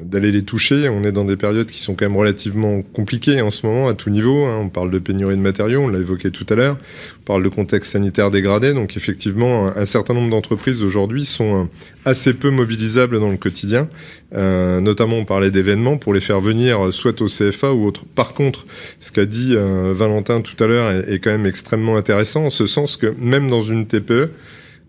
d'aller 0.02 0.32
les 0.32 0.42
toucher. 0.42 0.88
On 0.88 1.02
est 1.02 1.12
dans 1.12 1.24
des 1.24 1.36
périodes 1.36 1.70
qui 1.70 1.80
sont 1.80 1.94
quand 1.94 2.06
même 2.06 2.16
relativement 2.16 2.82
compliquées 2.82 3.40
en 3.40 3.50
ce 3.50 3.66
moment 3.66 3.88
à 3.88 3.94
tout 3.94 4.10
niveau. 4.10 4.44
Hein. 4.44 4.58
On 4.60 4.68
parle 4.68 4.90
de 4.90 4.98
pénurie 4.98 5.36
de 5.36 5.42
matériaux, 5.42 5.82
on 5.82 5.88
l'a 5.88 5.98
évoqué 5.98 6.30
tout 6.30 6.46
à 6.48 6.54
l'heure. 6.54 6.78
Parle 7.26 7.42
de 7.42 7.48
contexte 7.48 7.92
sanitaire 7.92 8.30
dégradé. 8.30 8.72
Donc 8.72 8.96
effectivement, 8.96 9.66
un 9.76 9.84
certain 9.84 10.14
nombre 10.14 10.30
d'entreprises 10.30 10.82
aujourd'hui 10.82 11.24
sont 11.24 11.62
euh, 11.62 11.66
assez 12.04 12.32
peu 12.32 12.50
mobilisables 12.50 13.18
dans 13.18 13.30
le 13.30 13.36
quotidien. 13.36 13.88
Euh, 14.34 14.80
notamment, 14.80 15.16
on 15.16 15.24
parlait 15.24 15.50
d'événements 15.50 15.98
pour 15.98 16.14
les 16.14 16.20
faire 16.20 16.40
venir 16.40 16.92
soit 16.92 17.20
au 17.20 17.26
CFA 17.26 17.72
ou 17.72 17.84
autre. 17.84 18.04
Par 18.14 18.32
contre, 18.32 18.64
ce 19.00 19.10
qu'a 19.10 19.26
dit 19.26 19.54
euh, 19.56 19.92
Valentin 19.92 20.40
tout 20.40 20.62
à 20.62 20.68
l'heure 20.68 20.90
est, 21.08 21.18
quand 21.18 21.30
même 21.30 21.46
extrêmement 21.46 21.96
intéressant 21.96 22.46
en 22.46 22.50
ce 22.50 22.66
sens 22.66 22.96
que 22.96 23.12
même 23.18 23.50
dans 23.50 23.62
une 23.62 23.86
TPE, 23.86 24.30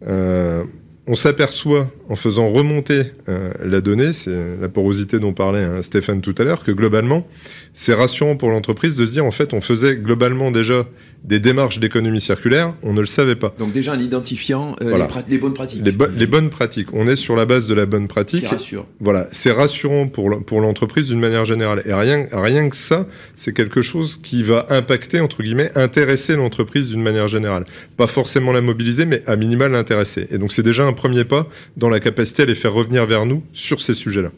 euh, 0.08 0.64
on 1.08 1.16
s'aperçoit 1.16 1.90
en 2.10 2.16
faisant 2.16 2.50
remonter 2.50 3.04
euh, 3.30 3.52
la 3.64 3.82
donnée, 3.82 4.14
c'est 4.14 4.36
la 4.60 4.70
porosité 4.70 5.20
dont 5.20 5.34
parlait 5.34 5.64
hein, 5.64 5.82
Stéphane 5.82 6.22
tout 6.22 6.36
à 6.38 6.44
l'heure, 6.44 6.64
que 6.64 6.72
globalement, 6.72 7.26
c'est 7.74 7.94
rassurant 7.94 8.36
pour 8.36 8.50
l'entreprise 8.50 8.96
de 8.96 9.06
se 9.06 9.12
dire 9.12 9.26
en 9.26 9.32
fait, 9.32 9.54
on 9.54 9.62
faisait 9.62 9.96
globalement 9.96 10.52
déjà 10.52 10.86
des 11.24 11.40
démarches 11.40 11.80
d'économie 11.80 12.22
circulaire, 12.22 12.74
on 12.84 12.94
ne 12.94 13.02
le 13.02 13.08
savait 13.08 13.36
pas. 13.36 13.54
Donc 13.60 13.72
déjà 13.72 13.94
en 13.94 14.00
identifiant 14.00 14.76
euh, 14.82 14.90
voilà. 14.90 15.08
les, 15.28 15.34
les, 15.34 15.38
bonnes 15.38 15.54
pratiques. 15.54 15.82
Les, 15.84 15.92
bo 15.92 16.06
les, 16.16 16.28
bonnes 16.28 16.50
pratiques. 16.50 16.94
On 16.94 17.08
est 17.08 17.16
sur 17.16 17.36
la 17.36 17.46
base 17.46 17.68
de 17.68 17.74
la 17.74 17.86
bonne 17.86 18.08
pratique. 18.08 18.48
Rassure. 18.48 18.86
Voilà, 19.00 19.28
c'est 19.32 19.52
rassurant 19.52 20.08
pour 20.08 20.44
pour 20.46 20.62
l'entreprise 20.62 21.08
d'une 21.08 21.20
manière 21.20 21.44
générale. 21.44 21.82
Et 21.86 21.94
rien 21.94 22.28
rien 22.32 22.70
que 22.70 22.76
ça, 22.76 23.08
c'est 23.36 23.54
quelque 23.54 23.82
chose 23.82 24.20
qui 24.22 24.44
va 24.44 24.68
impacter 24.70 25.20
entre 25.20 25.44
guillemets, 25.44 25.72
intéresser 25.76 26.36
l'entreprise 26.36 26.90
d'une 26.90 27.02
manière 27.02 27.28
générale. 27.28 27.66
Pas 27.98 28.08
forcément 28.08 28.52
la 28.52 28.62
mobiliser, 28.62 29.06
mais 29.06 29.24
à 29.28 29.36
minima 29.36 29.68
l'intéresser. 29.68 30.28
Et 30.32 30.38
donc 30.38 30.52
c'est 30.52 30.64
déjà 30.64 30.86
un 30.86 30.94
premier 30.98 31.24
pas 31.24 31.48
dans 31.78 31.90
la 31.90 32.02
capacité 32.02 32.44
à 32.44 32.46
les 32.46 32.56
faire 32.56 32.74
revenir 32.74 33.06
vers 33.06 33.26
nous 33.26 33.44
sur 33.54 33.80
ces 33.80 33.94
sujets-là. 33.94 34.32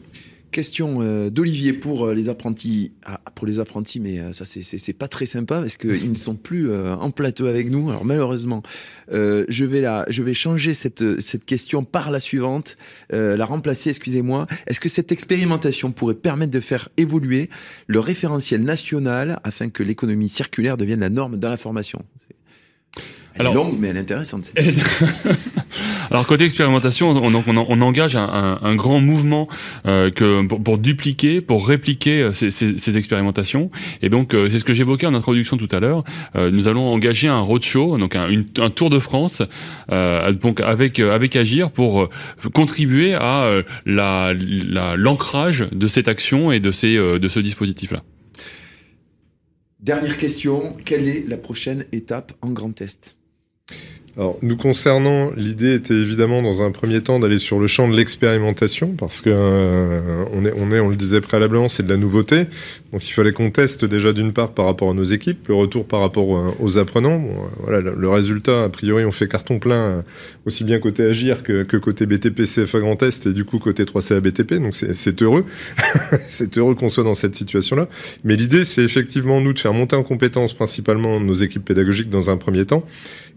Question 0.52 0.98
euh, 1.00 1.30
d'Olivier 1.30 1.72
pour 1.72 2.06
euh, 2.06 2.14
les 2.14 2.28
apprentis. 2.28 2.92
Ah, 3.04 3.20
pour 3.40 3.46
les 3.46 3.60
apprentis, 3.60 4.00
mais 4.00 4.18
euh, 4.18 4.32
ça 4.32 4.44
c'est 4.44 4.92
pas 4.92 5.08
très 5.08 5.24
sympa 5.24 5.60
parce 5.60 5.78
qu'ils 5.78 6.10
ne 6.12 6.16
sont 6.16 6.34
plus 6.34 6.70
en 6.74 7.10
plateau 7.10 7.46
avec 7.46 7.70
nous. 7.70 7.88
Alors 7.88 8.04
malheureusement, 8.04 8.62
euh, 9.12 9.46
je 9.48 9.64
vais 9.64 9.80
la, 9.80 10.04
je 10.08 10.22
vais 10.22 10.34
changer 10.34 10.74
cette 10.74 11.20
cette 11.20 11.44
question 11.46 11.84
par 11.84 12.10
la 12.10 12.20
suivante, 12.20 12.76
euh, 13.14 13.36
la 13.36 13.46
remplacer. 13.46 13.90
Excusez-moi. 13.90 14.46
Est-ce 14.66 14.80
que 14.80 14.88
cette 14.88 15.10
expérimentation 15.10 15.90
pourrait 15.90 16.14
permettre 16.14 16.52
de 16.52 16.60
faire 16.60 16.88
évoluer 16.96 17.48
le 17.86 17.98
référentiel 18.00 18.62
national 18.62 19.40
afin 19.44 19.70
que 19.70 19.82
l'économie 19.82 20.28
circulaire 20.28 20.76
devienne 20.76 21.00
la 21.00 21.10
norme 21.10 21.38
dans 21.38 21.48
la 21.48 21.56
formation? 21.56 22.02
Alors, 23.38 23.52
est 23.52 23.56
longue, 23.56 23.76
mais 23.78 23.88
elle 23.88 23.96
est 23.96 24.00
intéressante. 24.00 24.52
Alors 26.10 26.26
côté 26.26 26.44
expérimentation, 26.44 27.10
on, 27.10 27.34
on, 27.34 27.44
on 27.46 27.80
engage 27.80 28.16
un, 28.16 28.24
un, 28.24 28.58
un, 28.62 28.74
grand 28.74 29.00
mouvement 29.00 29.48
euh, 29.86 30.10
que 30.10 30.44
pour, 30.46 30.62
pour, 30.62 30.78
dupliquer, 30.78 31.40
pour 31.40 31.66
répliquer 31.66 32.22
euh, 32.22 32.32
ces, 32.32 32.50
ces, 32.50 32.76
ces 32.78 32.96
expérimentations. 32.96 33.70
Et 34.02 34.08
donc 34.08 34.34
euh, 34.34 34.48
c'est 34.50 34.58
ce 34.58 34.64
que 34.64 34.74
j'évoquais 34.74 35.06
en 35.06 35.14
introduction 35.14 35.56
tout 35.56 35.68
à 35.70 35.78
l'heure. 35.78 36.04
Euh, 36.34 36.50
nous 36.50 36.66
allons 36.66 36.88
engager 36.88 37.28
un 37.28 37.40
roadshow, 37.40 37.96
donc 37.98 38.16
un, 38.16 38.28
une, 38.28 38.46
un 38.58 38.70
tour 38.70 38.90
de 38.90 38.98
France, 38.98 39.42
euh, 39.92 40.32
donc 40.32 40.60
avec 40.60 40.98
avec 40.98 41.36
Agir 41.36 41.70
pour 41.70 42.08
contribuer 42.52 43.14
à 43.14 43.48
la 43.86 44.34
l'ancrage 44.96 45.66
de 45.70 45.86
cette 45.86 46.08
action 46.08 46.50
et 46.50 46.60
de 46.60 46.72
ces 46.72 46.96
de 46.96 47.28
ce 47.28 47.40
dispositif 47.40 47.92
là. 47.92 48.02
Dernière 49.80 50.18
question, 50.18 50.76
quelle 50.84 51.08
est 51.08 51.24
la 51.26 51.38
prochaine 51.38 51.86
étape 51.92 52.32
en 52.42 52.50
Grand 52.50 52.80
Est? 52.82 53.16
Alors, 54.16 54.36
nous 54.42 54.56
concernant, 54.56 55.30
l'idée 55.36 55.74
était 55.74 55.94
évidemment 55.94 56.42
dans 56.42 56.62
un 56.62 56.72
premier 56.72 57.00
temps 57.00 57.20
d'aller 57.20 57.38
sur 57.38 57.60
le 57.60 57.66
champ 57.66 57.88
de 57.88 57.96
l'expérimentation 57.96 58.88
parce 58.98 59.20
que 59.20 59.30
euh, 59.32 60.24
on 60.34 60.44
est, 60.44 60.52
on 60.56 60.72
est, 60.72 60.80
on 60.80 60.88
le 60.88 60.96
disait 60.96 61.20
préalablement, 61.20 61.68
c'est 61.68 61.84
de 61.84 61.88
la 61.88 61.96
nouveauté. 61.96 62.46
Donc, 62.92 63.08
il 63.08 63.12
fallait 63.12 63.32
qu'on 63.32 63.50
teste 63.50 63.84
déjà 63.84 64.12
d'une 64.12 64.32
part 64.32 64.50
par 64.52 64.66
rapport 64.66 64.90
à 64.90 64.94
nos 64.94 65.04
équipes, 65.04 65.46
le 65.46 65.54
retour 65.54 65.86
par 65.86 66.00
rapport 66.00 66.36
euh, 66.36 66.52
aux 66.58 66.76
apprenants. 66.76 67.18
Bon, 67.18 67.30
euh, 67.30 67.46
voilà, 67.62 67.80
le, 67.80 68.08
résultat, 68.10 68.64
a 68.64 68.68
priori, 68.68 69.04
on 69.04 69.12
fait 69.12 69.28
carton 69.28 69.60
plein 69.60 69.76
euh, 69.76 70.02
aussi 70.44 70.64
bien 70.64 70.80
côté 70.80 71.04
Agir 71.04 71.44
que, 71.44 71.76
côté 71.76 72.04
BTP 72.06 72.42
CFA 72.42 72.80
Grand 72.80 73.00
Est 73.02 73.26
et 73.26 73.32
du 73.32 73.44
coup 73.44 73.60
côté 73.60 73.84
3CA 73.84 74.18
BTP. 74.20 74.54
Donc, 74.54 74.74
c'est 74.74 75.22
heureux, 75.22 75.44
c'est 76.28 76.58
heureux 76.58 76.74
qu'on 76.74 76.88
soit 76.88 77.04
dans 77.04 77.14
cette 77.14 77.36
situation-là. 77.36 77.88
Mais 78.24 78.34
l'idée, 78.34 78.64
c'est 78.64 78.82
effectivement 78.82 79.40
nous 79.40 79.52
de 79.52 79.58
faire 79.60 79.72
monter 79.72 79.94
en 79.94 80.02
compétence 80.02 80.52
principalement 80.52 81.20
nos 81.20 81.34
équipes 81.34 81.64
pédagogiques 81.64 82.10
dans 82.10 82.28
un 82.28 82.36
premier 82.36 82.64
temps 82.64 82.82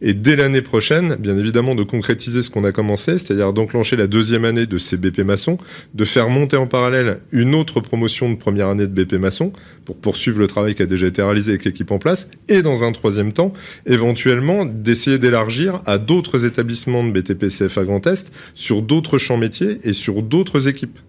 et 0.02 0.14
dès 0.14 0.36
l'année 0.36 0.62
prochaine, 0.62 1.16
bien 1.16 1.38
évidemment, 1.38 1.76
de 1.76 1.84
concrétiser 1.84 2.42
ce 2.42 2.50
qu'on 2.50 2.64
a 2.64 2.72
commencé, 2.72 3.18
c'est-à-dire 3.18 3.54
d'enclencher 3.54 3.96
la 3.96 4.08
deuxième 4.08 4.46
année 4.46 4.66
de 4.66 4.78
ces 4.78 4.98
BP 4.98 5.20
maçons, 5.20 5.58
de 5.94 6.06
faire 6.06 6.30
monter 6.30 6.58
en 6.58 6.68
parallèle 6.68 7.20
une 7.32 7.56
autre 7.56 7.80
promotion 7.80 8.30
de 8.30 8.36
première 8.36 8.70
année 8.70 8.88
de 8.88 9.04
BP 9.04 9.14
maçon 9.14 9.54
pour 9.86 9.98
poursuivre 9.98 10.40
le 10.40 10.48
travail 10.48 10.76
qui 10.76 10.82
a 10.82 10.86
déjà 10.86 11.08
été 11.08 11.22
réalisé 11.22 11.52
avec 11.52 11.66
l'équipe 11.66 11.92
en 11.92 12.00
place, 12.00 12.28
et 12.48 12.62
dans 12.62 12.84
un 12.84 12.92
troisième 12.92 13.34
temps, 13.34 13.54
éventuellement 13.86 14.66
d'essayer 14.66 15.20
d'élargir 15.20 15.82
à 15.86 15.98
d'autres 15.98 16.46
établissements 16.46 17.04
de 17.04 17.12
BTP 17.12 17.48
CFA 17.48 17.84
Grand 17.84 18.06
Est 18.08 18.32
sur 18.56 18.82
d'autres 18.82 19.18
champs 19.18 19.38
métiers 19.38 19.80
et 19.84 19.94
sur 19.94 20.22
d'autres 20.22 20.68
équipes 20.68 21.00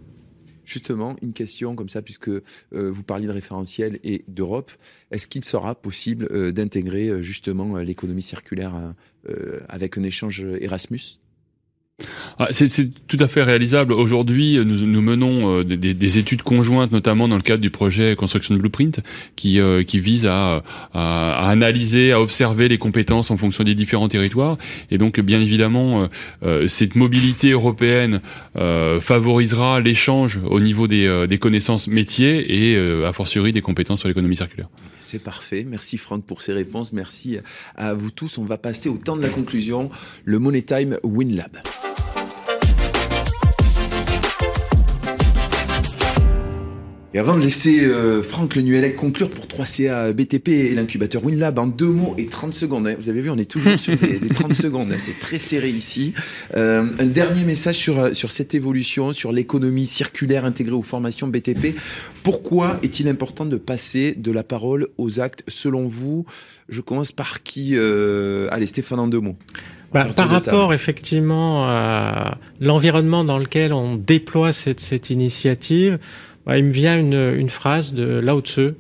justement 0.64 1.16
une 1.22 1.32
question 1.32 1.74
comme 1.74 1.88
ça, 1.88 2.02
puisque 2.02 2.28
euh, 2.28 2.42
vous 2.72 3.02
parliez 3.02 3.26
de 3.26 3.32
référentiel 3.32 3.98
et 4.04 4.24
d'Europe, 4.28 4.72
est-ce 5.10 5.26
qu'il 5.26 5.44
sera 5.44 5.74
possible 5.74 6.28
euh, 6.30 6.52
d'intégrer 6.52 7.08
euh, 7.08 7.22
justement 7.22 7.76
l'économie 7.78 8.22
circulaire 8.22 8.94
avec 9.68 9.96
un 9.96 10.02
échange 10.02 10.44
Erasmus? 10.60 11.18
Ah, 12.38 12.49
c'est 12.51 12.90
tout 13.07 13.16
à 13.20 13.28
fait 13.28 13.42
réalisable. 13.42 13.92
Aujourd'hui, 13.92 14.59
nous, 14.64 15.03
menons 15.03 15.61
euh, 15.61 15.64
des, 15.64 15.95
des, 15.95 16.18
études 16.18 16.42
conjointes, 16.42 16.90
notamment 16.90 17.28
dans 17.28 17.36
le 17.36 17.42
cadre 17.42 17.61
du 17.61 17.70
projet 17.70 18.16
Construction 18.16 18.57
Blueprint, 18.57 19.01
qui, 19.36 19.61
euh, 19.61 19.84
vise 19.95 20.26
à, 20.26 20.64
analyser, 20.92 22.11
à 22.11 22.20
observer 22.20 22.66
les 22.68 22.78
compétences 22.78 23.30
en 23.30 23.36
fonction 23.36 23.62
des 23.62 23.76
différents 23.76 24.09
territoires. 24.09 24.59
Et 24.90 24.99
donc, 24.99 25.20
bien 25.20 25.40
évidemment, 25.40 26.09
euh, 26.42 26.66
cette 26.66 26.97
mobilité 26.97 27.51
européenne 27.51 28.20
favorisera 29.01 29.80
l'échange 29.80 30.40
au 30.45 30.59
niveau 30.59 30.88
des, 30.88 31.26
des, 31.28 31.38
connaissances 31.38 31.86
métiers 31.86 32.72
et, 32.72 33.05
a 33.05 33.12
fortiori, 33.12 33.53
des 33.53 33.61
compétences 33.61 34.01
sur 34.01 34.09
l'économie 34.09 34.36
circulaire. 34.36 34.68
C'est 35.14 35.22
parfait. 35.22 35.62
Merci 35.64 35.96
Franck 35.96 36.24
pour 36.24 36.42
ces 36.42 36.52
réponses. 36.52 36.92
Merci 36.92 37.38
à 37.76 37.94
vous 37.94 38.10
tous. 38.10 38.36
On 38.36 38.44
va 38.44 38.58
passer 38.58 38.88
au 38.88 38.96
temps 38.96 39.16
de 39.16 39.22
la 39.22 39.28
conclusion, 39.28 39.88
le 40.24 40.40
Money 40.40 40.62
Time 40.62 40.98
WinLab. 41.04 41.58
Et 47.14 47.20
avant 47.20 47.36
de 47.36 47.42
laisser 47.42 47.84
euh, 47.84 48.24
Franck 48.24 48.56
Le 48.56 48.62
Nuellec 48.62 48.96
conclure 48.96 49.30
pour 49.30 49.46
3CA 49.46 50.12
BTP 50.12 50.48
et 50.48 50.74
l'incubateur 50.74 51.24
WinLab 51.24 51.60
en 51.60 51.68
deux 51.68 51.86
mots 51.86 52.16
et 52.18 52.26
30 52.26 52.52
secondes, 52.52 52.88
hein. 52.88 52.96
vous 52.98 53.08
avez 53.08 53.20
vu, 53.20 53.30
on 53.30 53.38
est 53.38 53.48
toujours 53.48 53.78
sur 53.78 53.96
des, 53.96 54.18
des 54.18 54.28
30 54.30 54.52
secondes, 54.52 54.90
hein. 54.92 54.96
c'est 54.98 55.20
très 55.20 55.38
serré 55.38 55.70
ici. 55.70 56.12
Euh, 56.56 56.84
un 56.98 57.06
dernier 57.06 57.44
message 57.44 57.76
sur, 57.76 58.00
euh, 58.00 58.14
sur 58.14 58.32
cette 58.32 58.52
évolution, 58.56 59.12
sur 59.12 59.30
l'économie 59.30 59.86
circulaire 59.86 60.44
intégrée 60.44 60.74
aux 60.74 60.82
formations 60.82 61.28
BTP. 61.28 61.76
Pourquoi 62.24 62.80
est-il 62.82 63.06
important 63.06 63.46
de 63.46 63.58
passer 63.58 64.14
de 64.16 64.32
la 64.32 64.42
parole 64.42 64.88
aux 64.98 65.20
actes 65.20 65.44
selon 65.46 65.86
vous? 65.86 66.26
Je 66.68 66.80
commence 66.80 67.12
par 67.12 67.44
qui 67.44 67.74
euh, 67.76 68.48
Allez, 68.50 68.66
Stéphane, 68.66 68.98
en 68.98 69.06
deux 69.06 69.20
mots. 69.20 69.36
Bah, 69.92 70.06
par 70.06 70.14
table. 70.16 70.32
rapport 70.32 70.74
effectivement 70.74 71.68
à 71.68 72.38
l'environnement 72.60 73.22
dans 73.22 73.38
lequel 73.38 73.72
on 73.72 73.94
déploie 73.94 74.52
cette, 74.52 74.80
cette 74.80 75.10
initiative, 75.10 76.00
il 76.49 76.64
me 76.64 76.72
vient 76.72 76.99
une, 76.99 77.34
une 77.36 77.49
phrase 77.49 77.92
de 77.92 78.18
Lao 78.18 78.40
Tzu 78.40 78.74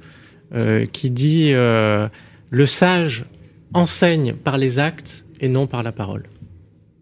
euh, 0.54 0.84
qui 0.86 1.10
dit 1.10 1.50
euh, 1.52 2.08
Le 2.50 2.66
sage 2.66 3.24
enseigne 3.72 4.34
par 4.34 4.58
les 4.58 4.78
actes 4.78 5.24
et 5.40 5.48
non 5.48 5.66
par 5.66 5.82
la 5.82 5.92
parole. 5.92 6.28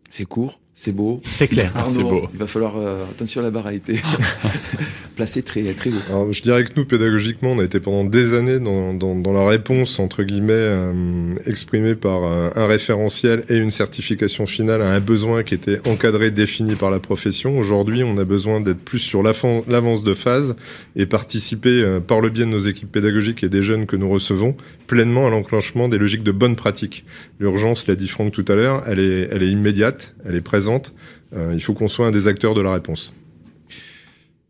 C'est 0.09 0.25
court, 0.25 0.61
c'est 0.75 0.95
beau. 0.95 1.21
C'est 1.25 1.49
clair. 1.49 1.73
Arnaud, 1.77 2.09
beau. 2.09 2.29
il 2.33 2.39
va 2.39 2.47
falloir 2.47 2.77
euh, 2.77 3.05
attention 3.11 3.43
la 3.43 3.51
barre 3.51 3.69
placée 5.13 5.43
très 5.43 5.63
haut. 5.63 6.33
Je 6.33 6.43
dirais 6.43 6.65
que 6.65 6.71
nous, 6.77 6.85
pédagogiquement, 6.85 7.53
on 7.53 7.59
a 7.59 7.65
été 7.65 7.81
pendant 7.81 8.05
des 8.05 8.35
années 8.35 8.59
dans, 8.59 9.33
la 9.33 9.47
réponse, 9.47 9.99
entre 9.99 10.23
guillemets, 10.23 10.53
euh, 10.53 11.35
exprimée 11.47 11.95
par 11.95 12.25
un, 12.25 12.51
un 12.55 12.67
référentiel 12.67 13.45
et 13.49 13.57
une 13.57 13.71
certification 13.71 14.47
finale 14.47 14.83
à 14.83 14.91
un 14.91 15.01
besoin 15.01 15.43
qui 15.43 15.55
était 15.55 15.81
encadré, 15.89 16.31
défini 16.31 16.75
par 16.75 16.91
la 16.91 16.99
profession. 16.99 17.59
Aujourd'hui, 17.59 18.03
on 18.03 18.19
a 18.19 18.25
besoin 18.25 18.61
d'être 18.61 18.81
plus 18.81 18.99
sur 18.99 19.23
l'avance 19.23 20.05
de 20.05 20.15
phase 20.15 20.57
et 20.97 21.07
participer, 21.07 21.83
euh, 21.83 22.01
par 22.01 22.21
le 22.21 22.31
biais 22.31 22.45
de 22.45 22.51
nos 22.51 22.59
équipes 22.59 22.91
pédagogiques 22.91 23.43
et 23.45 23.49
des 23.49 23.63
jeunes 23.63 23.87
que 23.87 23.97
nous 23.97 24.09
recevons, 24.09 24.57
pleinement 24.87 25.27
à 25.27 25.31
l'enclenchement 25.31 25.89
des 25.89 25.99
logiques 25.99 26.23
de 26.23 26.33
bonne 26.33 26.57
pratique. 26.57 27.05
L'urgence, 27.41 27.87
l'a 27.87 27.95
dit 27.95 28.09
Franck 28.09 28.33
tout 28.33 28.45
à 28.49 28.55
l'heure, 28.55 28.83
elle 28.87 28.99
est, 28.99 29.49
immédiate, 29.49 30.15
elle 30.25 30.37
est 30.37 30.41
présente. 30.41 30.95
Euh, 31.35 31.53
il 31.55 31.63
faut 31.63 31.75
qu'on 31.75 31.89
soit 31.89 32.07
un 32.07 32.11
des 32.11 32.29
acteurs 32.29 32.55
de 32.55 32.61
la 32.61 32.73
réponse. 32.73 33.13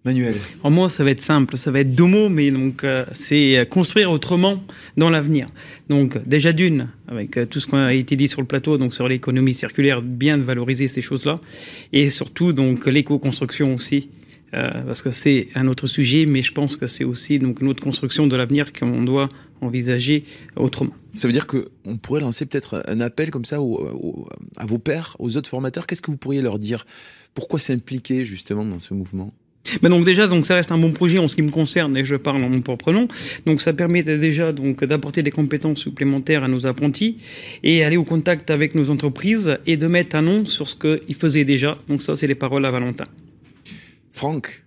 Manuel, 0.05 0.35
En 0.65 0.71
moi, 0.73 0.89
ça 0.89 1.05
va 1.05 1.11
être 1.13 1.21
simple, 1.21 1.57
ça 1.57 1.71
va 1.71 1.79
être 1.79 1.95
deux 1.95 2.07
mots, 2.07 2.29
mais 2.29 2.51
donc 2.51 2.83
euh, 2.83 3.05
c'est 3.13 3.57
euh, 3.59 3.65
construire 3.65 4.11
autrement 4.11 4.61
dans 4.97 5.11
l'avenir. 5.11 5.47
Donc 5.89 6.19
déjà 6.27 6.53
d'une, 6.53 6.89
avec 7.07 7.37
euh, 7.37 7.47
tout 7.47 7.61
ce 7.61 7.69
qu'on 7.69 7.79
a 7.79 7.95
été 7.95 8.17
dit 8.17 8.27
sur 8.27 8.41
le 8.41 8.49
plateau, 8.49 8.79
donc 8.79 8.95
sur 8.95 9.07
l'économie 9.07 9.55
circulaire, 9.55 10.03
bien 10.03 10.39
de 10.39 10.43
valoriser 10.43 10.89
ces 10.89 11.03
choses-là, 11.03 11.41
et 11.93 12.11
surtout 12.11 12.53
donc 12.53 12.87
l'éco-construction 12.87 13.77
aussi, 13.77 14.09
euh, 14.55 14.71
parce 14.85 15.03
que 15.03 15.13
c'est 15.13 15.49
un 15.55 15.69
autre 15.69 15.87
sujet, 15.87 16.27
mais 16.27 16.43
je 16.43 16.51
pense 16.53 16.77
que 16.77 16.89
c'est 16.89 17.05
aussi 17.05 17.39
donc 17.39 17.61
une 17.61 17.69
autre 17.69 17.83
construction 17.83 18.27
de 18.27 18.35
l'avenir 18.35 18.73
qu'on 18.73 19.03
doit 19.05 19.29
envisager 19.61 20.25
autrement. 20.57 20.93
ça 21.15 21.29
veut 21.29 21.33
dire 21.33 21.47
que 21.47 21.69
on 21.85 21.97
pourrait 21.97 22.21
lancer 22.23 22.45
peut-être 22.45 22.83
un 22.89 23.01
appel 23.01 23.31
comme 23.31 23.45
ça 23.45 23.63
au- 23.63 23.79
au- 23.81 24.29
à 24.57 24.67
vos 24.67 24.79
pairs, 24.79 25.15
aux 25.21 25.37
autres 25.37 25.49
formateurs. 25.49 25.87
Qu'est-ce 25.87 26.03
que 26.03 26.11
vous 26.11 26.17
pourriez 26.17 26.43
leur 26.43 26.59
dire? 26.59 26.87
Pourquoi 27.35 27.61
s'impliquer 27.61 28.25
justement 28.25 28.65
dans 28.65 28.81
ce 28.81 28.95
mouvement? 28.95 29.33
Mais 29.81 29.89
donc 29.89 30.05
déjà, 30.05 30.27
donc 30.27 30.47
ça 30.47 30.57
reste 30.57 30.73
un 30.73 30.79
bon 30.79 30.93
projet 30.93 31.19
en 31.19 31.29
ce 31.29 31.37
qui 31.37 31.43
me 31.43 31.51
concerne 31.51 31.97
et 31.97 32.05
je 32.05 32.17
parle 32.17 32.43
en 32.43 32.49
mon 32.49 32.61
propre 32.63 32.93
nom. 32.93 33.09
Donc 33.47 33.61
ça 33.61 33.73
permet 33.73 34.03
déjà 34.03 34.53
donc 34.53 34.85
d'apporter 34.85 35.23
des 35.23 35.31
compétences 35.31 35.79
supplémentaires 35.79 36.45
à 36.45 36.49
nos 36.49 36.67
apprentis 36.67 37.19
et 37.63 37.85
aller 37.85 37.97
au 37.97 38.05
contact 38.05 38.51
avec 38.51 38.75
nos 38.75 38.91
entreprises 38.91 39.59
et 39.67 39.77
de 39.77 39.87
mettre 39.87 40.17
un 40.17 40.23
nom 40.23 40.47
sur 40.47 40.69
ce 40.69 40.77
qu'ils 40.77 41.15
faisaient 41.15 41.45
déjà. 41.45 41.79
Donc 41.89 42.03
ça, 42.03 42.17
c'est 42.17 42.27
les 42.27 42.35
paroles 42.35 42.65
à 42.65 42.71
Valentin. 42.71 43.05
Franck, 44.11 44.65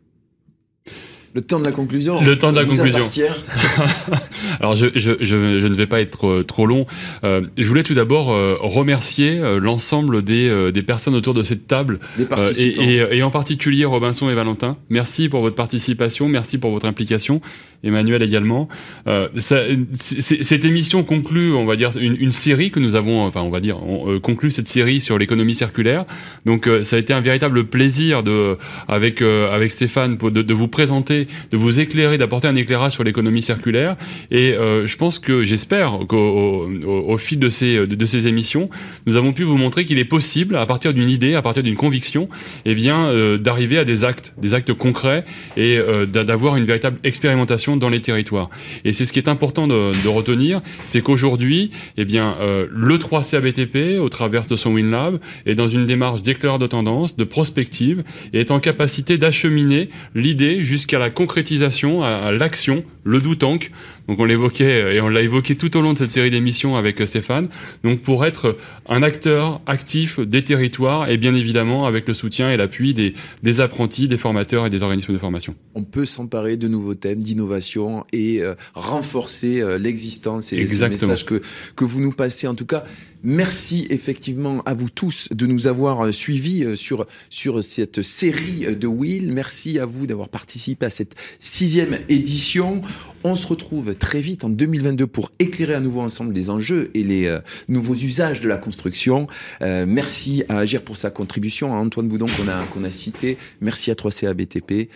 le 1.36 1.42
temps 1.42 1.60
de 1.60 1.66
la 1.66 1.74
conclusion. 1.74 2.22
Le 2.24 2.40
temps 2.40 2.54
de 2.54 2.58
la 2.58 2.64
conclusion. 2.64 2.96
appartient. 2.96 3.24
Alors 4.62 4.78
je, 4.78 4.88
je, 4.96 5.12
je, 5.20 5.60
je 5.60 5.68
ne 5.68 5.76
vais 5.76 5.86
pas 5.86 6.00
être 6.00 6.28
euh, 6.28 6.44
trop 6.44 6.66
long. 6.66 6.88
Euh, 7.26 7.42
je 7.58 7.68
voulais 7.68 7.84
tout 7.84 7.94
d'abord 7.94 8.32
euh, 8.32 8.56
remercier 8.62 9.42
l'ensemble 9.60 10.24
des, 10.24 10.72
des 10.72 10.82
personnes 10.82 11.14
autour 11.14 11.34
de 11.34 11.44
cette 11.44 11.68
table 11.68 12.00
Des 12.18 12.24
participants. 12.24 12.82
et, 12.82 13.02
et, 13.12 13.18
et 13.18 13.24
en 13.24 13.32
particulier 13.32 13.84
Robinson 13.84 14.30
et 14.30 14.34
Valentin. 14.34 14.78
Merci 14.90 15.28
pour 15.28 15.42
votre 15.42 15.58
participation, 15.58 16.30
merci 16.30 16.58
pour 16.58 16.72
votre 16.72 16.86
implication. 16.86 17.42
Emmanuel 17.86 18.22
également. 18.24 18.68
Euh, 19.08 19.30
ça, 19.38 19.60
cette 19.96 20.66
émission 20.66 21.04
conclut, 21.04 21.54
on 21.54 21.66
va 21.66 21.76
dire, 21.76 21.92
une, 22.00 22.18
une 22.20 22.32
série 22.32 22.72
que 22.72 22.80
nous 22.80 22.96
avons, 22.96 23.22
enfin, 23.24 23.42
on 23.42 23.50
va 23.50 23.60
dire, 23.60 23.78
on 23.84 24.12
euh, 24.14 24.20
conclut 24.20 24.52
cette 24.52 24.68
série 24.68 25.00
sur 25.02 25.18
l'économie 25.18 25.56
circulaire. 25.56 26.06
Donc, 26.46 26.68
euh, 26.68 26.84
ça 26.84 26.96
a 26.96 27.00
été 27.00 27.14
un 27.14 27.22
véritable 27.22 27.66
plaisir 27.66 28.24
de, 28.24 28.58
avec 28.88 29.22
euh, 29.22 29.52
avec 29.54 29.72
Stéphane, 29.72 30.18
de, 30.18 30.42
de 30.42 30.54
vous 30.54 30.68
présenter, 30.68 31.28
de 31.52 31.58
vous 31.58 31.80
éclairer, 31.80 32.18
d'apporter 32.18 32.48
un 32.48 32.56
éclairage 32.56 32.94
sur 32.94 33.04
l'économie 33.04 33.42
circulaire. 33.42 33.96
Et 34.32 34.54
euh, 34.54 34.86
je 34.88 34.98
pense 34.98 35.20
que, 35.20 35.44
j'espère 35.44 36.00
qu'au 36.08 36.68
au, 36.86 37.14
au- 37.14 37.18
fil 37.18 37.40
de 37.40 37.50
ces 37.50 37.86
de, 37.88 38.06
ces 38.06 38.28
émissions, 38.28 38.70
nous 39.06 39.16
avons 39.16 39.32
pu 39.34 39.44
vous 39.44 39.58
montrer 39.58 39.86
qu'il 39.86 40.00
est 40.00 40.06
possible, 40.06 40.56
à 40.58 40.66
partir 40.66 40.94
d'une 40.94 41.10
idée, 41.10 41.36
à 41.36 41.42
partir 41.42 41.64
d'une 41.64 41.76
conviction, 41.76 42.28
eh 42.66 42.76
bien, 42.76 43.06
euh, 43.06 43.38
d'arriver 43.38 43.78
à 43.78 43.86
des 43.86 44.04
actes, 44.04 44.34
des 44.42 44.54
actes 44.54 44.74
concrets 44.74 45.24
et 45.58 45.78
d'a- 46.12 46.24
d'avoir 46.24 46.56
une 46.58 46.66
véritable 46.66 46.98
expérimentation 47.04 47.74
dans 47.80 47.89
les 47.89 48.01
territoires. 48.01 48.49
Et 48.84 48.93
c'est 48.93 49.05
ce 49.05 49.13
qui 49.13 49.19
est 49.19 49.30
important 49.30 49.67
de, 49.67 50.07
retenir, 50.07 50.61
c'est 50.86 51.01
qu'aujourd'hui, 51.01 51.71
eh 51.97 52.05
bien, 52.05 52.36
euh, 52.39 52.67
le 52.71 52.97
3CABTP, 52.97 53.97
au 53.97 54.09
travers 54.09 54.45
de 54.45 54.55
son 54.55 54.73
WinLab, 54.73 55.19
est 55.45 55.55
dans 55.55 55.67
une 55.67 55.86
démarche 55.86 56.21
d'éclaireur 56.21 56.59
de 56.59 56.67
tendance, 56.67 57.15
de 57.15 57.23
prospective, 57.23 58.03
et 58.34 58.39
est 58.39 58.51
en 58.51 58.59
capacité 58.59 59.17
d'acheminer 59.17 59.89
l'idée 60.13 60.63
jusqu'à 60.63 60.99
la 60.99 61.09
concrétisation, 61.09 62.03
à 62.03 62.32
l'action, 62.32 62.84
le 63.06 63.22
do 63.22 63.36
tank. 63.36 63.72
Donc 64.10 64.20
on 64.20 64.26
l'évoquait 64.26 64.95
et 64.95 64.99
on 64.99 65.08
l'a 65.08 65.22
évoqué 65.22 65.56
tout 65.56 65.78
au 65.78 65.82
long 65.82 65.93
de 65.93 65.97
cette 65.97 66.12
série 66.12 66.30
d'émissions 66.30 66.76
avec 66.76 66.99
euh, 66.99 67.06
Stéphane. 67.06 67.47
Donc 67.84 68.01
pour 68.01 68.26
être 68.26 68.58
un 68.89 69.03
acteur 69.03 69.62
actif 69.68 70.20
des 70.20 70.43
territoires 70.43 71.10
et 71.10 71.18
bien 71.18 71.34
évidemment 71.34 71.86
avec 71.86 72.08
le 72.08 72.14
soutien 72.14 72.51
et 72.51 72.58
l'appui 72.58 72.93
des, 72.93 73.14
des 73.43 73.62
apprentis, 73.62 74.08
des 74.08 74.18
formateurs 74.18 74.66
et 74.66 74.70
des 74.70 74.84
organismes 74.84 75.14
de 75.14 75.18
formation. 75.18 75.56
On 75.76 75.84
peut 75.84 76.06
s'emparer 76.06 76.58
de 76.58 76.68
nouveaux 76.68 76.95
thèmes, 76.95 77.22
d'innovation 77.22 78.06
et 78.12 78.41
euh, 78.41 78.56
renforcer 78.74 79.62
euh, 79.62 79.78
l'existence 79.78 80.51
et 80.51 80.58
ce 80.58 80.62
Exactement. 80.62 81.12
message 81.12 81.26
que, 81.26 81.41
que 81.76 81.86
vous 81.86 82.01
nous 82.01 82.12
passez. 82.12 82.47
En 82.47 82.56
tout 82.56 82.66
cas, 82.66 82.84
merci 83.26 83.88
effectivement 83.89 84.61
à 84.65 84.73
vous 84.73 84.89
tous 84.89 85.28
de 85.32 85.45
nous 85.45 85.67
avoir 85.67 86.05
euh, 86.05 86.11
suivis 86.11 86.63
euh, 86.63 86.76
sur, 86.76 87.05
sur 87.30 87.63
cette 87.63 88.01
série 88.01 88.65
euh, 88.65 88.76
de 88.76 88.88
Will. 88.88 89.34
Merci 89.34 89.80
à 89.80 89.86
vous 89.86 90.07
d'avoir 90.07 90.30
participé 90.30 90.86
à 90.86 90.89
cette 90.89 91.15
sixième 91.39 91.99
édition. 92.07 92.82
On 93.23 93.36
se 93.36 93.47
retrouve 93.47 93.95
très 93.95 94.21
vite 94.21 94.43
en 94.43 94.49
2022 94.49 95.07
pour 95.07 95.32
éclairer 95.39 95.73
à 95.73 95.80
nouveau 95.80 96.01
ensemble 96.01 96.34
les 96.34 96.49
enjeux 96.49 96.91
et 96.93 97.03
les 97.03 97.39
nouveaux 97.67 97.95
usages 97.95 98.39
de 98.39 98.47
la 98.47 98.57
construction. 98.57 99.26
Merci 99.61 100.43
à 100.47 100.59
Agir 100.59 100.84
pour 100.84 100.95
sa 100.95 101.09
contribution, 101.09 101.73
à 101.73 101.78
Antoine 101.78 102.07
Boudon 102.07 102.28
qu'on 102.28 102.47
a, 102.47 102.63
qu'on 102.65 102.84
a 102.84 102.91
cité. 102.91 103.39
Merci 103.61 103.89
à 103.89 103.95
3CA 103.95 104.34
BTP. 104.34 104.91